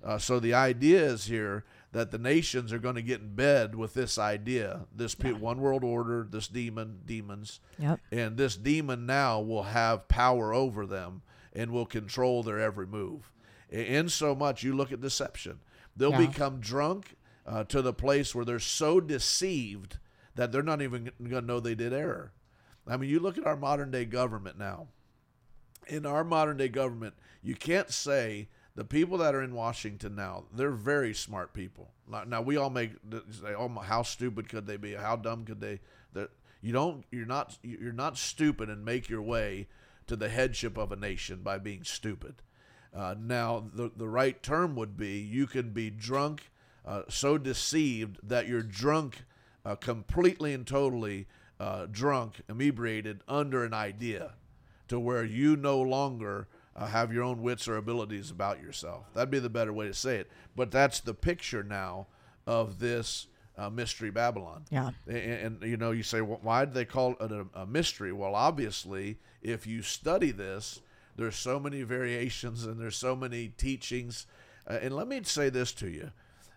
Uh, 0.08 0.16
so 0.16 0.40
the 0.40 0.54
idea 0.54 1.04
is 1.04 1.26
here 1.26 1.66
that 1.92 2.10
the 2.10 2.16
nations 2.18 2.72
are 2.72 2.78
going 2.78 2.94
to 2.94 3.02
get 3.02 3.20
in 3.20 3.34
bed 3.34 3.74
with 3.74 3.92
this 3.92 4.16
idea, 4.16 4.86
this 4.96 5.14
pe- 5.14 5.32
one 5.32 5.60
world 5.60 5.84
order, 5.84 6.26
this 6.30 6.48
demon, 6.48 7.00
demons, 7.04 7.60
Yep. 7.78 8.00
and 8.10 8.38
this 8.38 8.56
demon 8.56 9.04
now 9.04 9.38
will 9.38 9.64
have 9.64 10.08
power 10.08 10.54
over 10.54 10.86
them 10.86 11.20
and 11.52 11.70
will 11.72 11.84
control 11.84 12.42
their 12.42 12.58
every 12.58 12.86
move. 12.86 13.30
In 13.68 14.08
so 14.08 14.34
much, 14.34 14.62
you 14.62 14.74
look 14.74 14.92
at 14.92 15.02
deception, 15.02 15.60
they'll 15.94 16.12
Yeah. 16.12 16.26
become 16.26 16.58
drunk 16.58 17.16
uh, 17.44 17.64
to 17.64 17.82
the 17.82 17.92
place 17.92 18.34
where 18.34 18.46
they're 18.46 18.58
so 18.58 19.00
deceived 19.00 19.98
that 20.36 20.52
they're 20.52 20.62
not 20.62 20.80
even 20.80 21.10
going 21.18 21.30
to 21.42 21.46
know 21.46 21.60
they 21.60 21.74
did 21.74 21.92
error. 21.92 22.32
I 22.86 22.96
mean, 22.96 23.10
you 23.10 23.20
look 23.20 23.36
at 23.36 23.46
our 23.46 23.56
modern 23.56 23.90
day 23.90 24.06
government 24.06 24.58
now. 24.58 24.88
In 25.86 26.06
our 26.06 26.24
modern 26.24 26.56
day 26.56 26.68
government, 26.68 27.12
you 27.42 27.54
can't 27.54 27.90
say 27.90 28.48
the 28.78 28.84
people 28.84 29.18
that 29.18 29.34
are 29.34 29.42
in 29.42 29.56
Washington 29.56 30.14
now, 30.14 30.44
they're 30.54 30.70
very 30.70 31.12
smart 31.12 31.52
people. 31.52 31.90
Now, 32.28 32.40
we 32.40 32.56
all 32.56 32.70
make 32.70 32.92
say, 33.32 33.52
"Oh, 33.52 33.68
how 33.80 34.04
stupid 34.04 34.48
could 34.48 34.68
they 34.68 34.76
be? 34.76 34.94
How 34.94 35.16
dumb 35.16 35.44
could 35.44 35.60
they?" 35.60 35.80
They're- 36.12 36.30
You 36.60 36.72
don't. 36.72 37.04
You're 37.10 37.26
not. 37.26 37.58
You're 37.64 37.92
not 37.92 38.16
stupid 38.16 38.70
and 38.70 38.84
make 38.84 39.08
your 39.08 39.20
way 39.20 39.66
to 40.06 40.14
the 40.14 40.28
headship 40.28 40.78
of 40.78 40.92
a 40.92 40.96
nation 40.96 41.42
by 41.42 41.58
being 41.58 41.82
stupid. 41.82 42.36
Uh, 42.94 43.16
now, 43.18 43.68
the 43.74 43.90
the 43.96 44.08
right 44.08 44.40
term 44.44 44.76
would 44.76 44.96
be 44.96 45.18
you 45.18 45.48
can 45.48 45.70
be 45.72 45.90
drunk, 45.90 46.52
uh, 46.84 47.02
so 47.08 47.36
deceived 47.36 48.20
that 48.22 48.46
you're 48.46 48.62
drunk, 48.62 49.24
uh, 49.64 49.74
completely 49.74 50.54
and 50.54 50.64
totally 50.68 51.26
uh, 51.58 51.86
drunk, 51.86 52.42
inebriated 52.48 53.24
under 53.26 53.64
an 53.64 53.74
idea, 53.74 54.34
to 54.86 55.00
where 55.00 55.24
you 55.24 55.56
no 55.56 55.80
longer 55.80 56.46
uh, 56.78 56.86
have 56.86 57.12
your 57.12 57.24
own 57.24 57.42
wits 57.42 57.66
or 57.66 57.76
abilities 57.76 58.30
about 58.30 58.62
yourself. 58.62 59.12
That'd 59.12 59.30
be 59.30 59.40
the 59.40 59.50
better 59.50 59.72
way 59.72 59.88
to 59.88 59.94
say 59.94 60.16
it. 60.16 60.30
But 60.54 60.70
that's 60.70 61.00
the 61.00 61.14
picture 61.14 61.62
now 61.62 62.06
of 62.46 62.78
this 62.78 63.26
uh, 63.56 63.68
mystery 63.68 64.10
Babylon. 64.10 64.64
Yeah. 64.70 64.90
And, 65.06 65.16
and, 65.16 65.62
you 65.62 65.76
know, 65.76 65.90
you 65.90 66.04
say, 66.04 66.20
well, 66.20 66.38
why 66.42 66.64
did 66.64 66.74
they 66.74 66.84
call 66.84 67.16
it 67.20 67.32
a, 67.32 67.46
a 67.54 67.66
mystery? 67.66 68.12
Well, 68.12 68.34
obviously, 68.34 69.18
if 69.42 69.66
you 69.66 69.82
study 69.82 70.30
this, 70.30 70.80
there's 71.16 71.36
so 71.36 71.58
many 71.58 71.82
variations 71.82 72.64
and 72.64 72.80
there's 72.80 72.96
so 72.96 73.16
many 73.16 73.48
teachings. 73.48 74.26
Uh, 74.66 74.78
and 74.80 74.94
let 74.94 75.08
me 75.08 75.20
say 75.24 75.50
this 75.50 75.72
to 75.72 75.88
you. 75.88 76.12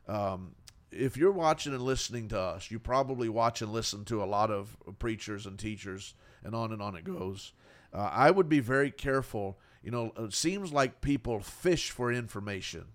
Um, 0.07 0.55
if 0.91 1.17
you're 1.17 1.31
watching 1.31 1.73
and 1.73 1.81
listening 1.81 2.27
to 2.29 2.39
us, 2.39 2.69
you 2.69 2.77
probably 2.77 3.29
watch 3.29 3.61
and 3.61 3.71
listen 3.71 4.05
to 4.05 4.23
a 4.23 4.25
lot 4.25 4.51
of 4.51 4.77
preachers 4.99 5.45
and 5.45 5.57
teachers, 5.57 6.13
and 6.43 6.53
on 6.53 6.73
and 6.73 6.81
on 6.81 6.95
it 6.95 7.05
goes. 7.05 7.53
Uh, 7.93 8.09
I 8.11 8.29
would 8.29 8.49
be 8.49 8.59
very 8.59 8.91
careful. 8.91 9.57
You 9.83 9.91
know, 9.91 10.13
it 10.17 10.33
seems 10.33 10.71
like 10.71 11.01
people 11.01 11.39
fish 11.39 11.89
for 11.89 12.11
information, 12.11 12.85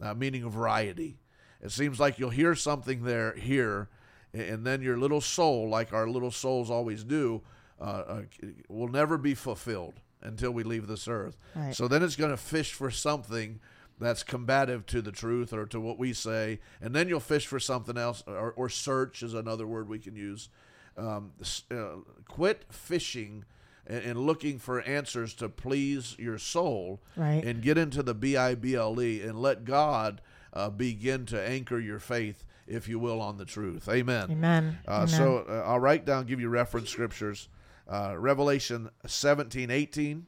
uh, 0.00 0.14
meaning 0.14 0.48
variety. 0.50 1.18
It 1.62 1.70
seems 1.70 2.00
like 2.00 2.18
you'll 2.18 2.30
hear 2.30 2.54
something 2.54 3.04
there 3.04 3.34
here, 3.34 3.88
and 4.32 4.66
then 4.66 4.82
your 4.82 4.96
little 4.96 5.20
soul, 5.20 5.68
like 5.68 5.92
our 5.92 6.08
little 6.08 6.30
souls 6.30 6.70
always 6.70 7.04
do, 7.04 7.42
uh, 7.80 7.84
uh, 7.84 8.22
will 8.68 8.88
never 8.88 9.16
be 9.16 9.34
fulfilled 9.34 10.00
until 10.22 10.50
we 10.50 10.64
leave 10.64 10.86
this 10.88 11.06
earth. 11.06 11.36
Right. 11.54 11.74
So 11.74 11.86
then 11.86 12.02
it's 12.02 12.16
going 12.16 12.30
to 12.32 12.36
fish 12.36 12.72
for 12.72 12.90
something 12.90 13.60
that's 14.00 14.22
combative 14.22 14.86
to 14.86 15.02
the 15.02 15.12
truth 15.12 15.52
or 15.52 15.66
to 15.66 15.80
what 15.80 15.98
we 15.98 16.12
say, 16.12 16.60
and 16.80 16.94
then 16.94 17.08
you'll 17.08 17.20
fish 17.20 17.46
for 17.46 17.60
something 17.60 17.96
else, 17.96 18.22
or, 18.26 18.52
or 18.52 18.68
search 18.68 19.22
is 19.22 19.34
another 19.34 19.66
word 19.66 19.88
we 19.88 19.98
can 19.98 20.16
use. 20.16 20.48
Um, 20.96 21.32
uh, 21.70 21.98
quit 22.26 22.64
fishing 22.70 23.44
and, 23.88 24.04
and 24.04 24.20
looking 24.20 24.58
for 24.60 24.80
answers 24.82 25.34
to 25.34 25.48
please 25.48 26.14
your 26.18 26.38
soul, 26.38 27.00
Right. 27.16 27.42
and 27.44 27.62
get 27.62 27.76
into 27.78 28.02
the 28.04 28.14
B 28.14 28.36
I 28.36 28.54
B 28.54 28.74
L 28.76 29.00
E 29.00 29.22
and 29.22 29.40
let 29.40 29.64
God 29.64 30.20
uh, 30.52 30.70
begin 30.70 31.26
to 31.26 31.40
anchor 31.48 31.80
your 31.80 31.98
faith, 31.98 32.44
if 32.66 32.86
you 32.88 32.98
will, 32.98 33.20
on 33.20 33.38
the 33.38 33.44
truth. 33.44 33.88
Amen. 33.88 34.30
Amen. 34.30 34.78
Uh, 34.86 34.90
Amen. 34.92 35.08
so 35.08 35.44
uh, 35.48 35.64
I'll 35.66 35.80
write 35.80 36.04
down, 36.04 36.26
give 36.26 36.40
you 36.40 36.48
reference 36.48 36.90
scriptures. 36.90 37.48
Uh, 37.90 38.14
Revelation 38.18 38.90
17, 39.06 39.70
18, 39.70 40.26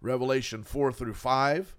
Revelation 0.00 0.62
4 0.62 0.92
through 0.92 1.14
5. 1.14 1.76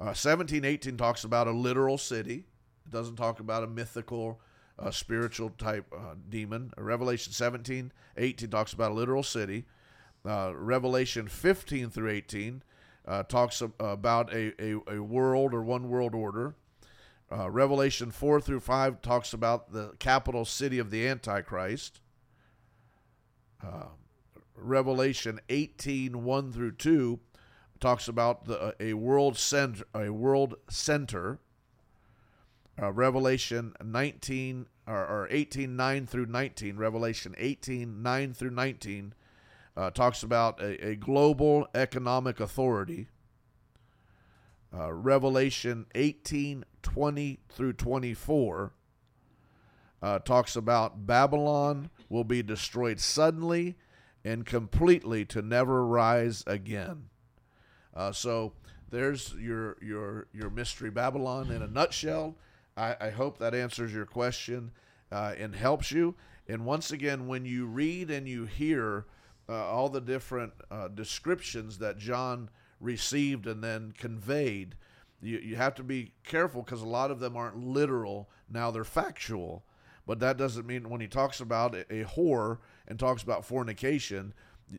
Uh, 0.00 0.12
17, 0.12 0.64
18 0.64 0.96
talks 0.96 1.22
about 1.24 1.46
a 1.46 1.52
literal 1.52 1.96
city. 1.98 2.44
It 2.84 2.90
doesn't 2.90 3.16
talk 3.16 3.38
about 3.38 3.62
a 3.62 3.68
mythical, 3.68 4.40
uh, 4.78 4.90
spiritual 4.90 5.50
type 5.50 5.86
uh, 5.96 6.14
demon. 6.28 6.72
Revelation 6.76 7.32
17, 7.32 7.92
18 8.16 8.50
talks 8.50 8.72
about 8.72 8.90
a 8.90 8.94
literal 8.94 9.22
city. 9.22 9.64
Uh, 10.24 10.52
Revelation 10.54 11.26
15 11.26 11.90
through 11.90 12.10
18 12.10 12.62
uh, 13.06 13.22
talks 13.24 13.62
about 13.80 14.32
a, 14.32 14.52
a, 14.62 14.96
a 14.96 15.02
world 15.02 15.52
or 15.52 15.62
one 15.62 15.88
world 15.88 16.14
order. 16.14 16.54
Uh, 17.30 17.50
Revelation 17.50 18.10
4 18.10 18.40
through 18.40 18.60
5 18.60 19.00
talks 19.00 19.32
about 19.32 19.72
the 19.72 19.92
capital 19.98 20.44
city 20.44 20.78
of 20.78 20.90
the 20.90 21.08
Antichrist. 21.08 22.00
Uh, 23.64 23.86
Revelation 24.54 25.40
18 25.48 26.24
1 26.24 26.52
through 26.52 26.72
2 26.72 27.18
talks 27.80 28.06
about 28.06 28.44
the, 28.44 28.74
a 28.78 28.92
world 28.94 29.36
center, 29.36 29.84
a 29.94 30.10
world 30.10 30.54
center. 30.68 31.38
Uh, 32.80 32.92
Revelation 32.92 33.74
19 33.82 34.66
or, 34.86 35.06
or 35.06 35.28
18 35.30 35.74
9 35.74 36.06
through 36.06 36.26
19. 36.26 36.76
Revelation 36.76 37.34
18 37.38 38.02
9 38.02 38.34
through 38.34 38.50
19 38.50 39.14
uh, 39.76 39.90
talks 39.90 40.22
about 40.22 40.60
a, 40.60 40.88
a 40.88 40.96
global 40.96 41.66
economic 41.74 42.40
authority. 42.40 43.08
Uh, 44.74 44.92
Revelation 44.92 45.86
18 45.94 46.64
20 46.82 47.38
through 47.48 47.72
24 47.74 48.72
uh, 50.02 50.18
talks 50.18 50.56
about 50.56 51.06
Babylon 51.06 51.90
will 52.08 52.24
be 52.24 52.42
destroyed 52.42 52.98
suddenly 52.98 53.76
and 54.24 54.44
completely 54.44 55.24
to 55.26 55.42
never 55.42 55.86
rise 55.86 56.42
again. 56.46 57.04
Uh, 57.94 58.12
so 58.12 58.52
there's 58.90 59.34
your 59.34 59.76
your 59.80 60.26
your 60.32 60.50
mystery 60.50 60.90
Babylon 60.90 61.50
in 61.50 61.62
a 61.62 61.66
nutshell. 61.66 62.36
I, 62.76 62.96
I 63.00 63.10
hope 63.10 63.38
that 63.38 63.54
answers 63.54 63.92
your 63.92 64.06
question 64.06 64.72
uh, 65.10 65.34
and 65.38 65.54
helps 65.54 65.92
you. 65.92 66.14
And 66.48 66.64
once 66.64 66.90
again, 66.90 67.26
when 67.26 67.44
you 67.44 67.66
read 67.66 68.10
and 68.10 68.26
you 68.26 68.46
hear 68.46 69.06
uh, 69.48 69.54
all 69.66 69.88
the 69.88 70.00
different 70.00 70.52
uh, 70.70 70.88
descriptions 70.88 71.78
that 71.78 71.98
John 71.98 72.50
received 72.80 73.46
and 73.46 73.62
then 73.62 73.92
conveyed, 73.96 74.76
you, 75.20 75.38
you 75.38 75.56
have 75.56 75.74
to 75.76 75.82
be 75.84 76.12
careful 76.24 76.62
because 76.62 76.82
a 76.82 76.86
lot 76.88 77.10
of 77.10 77.20
them 77.20 77.36
aren't 77.36 77.56
literal. 77.58 78.28
Now 78.50 78.70
they're 78.70 78.84
factual. 78.84 79.64
But 80.06 80.18
that 80.20 80.36
doesn't 80.36 80.66
mean 80.66 80.90
when 80.90 81.00
he 81.00 81.06
talks 81.06 81.40
about 81.40 81.74
a, 81.76 81.84
whore 82.04 82.58
and 82.88 82.98
talks 82.98 83.22
about 83.22 83.44
fornication, 83.44 84.34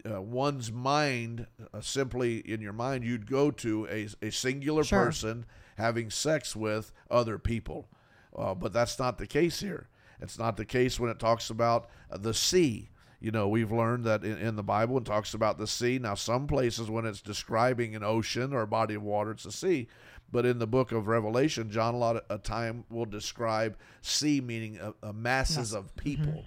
uh, 0.10 0.22
one's 0.22 0.72
mind, 0.72 1.48
uh, 1.74 1.80
simply 1.80 2.40
in 2.40 2.60
your 2.62 2.74
mind, 2.74 3.04
you'd 3.06 3.30
go 3.30 3.52
to 3.52 3.88
a, 3.90 4.08
a 4.22 4.32
singular 4.32 4.84
Sure. 4.84 5.06
person 5.06 5.46
having 5.78 6.10
sex 6.10 6.56
with 6.56 6.92
other 7.10 7.38
people. 7.38 7.88
Uh, 8.36 8.54
but 8.54 8.74
that's 8.74 9.00
not 9.00 9.18
the 9.18 9.28
case 9.28 9.62
here. 9.62 9.88
It's 10.20 10.38
not 10.40 10.58
the 10.58 10.66
case 10.66 11.00
when 11.00 11.10
it 11.10 11.20
talks 11.20 11.50
about 11.50 11.90
uh, 12.12 12.18
the 12.18 12.34
sea. 12.34 12.90
You 13.24 13.32
know, 13.32 13.48
we've 13.48 13.72
learned 13.72 14.04
that 14.04 14.26
in, 14.26 14.38
in 14.38 14.58
the 14.58 14.64
Bible 14.64 14.98
it 14.98 15.06
talks 15.06 15.34
about 15.34 15.58
the 15.58 15.66
sea. 15.66 15.98
Now, 15.98 16.14
some 16.14 16.46
places 16.46 16.90
when 16.90 17.06
it's 17.06 17.22
describing 17.22 17.96
an 17.96 18.04
ocean 18.04 18.52
or 18.52 18.64
a 18.64 18.68
body 18.68 18.96
of 18.96 19.02
water, 19.02 19.32
it's 19.32 19.46
a 19.46 19.52
sea. 19.52 19.88
But 20.30 20.46
in 20.46 20.60
the 20.60 20.68
book 20.68 20.92
of 20.92 21.08
Revelation, 21.08 21.72
John 21.72 21.94
a 21.94 21.98
lot 21.98 22.18
of 22.18 22.24
a 22.30 22.38
time 22.38 22.84
will 22.90 23.06
describe 23.06 23.78
sea 24.02 24.42
meaning 24.42 24.78
uh, 24.78 24.92
uh, 25.02 25.14
masses 25.14 25.74
of 25.74 25.96
people. 25.96 26.44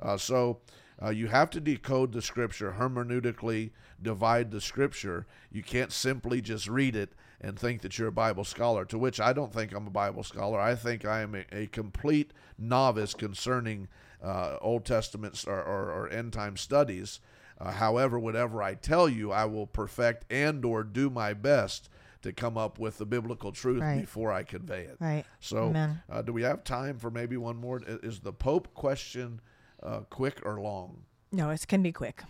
Uh, 0.00 0.16
so 0.16 0.60
uh, 1.02 1.10
you 1.10 1.26
have 1.26 1.50
to 1.50 1.60
decode 1.60 2.12
the 2.12 2.22
scripture, 2.22 2.76
hermeneutically 2.78 3.72
divide 4.00 4.50
the 4.50 4.60
scripture. 4.62 5.26
You 5.52 5.62
can't 5.62 5.92
simply 5.92 6.40
just 6.40 6.66
read 6.66 6.96
it 6.96 7.12
and 7.42 7.58
think 7.58 7.82
that 7.82 7.98
you're 7.98 8.08
a 8.08 8.12
Bible 8.12 8.44
scholar, 8.44 8.86
to 8.86 8.96
which 8.96 9.20
I 9.20 9.34
don't 9.34 9.52
think 9.52 9.74
I'm 9.74 9.86
a 9.86 9.90
Bible 9.90 10.22
scholar. 10.22 10.58
I 10.58 10.76
think 10.76 11.04
I 11.04 11.20
am 11.20 11.34
a, 11.34 11.44
a 11.52 11.66
complete 11.66 12.32
novice 12.58 13.12
concerning 13.12 13.88
uh, 14.26 14.56
Old 14.60 14.84
Testament 14.84 15.44
or, 15.46 15.62
or, 15.62 15.92
or 15.92 16.08
end 16.08 16.32
time 16.32 16.56
studies. 16.56 17.20
Uh, 17.58 17.70
however, 17.70 18.18
whatever 18.18 18.62
I 18.62 18.74
tell 18.74 19.08
you, 19.08 19.32
I 19.32 19.44
will 19.46 19.66
perfect 19.66 20.30
and 20.30 20.64
or 20.64 20.82
do 20.84 21.08
my 21.08 21.32
best 21.32 21.88
to 22.22 22.32
come 22.32 22.58
up 22.58 22.78
with 22.78 22.98
the 22.98 23.06
biblical 23.06 23.52
truth 23.52 23.80
Right. 23.82 24.00
before 24.00 24.32
I 24.32 24.42
convey 24.42 24.82
it. 24.82 24.96
Right. 25.00 25.24
So, 25.40 25.72
uh, 26.10 26.22
do 26.22 26.32
we 26.32 26.42
have 26.42 26.64
time 26.64 26.98
for 26.98 27.10
maybe 27.10 27.36
one 27.36 27.56
more? 27.56 27.80
Is 27.86 28.20
the 28.20 28.32
Pope 28.32 28.74
question 28.74 29.40
uh, 29.82 30.00
quick 30.10 30.40
or 30.44 30.60
long? 30.60 31.04
No, 31.32 31.50
it 31.50 31.66
can 31.68 31.82
be 31.82 31.92
quick. 31.92 32.22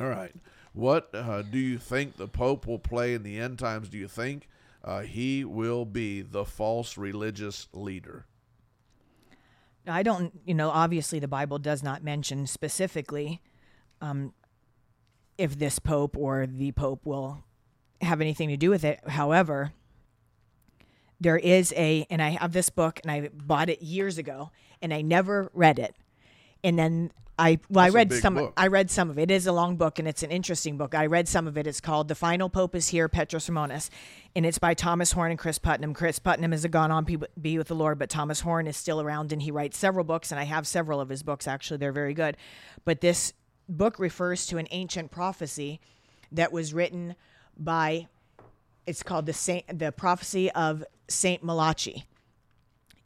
All 0.00 0.08
right. 0.08 0.34
What 0.72 1.14
uh, 1.14 1.42
do 1.42 1.58
you 1.58 1.78
think 1.78 2.16
the 2.16 2.26
Pope 2.26 2.66
will 2.66 2.80
play 2.80 3.14
in 3.14 3.22
the 3.22 3.38
end 3.38 3.58
times? 3.58 3.88
Do 3.88 3.96
you 3.96 4.08
think 4.08 4.48
uh, 4.82 5.00
he 5.02 5.44
will 5.44 5.84
be 5.84 6.20
the 6.22 6.44
false 6.44 6.98
religious 6.98 7.68
leader? 7.72 8.26
I 9.86 10.02
don't, 10.02 10.32
you 10.44 10.54
know, 10.54 10.70
obviously 10.70 11.18
the 11.18 11.28
Bible 11.28 11.58
does 11.58 11.82
not 11.82 12.02
mention 12.02 12.46
specifically 12.46 13.40
um, 14.00 14.32
if 15.36 15.58
this 15.58 15.78
pope 15.78 16.16
or 16.16 16.46
the 16.46 16.72
pope 16.72 17.04
will 17.04 17.44
have 18.00 18.20
anything 18.20 18.48
to 18.48 18.56
do 18.56 18.70
with 18.70 18.84
it. 18.84 19.00
However, 19.08 19.72
there 21.20 21.36
is 21.36 21.72
a, 21.76 22.06
and 22.10 22.20
I 22.22 22.30
have 22.30 22.52
this 22.52 22.70
book, 22.70 23.00
and 23.02 23.10
I 23.10 23.28
bought 23.32 23.68
it 23.68 23.82
years 23.82 24.18
ago, 24.18 24.50
and 24.82 24.92
I 24.92 25.00
never 25.00 25.50
read 25.54 25.78
it. 25.78 25.94
And 26.62 26.78
then 26.78 27.12
I 27.38 27.58
well, 27.68 27.84
That's 27.84 27.94
I 27.94 27.98
read 27.98 28.12
some. 28.12 28.34
book. 28.34 28.52
I 28.56 28.66
read 28.68 28.90
some 28.90 29.10
of 29.10 29.18
it. 29.18 29.22
It 29.22 29.30
is 29.32 29.46
a 29.46 29.52
long 29.52 29.76
book, 29.76 29.98
and 29.98 30.06
it's 30.06 30.22
an 30.22 30.30
interesting 30.30 30.76
book. 30.76 30.94
I 30.94 31.06
read 31.06 31.28
some 31.28 31.46
of 31.46 31.58
it. 31.58 31.66
It's 31.66 31.80
called 31.80 32.08
"The 32.08 32.14
Final 32.14 32.48
Pope 32.48 32.74
is 32.74 32.88
Here," 32.88 33.08
Petrus 33.08 33.48
Romanus, 33.48 33.90
and 34.36 34.46
it's 34.46 34.58
by 34.58 34.74
Thomas 34.74 35.12
Horn 35.12 35.30
and 35.30 35.38
Chris 35.38 35.58
Putnam. 35.58 35.94
Chris 35.94 36.18
Putnam 36.18 36.52
has 36.52 36.64
gone 36.66 36.90
on 36.90 37.04
to 37.06 37.26
be 37.40 37.58
with 37.58 37.68
the 37.68 37.74
Lord, 37.74 37.98
but 37.98 38.10
Thomas 38.10 38.40
Horn 38.40 38.66
is 38.66 38.76
still 38.76 39.00
around, 39.00 39.32
and 39.32 39.42
he 39.42 39.50
writes 39.50 39.76
several 39.76 40.04
books, 40.04 40.30
and 40.30 40.38
I 40.38 40.44
have 40.44 40.66
several 40.66 41.00
of 41.00 41.08
his 41.08 41.22
books. 41.22 41.48
Actually, 41.48 41.78
they're 41.78 41.92
very 41.92 42.14
good. 42.14 42.36
But 42.84 43.00
this 43.00 43.32
book 43.68 43.98
refers 43.98 44.46
to 44.46 44.58
an 44.58 44.68
ancient 44.70 45.10
prophecy 45.10 45.80
that 46.32 46.52
was 46.52 46.72
written 46.72 47.16
by. 47.56 48.06
It's 48.86 49.02
called 49.02 49.26
the 49.26 49.32
Saint, 49.32 49.78
the 49.78 49.92
prophecy 49.92 50.50
of 50.52 50.84
Saint 51.08 51.42
Malachy 51.42 52.04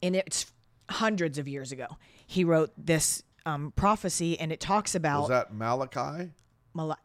and 0.01 0.15
it's 0.15 0.51
hundreds 0.89 1.37
of 1.37 1.47
years 1.47 1.71
ago. 1.71 1.87
He 2.25 2.43
wrote 2.43 2.71
this 2.77 3.23
um, 3.49 3.73
prophecy, 3.75 4.39
and 4.39 4.51
it 4.51 4.59
talks 4.59 4.91
Was 4.91 4.95
about 4.95 5.29
that 5.29 5.53
Malachy? 5.53 6.31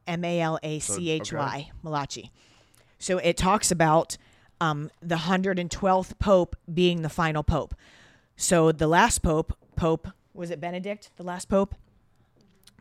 M 0.06 0.24
A 0.24 0.40
L 0.40 0.58
A 0.62 0.78
C 0.78 1.10
H 1.10 1.32
Y, 1.32 1.70
Malachy. 1.82 2.30
So 2.98 3.18
it 3.18 3.36
talks 3.36 3.70
about 3.70 4.16
um, 4.60 4.90
the 5.02 5.16
112th 5.16 6.18
Pope 6.18 6.56
being 6.72 7.02
the 7.02 7.08
final 7.08 7.42
Pope. 7.42 7.74
So 8.36 8.72
the 8.72 8.86
last 8.86 9.20
Pope, 9.20 9.56
Pope, 9.76 10.08
was 10.32 10.50
it 10.50 10.60
Benedict, 10.60 11.10
the 11.16 11.22
last 11.22 11.48
Pope? 11.48 11.74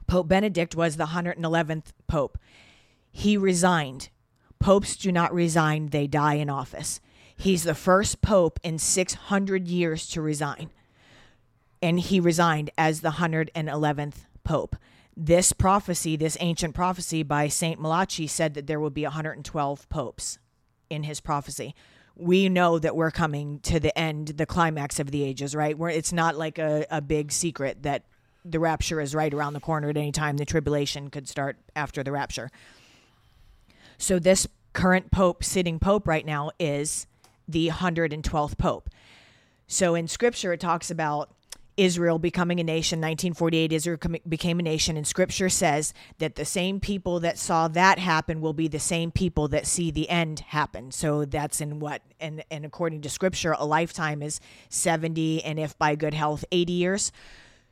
Pope 0.08 0.28
Benedict 0.28 0.76
was 0.76 0.98
the 0.98 1.08
111th 1.08 1.88
Pope. 2.08 2.38
He 3.12 3.38
resigned. 3.38 4.10
Popes 4.60 4.96
do 4.96 5.12
not 5.12 5.34
resign, 5.34 5.88
they 5.88 6.08
die 6.08 6.36
in 6.36 6.50
office. 6.50 7.00
He's 7.36 7.64
the 7.64 7.76
first 7.76 8.22
Pope 8.22 8.60
in 8.64 8.78
600 8.78 9.68
years 9.68 10.08
to 10.10 10.22
resign. 10.22 10.70
And 11.84 12.00
he 12.00 12.22
resigned 12.22 12.72
as 12.78 13.02
the 13.02 13.12
111th 13.12 14.26
Pope. 14.46 14.78
This 15.18 15.52
prophecy, 15.52 16.16
this 16.16 16.38
ancient 16.40 16.74
prophecy 16.74 17.24
by 17.24 17.50
St. 17.50 17.80
Malachy, 17.80 18.26
said 18.26 18.54
that 18.54 18.68
there 18.68 18.80
will 18.80 18.90
be 18.90 19.04
112 19.04 19.90
popes 19.90 20.40
in 20.90 21.04
his 21.04 21.20
prophecy. 21.20 21.76
We 22.16 22.48
know 22.48 22.80
that 22.80 22.96
we're 22.96 23.12
coming 23.12 23.60
to 23.64 23.82
the 23.82 23.98
end, 24.00 24.30
the 24.30 24.46
climax 24.46 24.98
of 25.00 25.12
the 25.12 25.24
ages, 25.24 25.54
right? 25.54 25.78
Where 25.78 25.90
it's 25.90 26.14
not 26.14 26.38
like 26.38 26.58
a, 26.58 26.86
a 26.90 27.02
big 27.02 27.34
secret 27.34 27.84
that 27.84 28.06
the 28.46 28.60
rapture 28.60 29.02
is 29.02 29.14
right 29.14 29.34
around 29.34 29.54
the 29.54 29.60
corner 29.60 29.90
at 29.90 29.98
any 29.98 30.14
time. 30.14 30.38
The 30.38 30.46
tribulation 30.46 31.10
could 31.10 31.28
start 31.28 31.58
after 31.76 32.02
the 32.02 32.14
rapture. 32.14 32.50
So 33.98 34.20
this 34.20 34.48
current 34.72 35.12
pope, 35.12 35.44
sitting 35.44 35.80
pope 35.80 36.08
right 36.08 36.26
now, 36.26 36.52
is 36.60 37.08
the 37.48 37.70
112th 37.70 38.58
pope. 38.58 38.90
So 39.68 39.96
in 39.96 40.08
scripture, 40.08 40.54
it 40.54 40.60
talks 40.60 40.90
about 40.90 41.33
Israel 41.78 42.20
becoming 42.20 42.60
a 42.60 42.64
nation. 42.64 43.00
1948, 43.00 43.72
Israel 43.74 43.98
became 44.28 44.60
a 44.60 44.64
nation, 44.64 44.98
and 44.98 45.08
scripture 45.08 45.50
says 45.50 45.94
that 46.20 46.36
the 46.36 46.46
same 46.46 46.80
people 46.80 47.20
that 47.22 47.38
saw 47.38 47.68
that 47.70 48.00
happen 48.00 48.42
will 48.42 48.54
be 48.54 48.68
the 48.68 48.80
same 48.80 49.12
people 49.12 49.48
that 49.50 49.66
see 49.66 49.92
the 49.92 50.10
end 50.10 50.42
happen. 50.42 50.92
So 50.92 51.26
that's 51.26 51.62
in 51.62 51.80
what, 51.80 52.02
and, 52.20 52.44
and 52.52 52.66
according 52.66 53.02
to 53.02 53.10
scripture, 53.10 53.56
a 53.58 53.66
lifetime 53.66 54.22
is 54.22 54.40
70, 54.70 55.44
and 55.44 55.60
if 55.60 55.78
by 55.78 55.96
good 55.96 56.14
health, 56.14 56.46
80 56.52 56.74
years. 56.74 57.12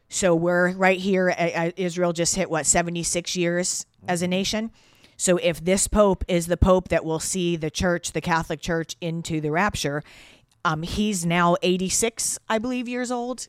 So 0.09 0.35
we're 0.35 0.73
right 0.73 0.99
here. 0.99 1.33
Israel 1.77 2.11
just 2.11 2.35
hit 2.35 2.49
what 2.49 2.65
76 2.65 3.35
years 3.35 3.85
as 4.07 4.21
a 4.21 4.27
nation. 4.27 4.71
So 5.15 5.37
if 5.37 5.63
this 5.63 5.87
pope 5.87 6.25
is 6.27 6.47
the 6.47 6.57
pope 6.57 6.89
that 6.89 7.05
will 7.05 7.19
see 7.19 7.55
the 7.55 7.69
church, 7.69 8.11
the 8.11 8.21
Catholic 8.21 8.59
Church, 8.59 8.97
into 8.99 9.39
the 9.39 9.51
rapture, 9.51 10.03
um, 10.65 10.83
he's 10.83 11.25
now 11.25 11.55
86, 11.61 12.39
I 12.49 12.57
believe, 12.57 12.87
years 12.87 13.11
old. 13.11 13.47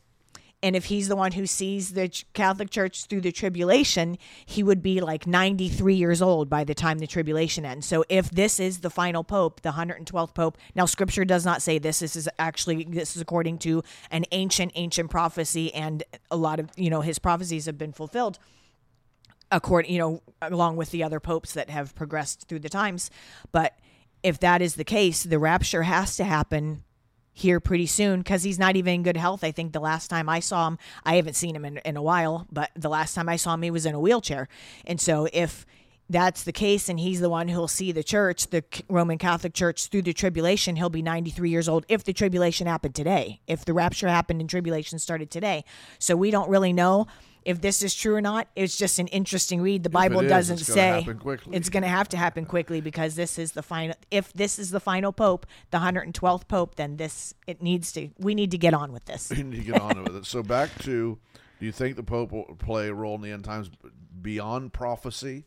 And 0.63 0.77
if 0.77 0.85
he's 0.85 1.09
the 1.09 1.15
one 1.17 1.33
who 1.33 1.45
sees 1.45 1.91
the 1.91 2.09
Catholic 2.33 2.69
Church 2.69 3.05
through 3.05 3.19
the 3.21 3.33
tribulation, 3.33 4.17
he 4.45 4.63
would 4.63 4.81
be 4.81 5.01
like 5.01 5.27
93 5.27 5.93
years 5.93 6.21
old 6.21 6.49
by 6.49 6.63
the 6.63 6.73
time 6.73 6.99
the 6.99 7.07
tribulation 7.07 7.65
ends. 7.65 7.85
So 7.85 8.05
if 8.07 8.31
this 8.31 8.61
is 8.61 8.79
the 8.79 8.89
final 8.89 9.25
pope, 9.25 9.61
the 9.61 9.71
112th 9.71 10.33
pope, 10.33 10.57
now 10.73 10.85
scripture 10.85 11.25
does 11.25 11.45
not 11.45 11.61
say 11.61 11.79
this. 11.79 11.99
This 11.99 12.15
is 12.15 12.29
actually 12.39 12.85
this 12.85 13.17
is 13.17 13.21
according 13.21 13.57
to 13.59 13.83
an 14.09 14.23
ancient 14.31 14.71
ancient 14.75 15.11
prophecy 15.11 15.73
and 15.73 16.01
a 16.31 16.37
lot 16.37 16.61
of, 16.61 16.69
you 16.77 16.89
know, 16.89 17.01
his 17.01 17.19
prophecies 17.19 17.65
have 17.65 17.77
been 17.77 17.93
fulfilled 17.93 18.39
according 19.51 19.91
you 19.91 19.99
know 19.99 20.21
along 20.41 20.75
with 20.77 20.89
the 20.91 21.03
other 21.03 21.19
popes 21.19 21.53
that 21.53 21.69
have 21.69 21.93
progressed 21.93 22.47
through 22.47 22.59
the 22.59 22.69
times 22.69 23.11
but 23.51 23.77
if 24.23 24.39
that 24.39 24.61
is 24.61 24.75
the 24.75 24.83
case 24.83 25.23
the 25.23 25.37
rapture 25.37 25.83
has 25.83 26.15
to 26.15 26.23
happen 26.23 26.83
here 27.33 27.59
pretty 27.59 27.85
soon 27.85 28.19
because 28.19 28.43
he's 28.43 28.59
not 28.59 28.75
even 28.75 28.93
in 28.93 29.03
good 29.03 29.17
health 29.17 29.43
i 29.43 29.51
think 29.51 29.73
the 29.73 29.79
last 29.79 30.07
time 30.07 30.29
i 30.29 30.39
saw 30.39 30.67
him. 30.67 30.77
I 31.03 31.15
haven't 31.15 31.35
seen 31.35 31.55
him 31.55 31.65
in, 31.65 31.77
in 31.79 31.97
a 31.97 32.01
while 32.01 32.47
but 32.51 32.69
the 32.75 32.89
last 32.89 33.13
time 33.15 33.27
i 33.27 33.35
saw 33.35 33.55
him 33.55 33.63
he 33.63 33.71
was 33.71 33.85
in 33.85 33.95
a 33.95 33.99
wheelchair. 33.99 34.47
And 34.85 35.01
so 35.01 35.27
if 35.33 35.65
that's 36.09 36.43
the 36.43 36.51
case 36.51 36.89
and 36.89 36.99
he's 36.99 37.21
the 37.21 37.29
one 37.29 37.47
who'll 37.47 37.67
see 37.67 37.91
the 37.91 38.03
church 38.03 38.47
the 38.47 38.63
roman 38.89 39.17
catholic 39.17 39.53
church 39.53 39.87
through 39.87 40.01
the 40.01 40.11
tribulation 40.13 40.75
he'll 40.75 40.89
be 40.89 41.01
93 41.01 41.49
years 41.49 41.69
old 41.69 41.85
if 41.87 42.03
the 42.03 42.11
tribulation 42.11 42.67
happened 42.67 42.93
today 42.93 43.39
if 43.47 43.63
the 43.63 43.73
rapture 43.73 44.09
happened 44.09 44.41
and 44.41 44.49
tribulation 44.49 44.99
started 44.99 45.31
today. 45.31 45.63
So 45.99 46.15
we 46.15 46.31
don't 46.31 46.49
really 46.49 46.73
know 46.73 47.07
if 47.45 47.61
this 47.61 47.83
is 47.83 47.93
true 47.93 48.15
or 48.15 48.21
not 48.21 48.47
it's 48.55 48.77
just 48.77 48.99
an 48.99 49.07
interesting 49.07 49.61
read 49.61 49.83
the 49.83 49.89
bible 49.89 50.21
is, 50.21 50.29
doesn't 50.29 50.59
it's 50.59 50.73
say 50.73 51.05
it's 51.51 51.69
going 51.69 51.83
to 51.83 51.89
have 51.89 52.07
to 52.07 52.17
happen 52.17 52.45
quickly 52.45 52.81
because 52.81 53.15
this 53.15 53.37
is 53.37 53.51
the 53.51 53.63
final 53.63 53.95
if 54.09 54.31
this 54.33 54.57
is 54.57 54.71
the 54.71 54.79
final 54.79 55.11
pope 55.11 55.45
the 55.71 55.79
112th 55.79 56.47
pope 56.47 56.75
then 56.75 56.97
this 56.97 57.33
it 57.47 57.61
needs 57.61 57.91
to 57.91 58.09
we 58.17 58.33
need 58.33 58.51
to 58.51 58.57
get 58.57 58.73
on 58.73 58.91
with 58.91 59.05
this 59.05 59.33
We 59.35 59.43
need 59.43 59.65
to 59.65 59.71
get 59.71 59.81
on 59.81 60.03
with 60.03 60.15
it. 60.15 60.25
So 60.25 60.43
back 60.43 60.69
to, 60.79 61.17
do 61.59 61.65
you 61.65 61.71
think 61.71 61.95
the 61.95 62.03
Pope 62.03 62.31
will 62.31 62.55
play 62.57 62.87
a 62.87 62.93
role 62.93 63.15
in 63.15 63.21
the 63.21 63.31
end 63.31 63.43
times 63.43 63.69
beyond 64.21 64.73
prophecy? 64.73 65.45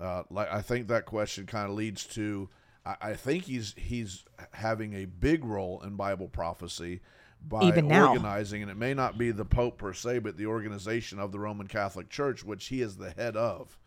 Uh, 0.00 0.22
like 0.30 0.50
I 0.50 0.62
think 0.62 0.88
that 0.88 1.06
question 1.06 1.46
kind 1.46 1.68
of 1.68 1.76
leads 1.76 2.04
to, 2.08 2.48
I, 2.84 2.96
I 3.00 3.14
think 3.14 3.44
he's 3.44 3.74
he's 3.76 4.24
having 4.52 4.94
a 4.94 5.04
big 5.04 5.44
role 5.44 5.82
in 5.82 5.96
Bible 5.96 6.28
prophecy 6.28 7.00
by 7.48 7.62
Even 7.62 7.88
now. 7.88 8.08
organizing, 8.08 8.62
and 8.62 8.70
it 8.70 8.76
may 8.76 8.94
not 8.94 9.18
be 9.18 9.30
the 9.30 9.44
Pope 9.44 9.78
per 9.78 9.92
se, 9.92 10.20
but 10.20 10.36
the 10.36 10.46
organization 10.46 11.18
of 11.18 11.32
the 11.32 11.38
Roman 11.38 11.66
Catholic 11.66 12.08
Church, 12.08 12.44
which 12.44 12.66
he 12.66 12.80
is 12.82 12.96
the 12.96 13.10
head 13.10 13.36
of, 13.36 13.78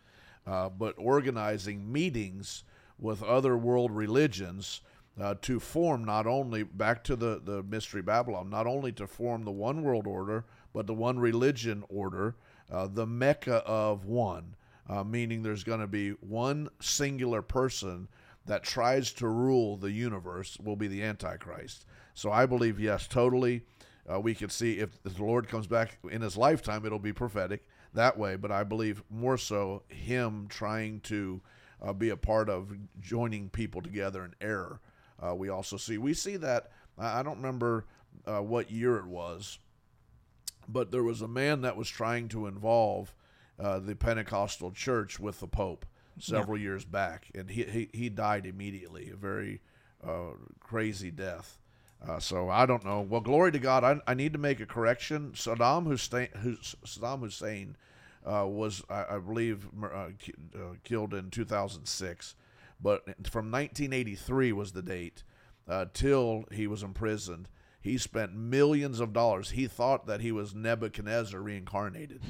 uh, 0.46 0.68
but 0.68 0.94
organizing 0.98 1.90
meetings 1.90 2.64
with 2.98 3.22
other 3.22 3.56
world 3.56 3.90
religions 3.90 4.80
uh, 5.20 5.34
to 5.42 5.60
form 5.60 6.04
not 6.04 6.26
only 6.26 6.62
back 6.62 7.04
to 7.04 7.16
the, 7.16 7.40
the 7.44 7.62
mystery 7.62 8.02
Babylon, 8.02 8.50
not 8.50 8.66
only 8.66 8.92
to 8.92 9.06
form 9.06 9.44
the 9.44 9.52
one 9.52 9.82
world 9.82 10.06
order, 10.06 10.44
but 10.72 10.86
the 10.86 10.94
one 10.94 11.18
religion 11.18 11.84
order, 11.88 12.34
uh, 12.70 12.88
the 12.88 13.06
Mecca 13.06 13.62
of 13.64 14.04
one, 14.06 14.56
uh, 14.88 15.04
meaning 15.04 15.42
there's 15.42 15.64
going 15.64 15.80
to 15.80 15.86
be 15.86 16.10
one 16.20 16.68
singular 16.80 17.42
person 17.42 18.08
that 18.46 18.62
tries 18.62 19.12
to 19.12 19.28
rule 19.28 19.76
the 19.76 19.92
universe 19.92 20.58
will 20.62 20.76
be 20.76 20.88
the 20.88 21.02
Antichrist. 21.02 21.86
So 22.14 22.30
I 22.30 22.46
believe, 22.46 22.80
yes, 22.80 23.06
totally. 23.06 23.62
Uh, 24.10 24.20
we 24.20 24.34
could 24.34 24.52
see 24.52 24.78
if 24.78 25.02
the 25.02 25.22
Lord 25.22 25.48
comes 25.48 25.66
back 25.66 25.98
in 26.10 26.22
his 26.22 26.36
lifetime, 26.36 26.84
it'll 26.84 26.98
be 26.98 27.12
prophetic 27.12 27.66
that 27.94 28.18
way. 28.18 28.36
But 28.36 28.52
I 28.52 28.62
believe 28.64 29.02
more 29.10 29.38
so 29.38 29.82
him 29.88 30.46
trying 30.48 31.00
to 31.00 31.40
uh, 31.82 31.92
be 31.92 32.10
a 32.10 32.16
part 32.16 32.48
of 32.48 32.72
joining 33.00 33.48
people 33.48 33.82
together 33.82 34.24
in 34.24 34.34
error. 34.40 34.80
Uh, 35.20 35.34
we 35.34 35.48
also 35.48 35.76
see 35.76 35.96
we 35.98 36.12
see 36.12 36.36
that 36.36 36.70
I 36.98 37.22
don't 37.22 37.36
remember 37.36 37.86
uh, 38.26 38.40
what 38.40 38.70
year 38.70 38.96
it 38.96 39.06
was, 39.06 39.58
but 40.68 40.90
there 40.90 41.02
was 41.02 41.22
a 41.22 41.28
man 41.28 41.62
that 41.62 41.76
was 41.76 41.88
trying 41.88 42.28
to 42.28 42.46
involve 42.46 43.14
uh, 43.58 43.78
the 43.78 43.94
Pentecostal 43.94 44.70
church 44.72 45.18
with 45.18 45.40
the 45.40 45.46
Pope 45.46 45.86
several 46.18 46.58
years 46.58 46.84
back, 46.84 47.30
and 47.34 47.50
he, 47.50 47.64
he 47.64 47.88
he 47.92 48.08
died 48.08 48.46
immediately, 48.46 49.10
a 49.10 49.16
very 49.16 49.60
uh, 50.06 50.32
crazy 50.60 51.10
death. 51.10 51.58
Uh, 52.06 52.18
so 52.18 52.50
I 52.50 52.66
don't 52.66 52.84
know. 52.84 53.00
Well, 53.00 53.20
glory 53.20 53.52
to 53.52 53.58
God. 53.58 53.82
I, 53.84 54.00
I 54.06 54.14
need 54.14 54.32
to 54.34 54.38
make 54.38 54.60
a 54.60 54.66
correction. 54.66 55.32
Saddam 55.32 55.86
Hussein, 55.86 56.28
Hus- 56.42 56.76
Saddam 56.84 57.20
Hussein 57.20 57.76
uh, 58.26 58.46
was, 58.46 58.82
I, 58.90 59.04
I 59.16 59.18
believe, 59.18 59.66
uh, 59.82 59.86
uh, 59.86 60.08
killed 60.82 61.14
in 61.14 61.30
2006, 61.30 62.34
but 62.82 63.04
from 63.26 63.50
1983 63.50 64.52
was 64.52 64.72
the 64.72 64.82
date 64.82 65.22
uh, 65.68 65.86
till 65.94 66.44
he 66.52 66.66
was 66.66 66.82
imprisoned. 66.82 67.48
He 67.80 67.96
spent 67.98 68.34
millions 68.34 69.00
of 69.00 69.12
dollars. 69.12 69.50
He 69.50 69.66
thought 69.66 70.06
that 70.06 70.20
he 70.20 70.32
was 70.32 70.54
Nebuchadnezzar 70.54 71.40
reincarnated, 71.40 72.20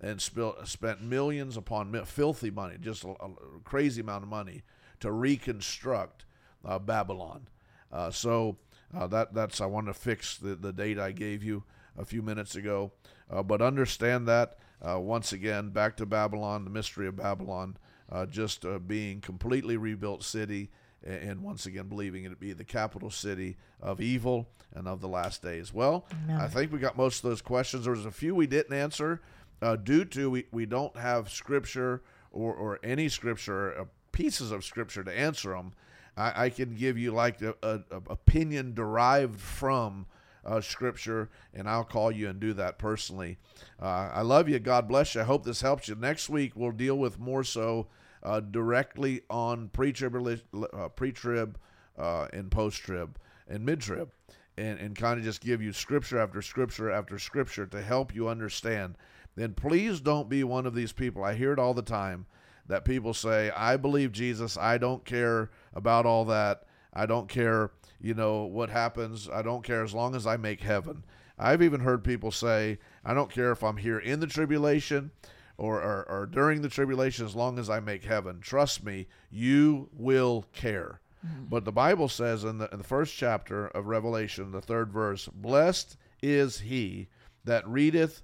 and 0.00 0.18
spil- 0.18 0.66
spent 0.66 1.02
millions 1.02 1.56
upon 1.56 1.90
mi- 1.90 2.04
filthy 2.04 2.50
money, 2.50 2.76
just 2.80 3.04
a, 3.04 3.08
a 3.10 3.30
crazy 3.64 4.00
amount 4.00 4.22
of 4.24 4.28
money 4.30 4.62
to 5.00 5.10
reconstruct 5.12 6.24
uh, 6.64 6.78
Babylon. 6.78 7.48
Uh, 7.92 8.10
so 8.10 8.56
uh, 8.96 9.06
that 9.08 9.34
that's 9.34 9.60
I 9.60 9.66
want 9.66 9.86
to 9.86 9.94
fix 9.94 10.36
the, 10.36 10.54
the 10.54 10.72
date 10.72 10.98
I 10.98 11.12
gave 11.12 11.42
you 11.42 11.64
a 11.98 12.04
few 12.04 12.22
minutes 12.22 12.56
ago. 12.56 12.92
Uh, 13.30 13.42
but 13.42 13.62
understand 13.62 14.28
that 14.28 14.58
uh, 14.82 15.00
once 15.00 15.32
again, 15.32 15.70
back 15.70 15.96
to 15.96 16.06
Babylon, 16.06 16.64
the 16.64 16.70
mystery 16.70 17.06
of 17.06 17.16
Babylon, 17.16 17.76
uh, 18.10 18.26
just 18.26 18.64
uh, 18.64 18.78
being 18.78 19.20
completely 19.20 19.76
rebuilt 19.76 20.22
city, 20.22 20.70
and, 21.02 21.30
and 21.30 21.42
once 21.42 21.66
again 21.66 21.88
believing 21.88 22.24
it 22.24 22.30
to 22.30 22.36
be 22.36 22.52
the 22.52 22.64
capital 22.64 23.10
city 23.10 23.56
of 23.80 24.00
evil 24.00 24.48
and 24.74 24.86
of 24.86 25.00
the 25.00 25.08
last 25.08 25.42
days. 25.42 25.72
Well, 25.72 26.06
Amen. 26.24 26.40
I 26.40 26.48
think 26.48 26.72
we 26.72 26.78
got 26.78 26.96
most 26.96 27.24
of 27.24 27.30
those 27.30 27.42
questions. 27.42 27.84
There 27.84 27.94
was 27.94 28.06
a 28.06 28.10
few 28.10 28.34
we 28.34 28.46
didn't 28.46 28.76
answer 28.76 29.22
uh, 29.62 29.76
due 29.76 30.04
to 30.04 30.30
we, 30.30 30.46
we 30.52 30.66
don't 30.66 30.96
have 30.96 31.30
scripture 31.30 32.02
or, 32.30 32.52
or 32.54 32.80
any 32.82 33.08
scripture, 33.08 33.80
uh, 33.80 33.84
pieces 34.12 34.50
of 34.50 34.64
scripture 34.64 35.04
to 35.04 35.12
answer 35.12 35.50
them. 35.50 35.72
I, 36.16 36.46
I 36.46 36.50
can 36.50 36.74
give 36.74 36.98
you 36.98 37.12
like 37.12 37.42
a, 37.42 37.54
a, 37.62 37.80
a 37.90 38.02
opinion 38.08 38.74
derived 38.74 39.40
from 39.40 40.06
uh, 40.44 40.60
scripture, 40.60 41.30
and 41.52 41.68
I'll 41.68 41.84
call 41.84 42.12
you 42.12 42.28
and 42.28 42.38
do 42.38 42.52
that 42.54 42.78
personally. 42.78 43.38
Uh, 43.80 44.10
I 44.12 44.22
love 44.22 44.48
you. 44.48 44.58
God 44.58 44.88
bless 44.88 45.14
you. 45.14 45.22
I 45.22 45.24
hope 45.24 45.44
this 45.44 45.62
helps 45.62 45.88
you. 45.88 45.94
Next 45.94 46.28
week, 46.28 46.52
we'll 46.54 46.72
deal 46.72 46.98
with 46.98 47.18
more 47.18 47.44
so 47.44 47.86
uh, 48.22 48.40
directly 48.40 49.22
on 49.30 49.68
pre-trib, 49.68 50.40
uh, 50.72 50.88
pre-trib 50.88 51.58
uh, 51.98 52.28
and 52.32 52.50
post-trib 52.50 53.18
and 53.48 53.64
mid-trib, 53.64 54.10
and, 54.56 54.78
and 54.78 54.96
kind 54.96 55.18
of 55.18 55.24
just 55.24 55.40
give 55.40 55.62
you 55.62 55.72
scripture 55.72 56.18
after 56.18 56.40
scripture 56.40 56.90
after 56.90 57.18
scripture 57.18 57.66
to 57.66 57.82
help 57.82 58.14
you 58.14 58.28
understand. 58.28 58.96
Then 59.36 59.52
please 59.52 60.00
don't 60.00 60.28
be 60.28 60.44
one 60.44 60.66
of 60.66 60.74
these 60.74 60.92
people. 60.92 61.24
I 61.24 61.34
hear 61.34 61.52
it 61.52 61.58
all 61.58 61.74
the 61.74 61.82
time 61.82 62.26
that 62.66 62.84
people 62.84 63.14
say, 63.14 63.50
I 63.50 63.76
believe 63.76 64.12
Jesus. 64.12 64.56
I 64.56 64.78
don't 64.78 65.04
care 65.04 65.50
about 65.74 66.06
all 66.06 66.24
that. 66.26 66.64
I 66.92 67.06
don't 67.06 67.28
care, 67.28 67.72
you 68.00 68.14
know, 68.14 68.44
what 68.44 68.70
happens. 68.70 69.28
I 69.28 69.42
don't 69.42 69.64
care 69.64 69.82
as 69.82 69.94
long 69.94 70.14
as 70.14 70.26
I 70.26 70.36
make 70.36 70.60
heaven. 70.60 71.04
I've 71.38 71.62
even 71.62 71.80
heard 71.80 72.04
people 72.04 72.30
say, 72.30 72.78
I 73.04 73.14
don't 73.14 73.30
care 73.30 73.50
if 73.50 73.62
I'm 73.64 73.76
here 73.76 73.98
in 73.98 74.20
the 74.20 74.26
tribulation 74.26 75.10
or, 75.56 75.82
or, 75.82 76.06
or 76.08 76.26
during 76.26 76.62
the 76.62 76.68
tribulation 76.68 77.26
as 77.26 77.34
long 77.34 77.58
as 77.58 77.68
I 77.68 77.80
make 77.80 78.04
heaven. 78.04 78.40
Trust 78.40 78.84
me, 78.84 79.08
you 79.30 79.88
will 79.92 80.44
care. 80.52 81.00
Mm-hmm. 81.26 81.46
But 81.46 81.64
the 81.64 81.72
Bible 81.72 82.08
says 82.08 82.44
in 82.44 82.58
the, 82.58 82.68
in 82.70 82.78
the 82.78 82.84
first 82.84 83.16
chapter 83.16 83.66
of 83.68 83.86
Revelation, 83.86 84.52
the 84.52 84.60
third 84.60 84.92
verse, 84.92 85.28
Blessed 85.28 85.96
is 86.22 86.60
he 86.60 87.08
that 87.44 87.66
readeth 87.68 88.22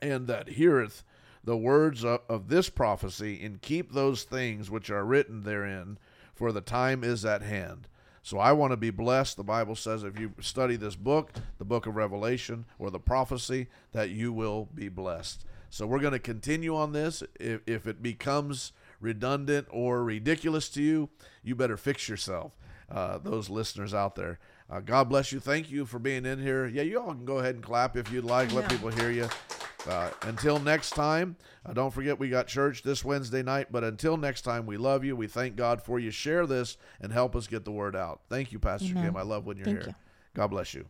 and 0.00 0.26
that 0.26 0.50
heareth 0.50 1.04
the 1.44 1.56
words 1.56 2.04
of, 2.04 2.20
of 2.28 2.48
this 2.48 2.68
prophecy 2.68 3.42
and 3.44 3.60
keep 3.60 3.92
those 3.92 4.22
things 4.22 4.70
which 4.70 4.90
are 4.90 5.04
written 5.04 5.42
therein, 5.42 5.98
for 6.34 6.52
the 6.52 6.60
time 6.60 7.02
is 7.04 7.24
at 7.24 7.42
hand. 7.42 7.88
So 8.22 8.38
I 8.38 8.52
want 8.52 8.70
to 8.72 8.76
be 8.76 8.90
blessed. 8.90 9.36
The 9.36 9.42
Bible 9.42 9.74
says 9.74 10.04
if 10.04 10.18
you 10.18 10.32
study 10.40 10.76
this 10.76 10.94
book, 10.94 11.32
the 11.58 11.64
book 11.64 11.86
of 11.86 11.96
Revelation 11.96 12.64
or 12.78 12.90
the 12.90 13.00
prophecy, 13.00 13.66
that 13.90 14.10
you 14.10 14.32
will 14.32 14.68
be 14.72 14.88
blessed. 14.88 15.44
So 15.70 15.86
we're 15.86 15.98
going 15.98 16.12
to 16.12 16.18
continue 16.20 16.76
on 16.76 16.92
this. 16.92 17.22
If, 17.40 17.62
if 17.66 17.86
it 17.86 18.02
becomes 18.02 18.72
redundant 19.00 19.66
or 19.70 20.04
ridiculous 20.04 20.68
to 20.70 20.82
you, 20.82 21.08
you 21.42 21.56
better 21.56 21.76
fix 21.76 22.08
yourself. 22.08 22.56
Uh, 22.90 23.18
those 23.18 23.50
listeners 23.50 23.92
out 23.92 24.14
there. 24.14 24.38
Uh, 24.70 24.80
God 24.80 25.08
bless 25.08 25.32
you. 25.32 25.40
Thank 25.40 25.70
you 25.70 25.84
for 25.84 25.98
being 25.98 26.24
in 26.24 26.40
here. 26.40 26.66
Yeah, 26.66 26.82
you 26.82 27.00
all 27.00 27.14
can 27.14 27.24
go 27.24 27.38
ahead 27.38 27.56
and 27.56 27.64
clap 27.64 27.96
if 27.96 28.12
you'd 28.12 28.24
like. 28.24 28.52
Let 28.52 28.64
Yeah. 28.64 28.68
people 28.68 28.90
hear 28.90 29.10
you. 29.10 29.28
Uh, 29.88 30.10
until 30.22 30.58
next 30.58 30.90
time, 30.90 31.36
uh, 31.66 31.72
don't 31.72 31.92
forget 31.92 32.18
we 32.18 32.28
got 32.28 32.46
church 32.46 32.82
this 32.82 33.04
Wednesday 33.04 33.42
night. 33.42 33.68
But 33.72 33.84
until 33.84 34.16
next 34.16 34.42
time, 34.42 34.66
we 34.66 34.76
love 34.76 35.04
you. 35.04 35.16
We 35.16 35.26
thank 35.26 35.56
God 35.56 35.82
for 35.82 35.98
you. 35.98 36.10
Share 36.10 36.46
this 36.46 36.76
and 37.00 37.12
help 37.12 37.34
us 37.34 37.46
get 37.46 37.64
the 37.64 37.72
word 37.72 37.96
out. 37.96 38.20
Thank 38.28 38.52
you, 38.52 38.58
Pastor 38.58 38.90
Amen. 38.90 39.06
Kim. 39.06 39.16
I 39.16 39.22
love 39.22 39.46
when 39.46 39.56
you're 39.56 39.64
Thank 39.64 39.82
here. 39.82 39.88
you. 39.88 39.94
God 40.34 40.48
bless 40.48 40.72
you. 40.74 40.86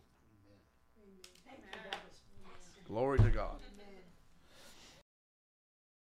Glory 2.87 3.19
to 3.21 3.31
God. 3.31 3.57